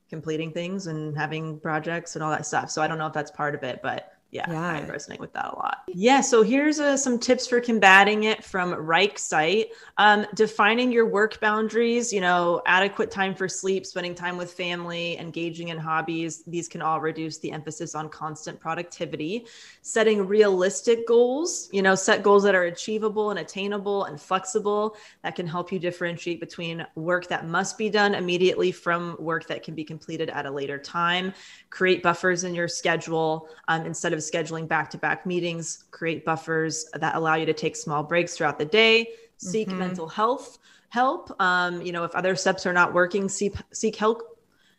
completing 0.08 0.52
things 0.52 0.86
and 0.86 1.16
having 1.16 1.60
projects 1.60 2.16
and 2.16 2.22
all 2.22 2.30
that 2.30 2.46
stuff. 2.46 2.70
So 2.70 2.82
I 2.82 2.88
don't 2.88 2.98
know 2.98 3.06
if 3.06 3.12
that's 3.12 3.30
part 3.30 3.54
of 3.54 3.62
it, 3.62 3.80
but 3.82 4.09
yeah, 4.32 4.48
I 4.48 4.80
resonate 4.82 5.18
with 5.18 5.32
that 5.32 5.52
a 5.52 5.56
lot. 5.56 5.82
Yeah, 5.88 6.20
so 6.20 6.42
here's 6.42 6.78
uh, 6.78 6.96
some 6.96 7.18
tips 7.18 7.48
for 7.48 7.60
combating 7.60 8.24
it 8.24 8.44
from 8.44 8.72
Reich 8.72 9.18
site. 9.18 9.70
Um, 9.98 10.24
defining 10.34 10.92
your 10.92 11.06
work 11.06 11.40
boundaries, 11.40 12.12
you 12.12 12.20
know, 12.20 12.62
adequate 12.64 13.10
time 13.10 13.34
for 13.34 13.48
sleep, 13.48 13.84
spending 13.84 14.14
time 14.14 14.36
with 14.36 14.52
family, 14.52 15.18
engaging 15.18 15.68
in 15.68 15.78
hobbies. 15.78 16.44
These 16.46 16.68
can 16.68 16.80
all 16.80 17.00
reduce 17.00 17.38
the 17.38 17.50
emphasis 17.50 17.96
on 17.96 18.08
constant 18.08 18.60
productivity. 18.60 19.46
Setting 19.82 20.24
realistic 20.28 21.08
goals, 21.08 21.68
you 21.72 21.82
know, 21.82 21.96
set 21.96 22.22
goals 22.22 22.44
that 22.44 22.54
are 22.54 22.64
achievable 22.64 23.30
and 23.30 23.40
attainable 23.40 24.04
and 24.04 24.20
flexible. 24.20 24.96
That 25.24 25.34
can 25.34 25.48
help 25.48 25.72
you 25.72 25.80
differentiate 25.80 26.38
between 26.38 26.86
work 26.94 27.26
that 27.28 27.48
must 27.48 27.76
be 27.76 27.90
done 27.90 28.14
immediately 28.14 28.70
from 28.70 29.16
work 29.18 29.48
that 29.48 29.64
can 29.64 29.74
be 29.74 29.82
completed 29.82 30.30
at 30.30 30.46
a 30.46 30.50
later 30.50 30.78
time. 30.78 31.34
Create 31.70 32.00
buffers 32.00 32.44
in 32.44 32.54
your 32.54 32.68
schedule 32.68 33.48
um, 33.66 33.86
instead 33.86 34.12
of 34.12 34.19
scheduling 34.20 34.68
back 34.68 34.90
to 34.90 34.98
back 34.98 35.26
meetings. 35.26 35.85
Create 35.90 36.24
buffers 36.24 36.87
that 36.94 37.14
allow 37.14 37.35
you 37.35 37.46
to 37.46 37.52
take 37.54 37.76
small 37.76 38.02
breaks 38.02 38.37
throughout 38.37 38.59
the 38.59 38.64
day. 38.64 39.09
Seek 39.37 39.72
Mhm. 39.72 39.78
mental 39.78 40.09
health 40.09 40.59
help. 40.90 41.30
Um, 41.40 41.80
you 41.82 41.92
know, 41.92 42.05
if 42.05 42.14
other 42.14 42.36
steps 42.36 42.66
are 42.66 42.72
not 42.72 42.92
working, 42.94 43.28
seek, 43.28 43.55
seek 43.72 43.97
help 43.97 44.22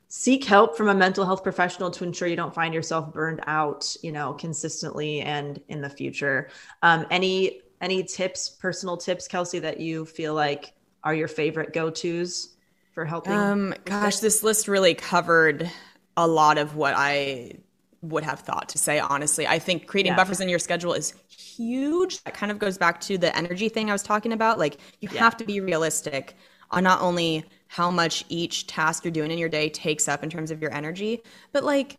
seek 0.08 0.44
help 0.44 0.76
from 0.76 0.90
a 0.90 0.94
mental 0.94 1.26
health 1.26 1.42
professional 1.44 1.90
to 1.90 2.04
ensure 2.04 2.28
you 2.28 2.36
don't 2.36 2.54
find 2.54 2.74
yourself 2.74 3.14
burned 3.14 3.40
out 3.48 3.96
you 4.04 4.12
know 4.12 4.34
consistently 4.34 5.22
and 5.22 5.62
in 5.70 5.82
the 5.82 5.90
future 5.90 6.50
um, 6.82 7.06
any 7.10 7.62
any 7.80 8.04
tips 8.04 8.50
personal 8.50 8.98
tips 8.98 9.28
kelsey 9.28 9.60
that 9.60 9.80
you 9.80 10.06
feel 10.06 10.34
like 10.34 10.74
are 11.04 11.16
your 11.16 11.28
favorite 11.30 11.74
go-to's 11.74 12.56
for 12.94 13.06
helping 13.06 13.48
Um, 13.48 13.74
gosh, 13.86 14.20
this 14.20 14.44
list 14.44 14.68
really 14.68 14.96
covered 14.96 15.70
a 16.18 16.28
lot 16.28 16.58
of 16.58 16.76
what 16.76 16.94
I 16.98 17.54
would 18.02 18.24
have 18.24 18.40
thought 18.40 18.68
to 18.70 18.78
say, 18.78 19.00
honestly. 19.00 19.46
I 19.48 19.60
think 19.60 19.88
creating 19.88 20.12
Yeah. 20.14 20.16
buffers 20.18 20.40
in 20.40 20.50
your 20.50 20.60
schedule 20.60 20.94
is 20.94 21.14
huge. 21.30 22.24
That 22.24 22.34
kind 22.34 22.52
of 22.52 22.58
goes 22.60 22.78
back 22.78 23.00
to 23.02 23.18
the 23.18 23.36
energy 23.38 23.70
thing 23.70 23.90
I 23.90 23.94
was 23.94 24.04
talking 24.04 24.34
about. 24.34 24.58
Like, 24.58 24.78
you 25.02 25.10
Yeah. 25.12 25.20
have 25.20 25.38
to 25.38 25.46
be 25.46 25.60
realistic. 25.62 26.36
on 26.74 26.86
not 26.86 27.02
only 27.02 27.44
how 27.68 27.92
much 27.92 28.24
each 28.30 28.66
task 28.66 29.04
you're 29.04 29.12
doing 29.12 29.30
in 29.30 29.38
your 29.38 29.50
day 29.50 29.68
takes 29.68 30.08
up 30.08 30.24
in 30.24 30.30
terms 30.30 30.52
of 30.52 30.62
your 30.62 30.74
energy, 30.74 31.22
but 31.52 31.66
like 31.66 31.98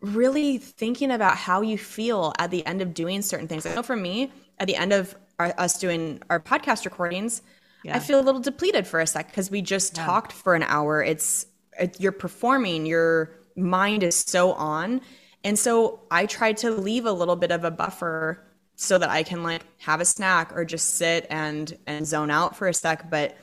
really 0.00 0.58
thinking 0.58 1.10
about 1.10 1.36
how 1.36 1.60
you 1.60 1.76
feel 1.76 2.32
at 2.38 2.52
the 2.52 2.64
end 2.66 2.80
of 2.80 2.94
doing 2.94 3.20
certain 3.20 3.48
things. 3.48 3.66
I 3.66 3.74
know 3.74 3.82
for 3.82 3.96
me, 3.96 4.30
at 4.60 4.68
the 4.68 4.76
end 4.76 4.92
of 4.92 5.16
our, 5.40 5.52
us 5.58 5.78
doing 5.80 6.22
our 6.30 6.38
podcast 6.38 6.84
recordings, 6.84 7.42
Yeah. 7.82 7.96
I 7.96 7.98
feel 7.98 8.20
a 8.20 8.22
little 8.22 8.40
depleted 8.40 8.86
for 8.86 9.00
a 9.00 9.06
sec 9.08 9.26
because 9.26 9.50
we 9.50 9.60
just 9.60 9.94
talked 9.96 10.32
for 10.32 10.54
an 10.54 10.62
hour. 10.62 11.02
It's 11.02 11.46
it, 11.76 12.00
you're 12.00 12.12
performing, 12.12 12.86
your 12.86 13.32
mind 13.56 14.04
is 14.04 14.14
so 14.14 14.52
on, 14.52 15.00
and 15.46 15.58
so 15.58 16.00
I 16.12 16.26
try 16.26 16.52
to 16.54 16.72
leave 16.72 17.06
a 17.06 17.12
little 17.12 17.36
bit 17.36 17.52
of 17.52 17.64
a 17.64 17.72
buffer 17.72 18.44
so 18.76 18.98
that 18.98 19.10
I 19.10 19.24
can 19.24 19.44
like 19.44 19.64
have 19.80 20.02
a 20.02 20.06
snack 20.06 20.52
or 20.56 20.66
just 20.66 20.96
sit 20.96 21.26
and 21.30 21.74
and 21.88 22.06
zone 22.06 22.30
out 22.32 22.56
for 22.56 22.68
a 22.68 22.74
sec. 22.74 23.10
But 23.10 23.38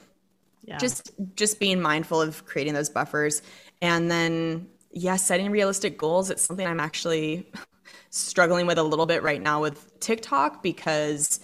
Yeah. 0.64 0.80
just 0.80 1.12
just 1.36 1.60
being 1.60 1.82
mindful 1.82 2.22
of 2.22 2.45
creating 2.45 2.74
those 2.74 2.89
buffers 2.89 3.41
and 3.82 4.10
then 4.12 4.68
yeah 4.91 5.16
setting 5.18 5.51
realistic 5.51 5.97
goals 5.97 6.30
it's 6.32 6.41
something 6.43 6.68
i'm 6.68 6.80
actually 6.80 7.47
struggling 8.12 8.68
with 8.68 8.78
a 8.78 8.84
little 8.84 9.06
bit 9.08 9.24
right 9.24 9.41
now 9.41 9.62
with 9.62 9.99
tiktok 9.99 10.64
because 10.64 11.39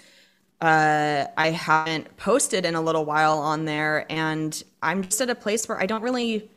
uh, 0.62 1.26
i 1.38 1.50
haven't 1.52 2.16
posted 2.18 2.66
in 2.66 2.76
a 2.76 2.82
little 2.82 3.06
while 3.06 3.40
on 3.40 3.66
there 3.66 4.06
and 4.12 4.64
i'm 4.84 5.04
just 5.04 5.22
at 5.22 5.30
a 5.30 5.36
place 5.36 5.68
where 5.70 5.80
i 5.82 5.86
don't 5.86 6.02
really 6.04 6.50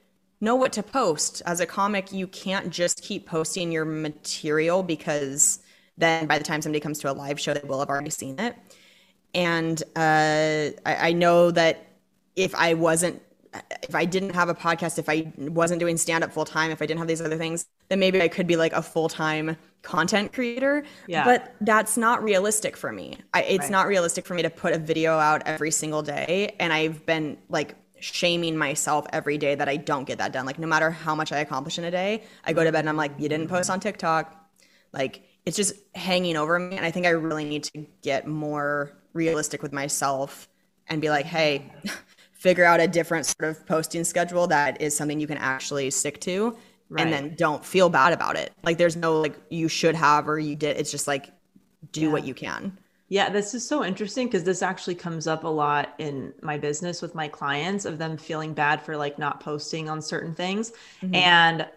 know 0.43 0.57
what 0.57 0.73
to 0.75 0.83
post 0.83 1.43
as 1.47 1.61
a 1.61 1.67
comic 1.67 2.13
you 2.13 2.27
can't 2.29 2.71
just 2.71 3.03
keep 3.03 3.27
posting 3.27 3.73
your 3.73 3.87
material 3.87 4.83
because 4.83 5.61
then 5.99 6.27
by 6.27 6.39
the 6.39 6.45
time 6.45 6.63
somebody 6.63 6.81
comes 6.81 6.99
to 7.01 7.11
a 7.11 7.15
live 7.15 7.41
show 7.41 7.55
they 7.55 7.67
will 7.67 7.81
have 7.81 7.89
already 7.91 8.11
seen 8.11 8.39
it 8.41 8.57
and 9.35 9.83
uh, 9.97 10.71
I, 10.87 10.97
I 11.09 11.13
know 11.13 11.51
that 11.53 11.87
if 12.37 12.55
I 12.55 12.75
wasn't, 12.75 13.23
if 13.83 13.95
I 13.95 14.05
didn't 14.05 14.35
have 14.35 14.49
a 14.49 14.55
podcast, 14.55 14.99
if 14.99 15.09
I 15.09 15.33
wasn't 15.39 15.81
doing 15.81 15.97
stand 15.97 16.25
up 16.25 16.33
full 16.33 16.45
time, 16.45 16.71
if 16.71 16.83
I 16.83 16.87
didn't 16.87 16.99
have 16.99 17.09
these 17.09 17.21
other 17.23 17.37
things, 17.37 17.67
then 17.89 17.99
maybe 17.99 18.21
I 18.23 18.29
could 18.29 18.47
be 18.47 18.57
like 18.57 18.73
a 18.73 18.83
full 18.83 19.09
time 19.09 19.57
content 19.83 20.33
creator. 20.33 20.85
Yeah. 21.07 21.25
But 21.25 21.55
that's 21.61 21.97
not 21.97 22.23
realistic 22.23 22.77
for 22.77 22.93
me. 22.93 23.19
I, 23.35 23.43
it's 23.43 23.65
Right. 23.65 23.71
not 23.71 23.87
realistic 23.87 24.27
for 24.27 24.35
me 24.35 24.43
to 24.43 24.51
put 24.51 24.73
a 24.73 24.79
video 24.79 25.19
out 25.19 25.43
every 25.47 25.71
single 25.71 26.03
day. 26.03 26.55
And 26.61 26.73
I've 26.73 27.05
been 27.07 27.39
like 27.49 27.75
shaming 28.03 28.57
myself 28.57 29.07
every 29.13 29.39
day 29.39 29.55
that 29.55 29.69
I 29.69 29.77
don't 29.77 30.05
get 30.05 30.19
that 30.19 30.33
done. 30.33 30.45
Like, 30.45 30.59
no 30.59 30.67
matter 30.67 30.91
how 30.91 31.15
much 31.15 31.33
I 31.33 31.39
accomplish 31.39 31.79
in 31.79 31.85
a 31.85 31.91
day, 31.91 32.25
I 32.45 32.53
go 32.53 32.65
to 32.65 32.73
bed 32.73 32.81
and 32.81 32.89
I'm 32.89 32.97
like, 32.97 33.13
you 33.19 33.29
didn't 33.29 33.49
post 33.49 33.71
on 33.71 33.81
TikTok. 33.81 34.35
Like, 34.93 35.23
it's 35.47 35.57
just 35.57 35.75
hanging 35.95 36.37
over 36.37 36.59
me. 36.59 36.77
And 36.77 36.85
I 36.85 36.91
think 36.91 37.07
I 37.07 37.11
really 37.11 37.45
need 37.45 37.65
to 37.65 37.87
get 38.03 38.27
more 38.27 38.93
realistic 39.13 39.63
with 39.63 39.73
myself 39.73 40.49
and 40.89 41.01
be 41.01 41.11
like, 41.11 41.27
hey, 41.27 41.73
figure 42.33 42.65
out 42.65 42.81
a 42.81 42.89
different 42.89 43.27
sort 43.27 43.51
of 43.51 43.65
posting 43.67 44.03
schedule 44.05 44.49
that 44.49 44.81
is 44.81 44.97
something 44.97 45.21
you 45.21 45.29
can 45.29 45.39
actually 45.39 45.91
stick 45.91 46.21
to. 46.23 46.57
Right. 46.89 47.05
And 47.05 47.13
then 47.13 47.35
don't 47.37 47.65
feel 47.65 47.89
bad 47.89 48.13
about 48.13 48.37
it. 48.37 48.53
Like, 48.65 48.79
there's 48.79 48.97
no 48.97 49.21
like, 49.21 49.39
you 49.49 49.69
should 49.69 49.95
have 49.95 50.29
or 50.29 50.39
you 50.39 50.57
did. 50.57 50.77
It's 50.77 50.91
just 50.91 51.07
like, 51.07 51.31
do 51.93 52.11
what 52.11 52.25
you 52.25 52.35
can. 52.35 52.79
Yeah, 53.13 53.29
this 53.29 53.53
is 53.53 53.69
so 53.69 53.85
interesting 53.85 54.27
because 54.27 54.45
this 54.45 54.63
actually 54.63 54.95
comes 54.95 55.27
up 55.27 55.45
a 55.45 55.49
lot 55.49 55.95
in 55.99 56.33
my 56.41 56.57
business 56.57 57.03
with 57.03 57.15
my 57.15 57.29
clients 57.29 57.85
of 57.85 57.99
them 57.99 58.17
feeling 58.17 58.55
bad 58.55 58.81
for 58.81 58.97
like 58.97 59.19
not 59.19 59.39
posting 59.41 59.91
on 59.91 60.01
certain 60.01 60.35
things. 60.35 60.73
Mhm. 61.03 61.15
And 61.15 61.69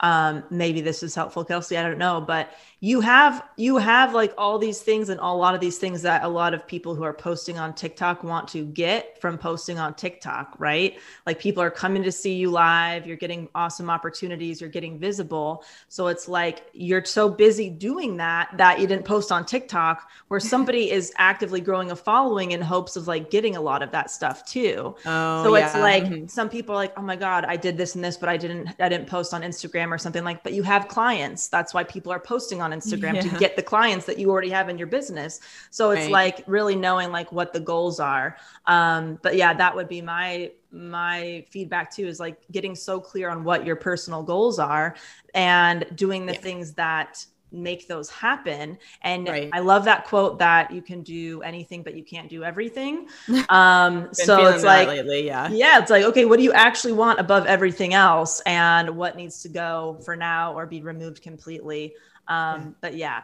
um 0.00 0.44
maybe 0.50 0.80
this 0.80 1.02
is 1.02 1.14
helpful 1.14 1.44
Kelsey, 1.44 1.76
I 1.76 1.82
don't 1.82 1.98
know, 1.98 2.20
but 2.20 2.50
you 2.80 3.00
have 3.00 3.42
you 3.56 3.78
have 3.78 4.12
like 4.14 4.34
all 4.36 4.58
these 4.58 4.80
things 4.80 5.08
and 5.08 5.18
a 5.20 5.26
lot 5.32 5.54
of 5.54 5.60
these 5.60 5.78
things 5.78 6.02
that 6.02 6.22
a 6.22 6.28
lot 6.28 6.52
of 6.52 6.66
people 6.66 6.94
who 6.94 7.02
are 7.02 7.14
posting 7.14 7.58
on 7.58 7.74
TikTok 7.74 8.22
want 8.22 8.46
to 8.48 8.66
get 8.66 9.18
from 9.20 9.38
posting 9.38 9.78
on 9.78 9.94
TikTok, 9.94 10.54
right? 10.58 10.98
Like 11.24 11.38
people 11.38 11.62
are 11.62 11.70
coming 11.70 12.02
to 12.02 12.12
see 12.12 12.34
you 12.34 12.50
live, 12.50 13.06
you're 13.06 13.16
getting 13.16 13.48
awesome 13.54 13.88
opportunities, 13.88 14.60
you're 14.60 14.70
getting 14.70 14.98
visible. 14.98 15.64
So 15.88 16.08
it's 16.08 16.28
like 16.28 16.66
you're 16.74 17.04
so 17.04 17.28
busy 17.30 17.70
doing 17.70 18.16
that 18.18 18.50
that 18.58 18.78
you 18.80 18.86
didn't 18.86 19.04
post 19.06 19.32
on 19.32 19.46
TikTok 19.46 20.10
where 20.28 20.40
somebody 20.40 20.90
is 20.90 21.12
actively 21.16 21.60
growing 21.60 21.90
a 21.90 21.96
following 21.96 22.52
in 22.52 22.60
hopes 22.60 22.96
of 22.96 23.08
like 23.08 23.30
getting 23.30 23.56
a 23.56 23.60
lot 23.60 23.82
of 23.82 23.90
that 23.92 24.10
stuff 24.10 24.44
too. 24.44 24.94
Oh, 25.04 25.42
so 25.42 25.54
it's 25.54 25.74
yeah. 25.74 25.80
like 25.80 26.04
Mhm. 26.04 26.30
some 26.30 26.48
people 26.48 26.74
are 26.74 26.78
like, 26.78 26.92
"Oh 26.96 27.02
my 27.02 27.16
god, 27.16 27.44
I 27.44 27.56
did 27.56 27.76
this 27.76 27.94
and 27.94 28.04
this, 28.04 28.16
but 28.16 28.28
I 28.28 28.36
didn't 28.36 28.68
I 28.80 28.88
didn't 28.88 29.06
post 29.08 29.32
on 29.34 29.42
Instagram 29.42 29.85
or 29.92 29.98
something 29.98 30.24
like." 30.24 30.42
But 30.42 30.52
you 30.52 30.62
have 30.62 30.88
clients. 30.88 31.48
That's 31.48 31.74
why 31.74 31.84
people 31.84 32.12
are 32.12 32.20
posting 32.20 32.60
on 32.62 32.72
Instagram 32.72 33.20
to 33.20 33.28
get 33.38 33.56
the 33.56 33.62
clients 33.62 34.06
that 34.06 34.18
you 34.18 34.30
already 34.30 34.50
have 34.50 34.68
in 34.68 34.78
your 34.78 34.86
business. 34.86 35.40
So 35.70 35.90
it's 35.90 36.02
Right. 36.06 36.12
like 36.12 36.44
really 36.46 36.76
knowing 36.76 37.12
like 37.12 37.32
what 37.32 37.52
the 37.52 37.60
goals 37.60 38.00
are. 38.00 38.36
Um 38.66 39.18
but 39.22 39.36
yeah, 39.36 39.54
that 39.54 39.74
would 39.74 39.88
be 39.88 40.02
my 40.02 40.52
my 40.70 41.44
feedback 41.50 41.94
too 41.94 42.06
is 42.06 42.20
like 42.20 42.38
getting 42.50 42.74
so 42.74 43.00
clear 43.00 43.30
on 43.30 43.44
what 43.44 43.64
your 43.64 43.76
personal 43.76 44.22
goals 44.22 44.58
are 44.58 44.94
and 45.34 45.86
doing 45.94 46.26
the 46.26 46.34
things 46.34 46.74
that 46.74 47.24
make 47.56 47.88
those 47.88 48.08
happen 48.10 48.78
and 49.02 49.28
Right. 49.28 49.50
i 49.52 49.60
love 49.60 49.84
that 49.86 50.04
quote 50.04 50.38
that 50.38 50.70
you 50.70 50.82
can 50.82 51.02
do 51.02 51.42
anything 51.42 51.82
but 51.82 51.94
you 51.96 52.04
can't 52.04 52.28
do 52.28 52.44
everything 52.44 53.08
um 53.48 54.08
so 54.12 54.46
it's 54.46 54.62
like 54.64 54.88
lately, 54.88 55.26
yeah. 55.26 55.48
yeah 55.50 55.78
it's 55.78 55.90
like 55.90 56.04
okay 56.04 56.24
what 56.24 56.36
do 56.38 56.42
you 56.44 56.52
actually 56.52 56.92
want 56.92 57.18
above 57.18 57.46
everything 57.46 57.94
else 57.94 58.40
and 58.46 58.90
what 58.96 59.16
needs 59.16 59.42
to 59.42 59.48
go 59.48 59.98
for 60.04 60.16
now 60.16 60.52
or 60.54 60.66
be 60.66 60.82
removed 60.82 61.22
completely 61.22 61.94
um 62.28 62.74
but 62.80 62.94
yeah 62.94 63.22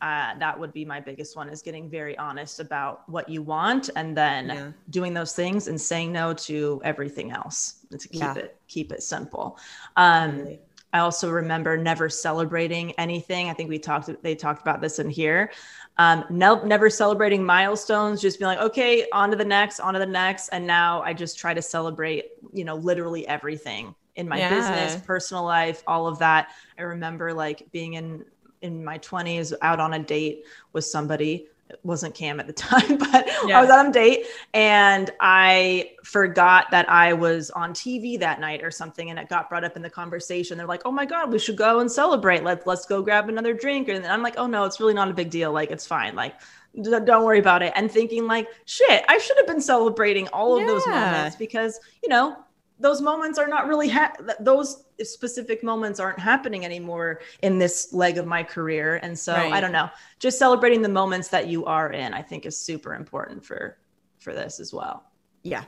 uh, 0.00 0.38
that 0.38 0.56
would 0.56 0.72
be 0.72 0.84
my 0.84 1.00
biggest 1.00 1.36
one 1.36 1.48
is 1.48 1.60
getting 1.60 1.90
very 1.90 2.16
honest 2.18 2.60
about 2.60 3.08
what 3.08 3.28
you 3.28 3.42
want 3.42 3.90
and 3.96 4.16
then 4.16 4.46
Yeah. 4.46 4.72
doing 4.90 5.12
those 5.12 5.34
things 5.34 5.66
and 5.66 5.80
saying 5.80 6.12
no 6.12 6.32
to 6.34 6.80
everything 6.84 7.32
else 7.32 7.84
to 7.98 8.06
keep 8.08 8.20
Yeah. 8.20 8.34
it 8.34 8.60
keep 8.68 8.92
it 8.92 9.02
simple 9.02 9.58
um 9.96 10.56
I 10.92 11.00
also 11.00 11.30
remember 11.30 11.76
never 11.76 12.08
celebrating 12.08 12.92
anything. 12.92 13.48
I 13.48 13.54
think 13.54 13.68
we 13.68 13.78
talked, 13.78 14.10
they 14.22 14.34
talked 14.34 14.62
about 14.62 14.80
this 14.80 14.98
in 14.98 15.10
here. 15.10 15.50
Um, 15.98 16.24
no, 16.30 16.62
never 16.64 16.88
celebrating 16.88 17.44
milestones, 17.44 18.20
just 18.20 18.38
being 18.38 18.46
like, 18.48 18.58
okay, 18.60 19.06
on 19.12 19.30
to 19.30 19.36
the 19.36 19.44
next, 19.44 19.80
on 19.80 19.94
to 19.94 20.00
the 20.00 20.06
next. 20.06 20.48
And 20.48 20.66
now 20.66 21.02
I 21.02 21.12
just 21.12 21.38
try 21.38 21.52
to 21.54 21.62
celebrate, 21.62 22.26
you 22.52 22.64
know, 22.64 22.76
literally 22.76 23.26
everything 23.26 23.94
in 24.16 24.28
my 24.28 24.38
Yeah. 24.38 24.48
business, 24.48 24.96
personal 25.04 25.44
life, 25.44 25.82
all 25.86 26.06
of 26.06 26.18
that. 26.20 26.48
I 26.78 26.82
remember 26.82 27.32
like 27.34 27.68
being 27.72 27.94
in, 27.94 28.24
in 28.62 28.84
my 28.84 28.98
20s 28.98 29.52
out 29.62 29.80
on 29.80 29.94
a 29.94 29.98
date 29.98 30.44
with 30.72 30.84
somebody 30.84 31.48
it 31.70 31.80
wasn't 31.82 32.14
Cam 32.14 32.40
at 32.40 32.46
the 32.46 32.52
time, 32.52 32.96
but 32.98 33.28
I 33.28 33.60
was 33.60 33.70
on 33.70 33.86
a 33.86 33.92
date 33.92 34.26
and 34.54 35.10
I 35.20 35.92
forgot 36.02 36.70
that 36.70 36.88
I 36.88 37.12
was 37.12 37.50
on 37.50 37.72
TV 37.72 38.18
that 38.20 38.40
night 38.40 38.62
or 38.62 38.70
something, 38.70 39.10
and 39.10 39.18
it 39.18 39.28
got 39.28 39.48
brought 39.48 39.64
up 39.64 39.76
in 39.76 39.82
the 39.82 39.90
conversation. 39.90 40.56
They're 40.56 40.66
like, 40.66 40.82
"Oh 40.84 40.90
my 40.90 41.04
god, 41.04 41.32
we 41.32 41.38
should 41.38 41.56
go 41.56 41.80
and 41.80 41.90
celebrate. 41.90 42.42
Let's 42.42 42.66
let's 42.66 42.86
go 42.86 43.02
grab 43.02 43.28
another 43.28 43.52
drink." 43.52 43.88
And 43.88 44.06
I'm 44.06 44.22
like, 44.22 44.34
"Oh 44.38 44.46
no, 44.46 44.64
it's 44.64 44.80
really 44.80 44.94
not 44.94 45.10
a 45.10 45.14
big 45.14 45.30
deal. 45.30 45.52
Like 45.52 45.70
it's 45.70 45.86
fine. 45.86 46.14
Like 46.14 46.34
don't 46.82 47.24
worry 47.24 47.38
about 47.38 47.62
it." 47.62 47.72
And 47.76 47.90
thinking 47.90 48.26
like, 48.26 48.48
"Shit, 48.64 49.04
I 49.08 49.18
should 49.18 49.36
have 49.36 49.46
been 49.46 49.60
celebrating 49.60 50.28
all 50.28 50.58
of 50.58 50.66
those 50.66 50.86
moments 50.86 51.36
because 51.36 51.78
you 52.02 52.08
know." 52.08 52.36
Those 52.80 53.00
moments 53.00 53.38
are 53.38 53.48
not 53.48 53.66
really 53.66 53.88
ha- 53.88 54.14
those 54.40 54.84
specific 55.02 55.62
moments 55.62 55.98
aren't 55.98 56.18
happening 56.18 56.64
anymore 56.64 57.20
in 57.42 57.58
this 57.58 57.92
leg 57.92 58.18
of 58.18 58.26
my 58.26 58.42
career, 58.42 59.00
and 59.02 59.18
so 59.18 59.34
I 59.34 59.60
don't 59.60 59.72
know. 59.72 59.90
Just 60.18 60.38
celebrating 60.38 60.82
the 60.82 60.88
moments 60.88 61.28
that 61.28 61.48
you 61.48 61.64
are 61.64 61.92
in, 61.92 62.14
I 62.14 62.22
think, 62.22 62.46
is 62.46 62.58
super 62.58 62.94
important 62.94 63.44
for 63.44 63.78
for 64.18 64.32
this 64.32 64.60
as 64.60 64.72
well. 64.72 65.04
Yeah. 65.42 65.64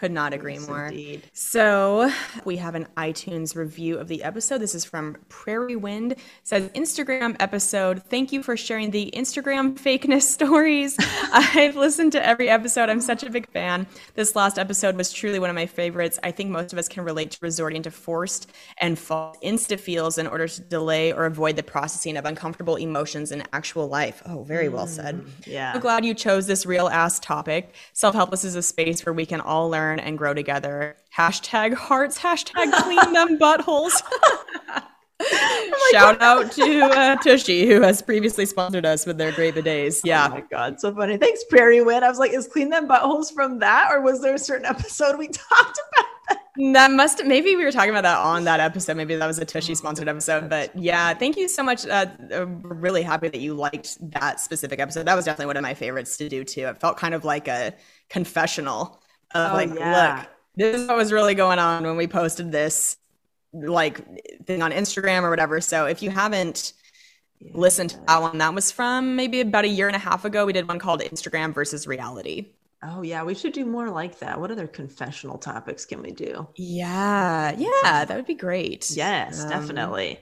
Could 0.00 0.12
not 0.12 0.32
agree 0.32 0.54
Yes, 0.54 0.66
more. 0.66 0.86
indeed. 0.86 1.24
So 1.34 2.10
we 2.46 2.56
have 2.56 2.74
an 2.74 2.88
iTunes 2.96 3.54
review 3.54 3.98
of 3.98 4.08
the 4.08 4.22
episode. 4.22 4.56
This 4.62 4.74
is 4.74 4.82
from 4.82 5.18
Prairie 5.28 5.76
Wind. 5.76 6.12
It 6.12 6.18
says 6.42 6.70
Instagram 6.70 7.36
episode. 7.38 8.02
Thank 8.04 8.32
you 8.32 8.42
for 8.42 8.56
sharing 8.56 8.92
the 8.92 9.12
Instagram 9.14 9.78
fakeness 9.78 10.22
stories. 10.38 10.96
I've 11.34 11.76
listened 11.76 12.12
to 12.12 12.26
every 12.26 12.48
episode. 12.48 12.88
I'm 12.88 13.02
such 13.02 13.22
a 13.24 13.28
big 13.28 13.46
fan. 13.50 13.86
This 14.14 14.34
last 14.34 14.58
episode 14.58 14.96
was 14.96 15.12
truly 15.12 15.38
one 15.38 15.50
of 15.50 15.54
my 15.54 15.66
favorites. 15.66 16.18
I 16.22 16.30
think 16.30 16.48
most 16.48 16.72
of 16.72 16.78
us 16.78 16.88
can 16.88 17.04
relate 17.04 17.32
to 17.32 17.38
resorting 17.42 17.82
to 17.82 17.90
forced 17.90 18.50
and 18.78 18.98
false 18.98 19.36
insta 19.44 19.78
feels 19.78 20.16
in 20.16 20.26
order 20.26 20.48
to 20.48 20.60
delay 20.62 21.12
or 21.12 21.26
avoid 21.26 21.56
the 21.56 21.62
processing 21.62 22.16
of 22.16 22.24
uncomfortable 22.24 22.76
emotions 22.76 23.32
in 23.32 23.42
actual 23.52 23.86
life. 23.86 24.22
Oh, 24.24 24.44
very 24.44 24.70
well 24.70 24.86
said. 24.86 25.16
Mm, 25.16 25.46
yeah. 25.46 25.74
So 25.74 25.80
glad 25.80 26.06
you 26.06 26.14
chose 26.14 26.46
this 26.46 26.64
real 26.64 26.88
ass 26.88 27.18
topic. 27.20 27.74
Self 27.92 28.14
helpless 28.14 28.44
is 28.44 28.54
a 28.54 28.62
space 28.62 29.04
where 29.04 29.12
we 29.12 29.26
can 29.26 29.42
all 29.42 29.68
learn 29.68 29.89
and 29.98 30.16
grow 30.16 30.34
together. 30.34 30.96
Hashtag 31.16 31.74
hearts, 31.74 32.18
hashtag 32.18 32.72
clean 32.72 33.12
them 33.12 33.38
buttholes. 33.38 34.00
Shout 35.92 36.20
out 36.22 36.52
to 36.52 36.80
uh, 36.82 37.16
Tushy, 37.16 37.66
who 37.66 37.82
has 37.82 38.00
previously 38.00 38.46
sponsored 38.46 38.86
us 38.86 39.06
with 39.06 39.18
their 39.18 39.32
great 39.32 39.54
bidets. 39.54 40.00
Yeah. 40.04 40.26
Oh 40.26 40.34
my 40.34 40.40
god, 40.50 40.80
so 40.80 40.94
funny. 40.94 41.16
Thanks, 41.16 41.44
Prairie 41.44 41.82
Wind. 41.82 42.04
I 42.04 42.08
was 42.08 42.18
like, 42.18 42.32
is 42.32 42.46
clean 42.46 42.70
them 42.70 42.88
buttholes 42.88 43.32
from 43.32 43.58
that, 43.58 43.90
or 43.90 44.00
was 44.00 44.22
there 44.22 44.34
a 44.34 44.38
certain 44.38 44.66
episode 44.66 45.18
we 45.18 45.28
talked 45.28 45.80
about? 45.92 46.06
That 46.74 46.90
must 46.90 47.24
maybe 47.24 47.56
we 47.56 47.64
were 47.64 47.72
talking 47.72 47.90
about 47.90 48.02
that 48.02 48.18
on 48.18 48.44
that 48.44 48.60
episode. 48.60 48.96
Maybe 48.96 49.14
that 49.14 49.26
was 49.26 49.38
a 49.38 49.44
Tushy 49.44 49.74
sponsored 49.74 50.08
episode. 50.08 50.48
But 50.48 50.76
yeah, 50.76 51.14
thank 51.14 51.36
you 51.36 51.48
so 51.48 51.62
much. 51.62 51.86
Uh, 51.86 52.06
uh, 52.32 52.46
really 52.46 53.02
happy 53.02 53.28
that 53.28 53.40
you 53.40 53.54
liked 53.54 53.98
that 54.12 54.40
specific 54.40 54.78
episode. 54.78 55.06
That 55.06 55.14
was 55.14 55.24
definitely 55.24 55.46
one 55.46 55.56
of 55.56 55.62
my 55.62 55.74
favorites 55.74 56.16
to 56.18 56.28
do 56.28 56.44
too. 56.44 56.66
It 56.66 56.80
felt 56.80 56.96
kind 56.96 57.14
of 57.14 57.24
like 57.24 57.48
a 57.48 57.74
confessional 58.08 58.99
of 59.34 59.52
Oh, 59.52 59.54
like, 59.54 59.70
yeah. 59.74 60.18
look, 60.18 60.28
this 60.56 60.80
is 60.80 60.88
what 60.88 60.96
was 60.96 61.12
really 61.12 61.34
going 61.34 61.58
on 61.58 61.84
when 61.84 61.96
we 61.96 62.06
posted 62.06 62.52
this 62.52 62.96
like 63.52 64.00
thing 64.46 64.62
on 64.62 64.72
Instagram 64.72 65.22
or 65.22 65.30
whatever. 65.30 65.60
So 65.60 65.86
if 65.86 66.02
you 66.02 66.10
haven't 66.10 66.72
listened 67.54 67.90
to 67.90 68.00
that 68.08 68.22
one, 68.22 68.38
that 68.38 68.54
was 68.54 68.72
from 68.72 69.16
maybe 69.16 69.40
about 69.40 69.64
a 69.64 69.68
year 69.68 69.88
and 69.88 69.96
a 69.96 70.00
half 70.00 70.24
ago. 70.24 70.46
We 70.46 70.52
did 70.54 70.68
one 70.68 70.78
called 70.78 71.00
Instagram 71.02 71.54
versus 71.54 71.86
reality. 71.86 72.48
Oh 72.82 73.00
yeah, 73.02 73.24
we 73.24 73.34
should 73.34 73.54
do 73.54 73.64
more 73.64 73.88
like 73.90 74.18
that. 74.18 74.38
What 74.38 74.50
other 74.50 74.66
confessional 74.66 75.38
topics 75.38 75.86
can 75.86 76.02
we 76.02 76.10
do? 76.12 76.46
Yeah, 76.56 77.52
yeah, 77.56 78.04
that 78.04 78.16
would 78.16 78.26
be 78.26 78.34
great. 78.34 78.90
Yes, 78.90 79.44
Um, 79.44 79.48
definitely. 79.48 80.20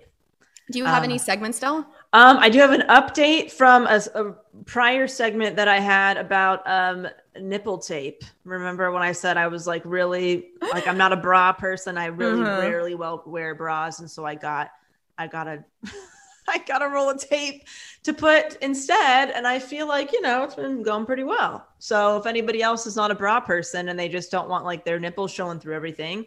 Do 0.70 0.78
you 0.78 0.84
have 0.86 1.02
Um, 1.02 1.04
any 1.04 1.18
segments, 1.18 1.58
Del? 1.58 1.78
Um, 2.12 2.38
I 2.38 2.48
do 2.50 2.58
have 2.60 2.72
an 2.72 2.82
update 2.88 3.50
from 3.52 3.86
a 3.86 4.34
prior 4.66 5.06
segment 5.08 5.56
that 5.56 5.68
I 5.68 5.80
had 5.80 6.16
about 6.18 6.62
um, 6.66 7.08
nipple 7.40 7.78
tape. 7.78 8.22
Remember 8.44 8.90
when 8.92 9.02
I 9.02 9.12
said 9.12 9.36
I 9.36 9.48
was 9.48 9.66
like 9.66 9.82
really 9.84 10.50
like 10.72 10.86
I'm 10.86 10.98
not 10.98 11.12
a 11.12 11.16
bra 11.16 11.52
person. 11.52 11.96
I 11.98 12.06
really 12.06 12.40
Mhm. 12.42 12.58
rarely 12.58 12.94
well 12.94 13.22
wear 13.26 13.54
bras, 13.54 14.00
and 14.00 14.10
so 14.10 14.24
I 14.24 14.34
got 14.34 14.70
I 15.16 15.26
got 15.26 15.46
a 15.48 15.64
I 16.48 16.58
got 16.58 16.82
a 16.82 16.88
roll 16.88 17.10
of 17.10 17.20
tape 17.20 17.64
to 18.04 18.14
put 18.14 18.56
instead, 18.62 19.30
and 19.30 19.46
I 19.46 19.58
feel 19.58 19.86
like 19.86 20.12
you 20.12 20.20
know 20.22 20.44
it's 20.44 20.54
been 20.54 20.82
going 20.82 21.04
pretty 21.06 21.24
well. 21.24 21.66
So 21.78 22.16
if 22.16 22.26
anybody 22.26 22.62
else 22.62 22.86
is 22.86 22.96
not 22.96 23.10
a 23.10 23.14
bra 23.14 23.38
person 23.40 23.88
and 23.90 23.98
they 23.98 24.08
just 24.08 24.30
don't 24.30 24.48
want 24.48 24.64
like 24.64 24.84
their 24.84 24.98
nipples 24.98 25.30
showing 25.30 25.60
through 25.60 25.74
everything, 25.74 26.26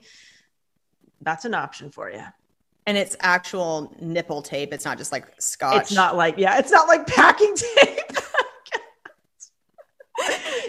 that's 1.21 1.45
an 1.45 1.53
option 1.53 1.89
for 1.91 2.11
you. 2.11 2.21
And 2.87 2.97
it's 2.97 3.15
actual 3.19 3.95
nipple 4.01 4.41
tape. 4.41 4.73
It's 4.73 4.85
not 4.85 4.97
just 4.97 5.11
like 5.11 5.27
scotch. 5.39 5.83
It's 5.83 5.91
not 5.93 6.15
like 6.15 6.35
yeah, 6.37 6.57
it's 6.59 6.71
not 6.71 6.87
like 6.87 7.05
packing 7.07 7.55
tape. 7.79 7.97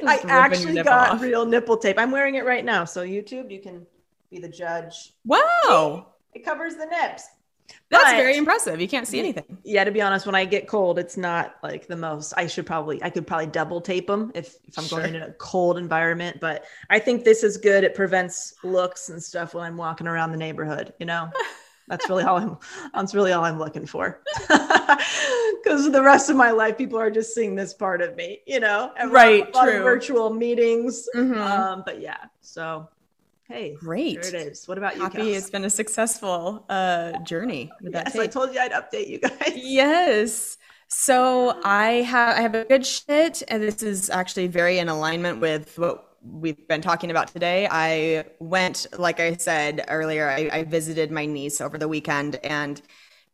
I 0.06 0.20
actually 0.28 0.82
got 0.82 1.10
off. 1.10 1.22
real 1.22 1.44
nipple 1.46 1.76
tape. 1.76 1.98
I'm 1.98 2.10
wearing 2.10 2.36
it 2.36 2.44
right 2.44 2.64
now. 2.64 2.84
So 2.84 3.04
YouTube, 3.04 3.50
you 3.50 3.60
can 3.60 3.86
be 4.30 4.38
the 4.38 4.48
judge. 4.48 5.14
Wow. 5.24 6.08
It 6.34 6.44
covers 6.44 6.76
the 6.76 6.86
nips. 6.86 7.24
That's 7.90 8.04
But- 8.04 8.16
very 8.16 8.36
impressive. 8.36 8.80
You 8.80 8.88
can't 8.88 9.06
see 9.06 9.18
anything. 9.18 9.58
Yeah, 9.64 9.84
to 9.84 9.90
be 9.90 10.00
honest, 10.02 10.26
when 10.26 10.34
I 10.34 10.44
get 10.44 10.66
cold, 10.66 10.98
it's 10.98 11.16
not 11.16 11.56
like 11.62 11.86
the 11.86 11.96
most. 11.96 12.32
I 12.36 12.46
should 12.46 12.66
probably, 12.66 13.02
I 13.02 13.10
could 13.10 13.26
probably 13.26 13.46
double 13.46 13.80
tape 13.80 14.06
them 14.06 14.32
if, 14.34 14.56
if 14.66 14.78
I'm 14.78 14.86
going 14.88 15.14
in 15.14 15.22
a 15.22 15.32
cold 15.32 15.78
environment. 15.78 16.38
But 16.40 16.64
I 16.90 16.98
think 16.98 17.24
this 17.24 17.42
is 17.42 17.56
good. 17.56 17.84
It 17.84 17.94
prevents 17.94 18.54
looks 18.62 19.08
and 19.10 19.22
stuff 19.22 19.54
when 19.54 19.64
I'm 19.64 19.76
walking 19.76 20.06
around 20.06 20.32
the 20.32 20.38
neighborhood. 20.38 20.92
You 20.98 21.06
know, 21.06 21.30
that's 21.92 22.08
really 22.08 22.24
all 22.24 22.38
I'm. 22.38 22.56
That's 22.94 23.14
really 23.14 23.32
all 23.32 23.44
I'm 23.44 23.58
looking 23.58 23.86
for. 23.86 24.22
Because 25.62 25.92
the 25.92 26.02
rest 26.02 26.28
of 26.28 26.34
my 26.36 26.50
life, 26.50 26.76
people 26.76 26.98
are 26.98 27.10
just 27.10 27.34
seeing 27.34 27.54
this 27.54 27.72
part 27.72 28.02
of 28.02 28.16
me. 28.16 28.40
You 28.46 28.58
know, 28.60 28.92
And 28.96 29.12
Right, 29.12 29.46
a 29.48 29.56
lot 29.56 29.68
of 29.68 29.74
true. 29.74 29.82
virtual 29.84 30.30
meetings. 30.34 31.08
Mhm. 31.14 31.36
Um, 31.36 31.82
but 31.86 32.00
yeah, 32.00 32.16
so 32.40 32.88
hey, 33.48 33.76
Great. 33.78 34.20
There 34.20 34.28
it 34.34 34.48
is. 34.48 34.66
What 34.66 34.78
about 34.78 34.96
you? 34.96 35.02
Happy 35.02 35.18
Kels? 35.18 35.36
it's 35.38 35.50
been 35.50 35.64
a 35.64 35.70
successful 35.70 36.64
uh 36.68 37.12
journey 37.24 37.70
with 37.82 37.92
that 37.92 38.06
Yes, 38.06 38.16
I 38.18 38.26
told 38.26 38.52
you 38.54 38.60
I'd 38.60 38.72
update 38.72 39.08
you 39.08 39.18
guys. 39.18 39.52
Yes. 39.54 40.58
So 40.88 41.60
I 41.64 42.02
have 42.02 42.36
I 42.38 42.40
have 42.42 42.54
a 42.54 42.64
good 42.64 42.84
shit, 42.84 43.42
and 43.48 43.62
this 43.62 43.82
is 43.82 44.10
actually 44.10 44.48
very 44.48 44.78
in 44.78 44.88
alignment 44.88 45.40
with 45.40 45.78
what 45.78 46.11
we've 46.24 46.66
been 46.68 46.82
talking 46.82 47.10
about 47.10 47.28
today. 47.28 47.68
I 47.70 48.24
went, 48.38 48.86
like 48.98 49.20
I 49.20 49.36
said 49.36 49.84
earlier, 49.88 50.28
I, 50.28 50.48
I 50.52 50.62
visited 50.64 51.10
my 51.10 51.26
niece 51.26 51.60
over 51.60 51.78
the 51.78 51.88
weekend, 51.88 52.36
and 52.44 52.80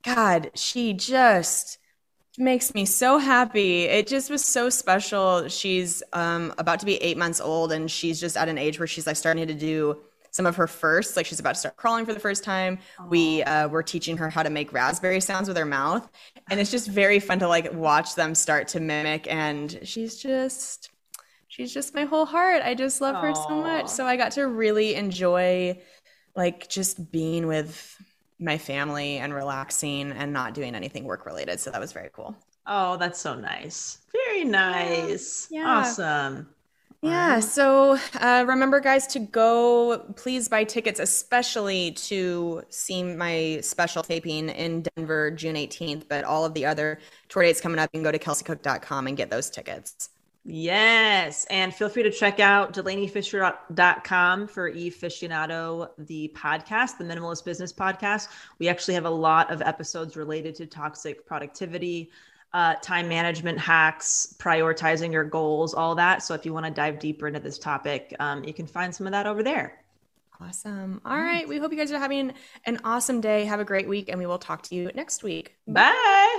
God, 0.05 0.51
she 0.55 0.95
just 0.95 1.79
makes 2.39 2.73
me 2.73 2.85
so 2.85 3.19
happy. 3.19 3.85
It 3.85 4.07
just 4.07 4.31
was 4.31 4.45
so 4.45 4.71
special. 4.71 5.49
She's 5.49 6.03
um, 6.13 6.55
about 6.57 6.81
to 6.81 6.87
be 6.87 6.97
eight 6.97 7.17
months 7.17 7.41
old, 7.41 7.73
and 7.73 7.91
she's 7.91 8.21
just 8.21 8.37
at 8.37 8.49
an 8.49 8.59
age 8.59 8.79
where 8.79 8.87
she's 8.87 9.07
like 9.07 9.17
starting 9.17 9.47
to 9.49 9.55
do 9.55 9.99
some 10.31 10.47
of 10.47 10.57
her 10.57 10.67
firsts. 10.67 11.17
Like 11.17 11.27
she's 11.27 11.41
about 11.41 11.55
to 11.55 11.61
start 11.61 11.77
crawling 11.77 12.07
for 12.07 12.15
the 12.15 12.21
first 12.21 12.45
time. 12.45 12.79
We 13.09 13.43
uh, 13.43 13.69
were 13.69 13.83
teaching 13.83 14.17
her 14.19 14.31
how 14.31 14.43
to 14.43 14.51
make 14.51 14.73
raspberry 14.73 15.21
sounds 15.21 15.49
with 15.49 15.57
her 15.57 15.65
mouth, 15.65 16.09
and 16.49 16.61
it's 16.61 16.71
just 16.71 16.89
very 16.89 17.19
fun 17.19 17.41
to 17.41 17.49
like 17.49 17.73
watch 17.73 18.15
them 18.15 18.35
start 18.35 18.69
to 18.69 18.81
mimic. 18.81 19.27
And 19.29 19.81
she's 19.83 20.17
just, 20.17 20.91
she's 21.59 21.75
just 21.75 21.95
my 21.95 22.05
whole 22.05 22.25
heart. 22.25 22.63
I 22.63 22.75
just 22.75 23.01
love 23.01 23.17
her 23.17 23.35
so 23.35 23.61
much. 23.61 23.89
So 23.89 24.07
I 24.07 24.17
got 24.17 24.33
to 24.33 24.47
really 24.47 24.95
enjoy, 24.95 25.81
like, 26.37 26.69
just 26.69 27.11
being 27.11 27.47
with 27.47 28.01
my 28.39 28.59
family 28.59 29.19
and 29.19 29.35
relaxing 29.35 30.13
and 30.13 30.33
not 30.33 30.55
doing 30.55 30.75
anything 30.75 31.05
work 31.05 31.27
related. 31.27 31.59
So 31.59 31.71
that 31.71 31.81
was 31.81 31.93
very 31.93 32.11
cool. 32.13 32.37
Oh, 32.67 32.97
that's 32.97 33.19
so 33.19 33.35
nice. 33.35 33.99
Very 34.13 34.45
nice. 34.45 35.49
Yeah. 35.51 35.67
Awesome. 35.67 36.49
Yeah. 37.03 37.41
So 37.41 37.99
uh, 38.21 38.45
remember, 38.47 38.79
guys, 38.79 39.07
to 39.09 39.19
go. 39.19 40.13
Please 40.17 40.49
buy 40.49 40.65
tickets, 40.65 41.01
especially 41.01 41.93
to 41.93 42.63
see 42.69 43.03
my 43.03 43.61
special 43.63 44.03
taping 44.03 44.49
in 44.51 44.83
Denver, 44.83 45.31
June 45.31 45.57
18th. 45.57 46.05
But 46.09 46.25
all 46.25 46.45
of 46.45 46.55
the 46.55 46.67
other 46.67 47.01
tour 47.29 47.43
dates 47.43 47.61
coming 47.61 47.79
up, 47.79 47.91
you 47.93 47.99
can 47.99 48.05
go 48.05 48.13
to 48.13 48.19
kelseycook.com 48.19 49.07
and 49.07 49.17
get 49.17 49.31
those 49.31 49.51
tickets. 49.51 50.11
Yes. 50.51 51.45
And 51.51 51.75
feel 51.75 51.91
free 51.91 52.03
to 52.05 52.11
check 52.11 52.41
out 52.41 52.73
DelanieFischer.com 52.73 54.47
for 54.49 54.69
E 54.69 54.89
the 54.89 56.33
podcast, 56.35 56.97
the 56.97 57.05
Minimalist 57.05 57.45
Business 57.45 57.71
Podcast. 57.71 58.29
We 58.59 58.69
actually 58.69 58.95
have 58.95 59.05
a 59.05 59.11
lot 59.11 59.53
of 59.53 59.61
episodes 59.61 60.17
related 60.17 60.55
to 60.55 60.67
toxic 60.67 61.27
productivity, 61.27 62.11
uh, 62.55 62.77
time 62.77 63.09
management 63.09 63.59
hacks, 63.59 64.35
prioritizing 64.39 65.13
your 65.13 65.25
goals, 65.25 65.75
all 65.75 65.95
that. 65.97 66.23
So 66.23 66.33
if 66.33 66.47
you 66.47 66.55
want 66.55 66.65
to 66.65 66.73
dive 66.73 66.99
deeper 66.99 67.29
into 67.29 67.41
this 67.41 67.59
topic, 67.59 68.17
um, 68.19 68.43
you 68.43 68.55
can 68.55 68.67
find 68.67 68.95
some 68.95 69.07
of 69.07 69.13
that 69.13 69.27
over 69.27 69.43
there. 69.43 69.85
Awesome. 70.41 71.03
All 71.05 71.19
right. 71.19 71.47
We 71.47 71.59
hope 71.59 71.73
you 71.73 71.79
guys 71.79 71.93
are 71.93 71.99
having 71.99 72.33
an 72.65 72.81
awesome 72.85 73.21
day. 73.21 73.45
Have 73.45 73.61
a 73.61 73.65
great 73.65 73.87
week, 73.87 74.09
and 74.09 74.19
we 74.19 74.25
will 74.25 74.39
talk 74.39 74.63
to 74.63 74.75
you 74.75 74.91
next 74.95 75.23
week. 75.23 75.57
Bye. 75.67 76.39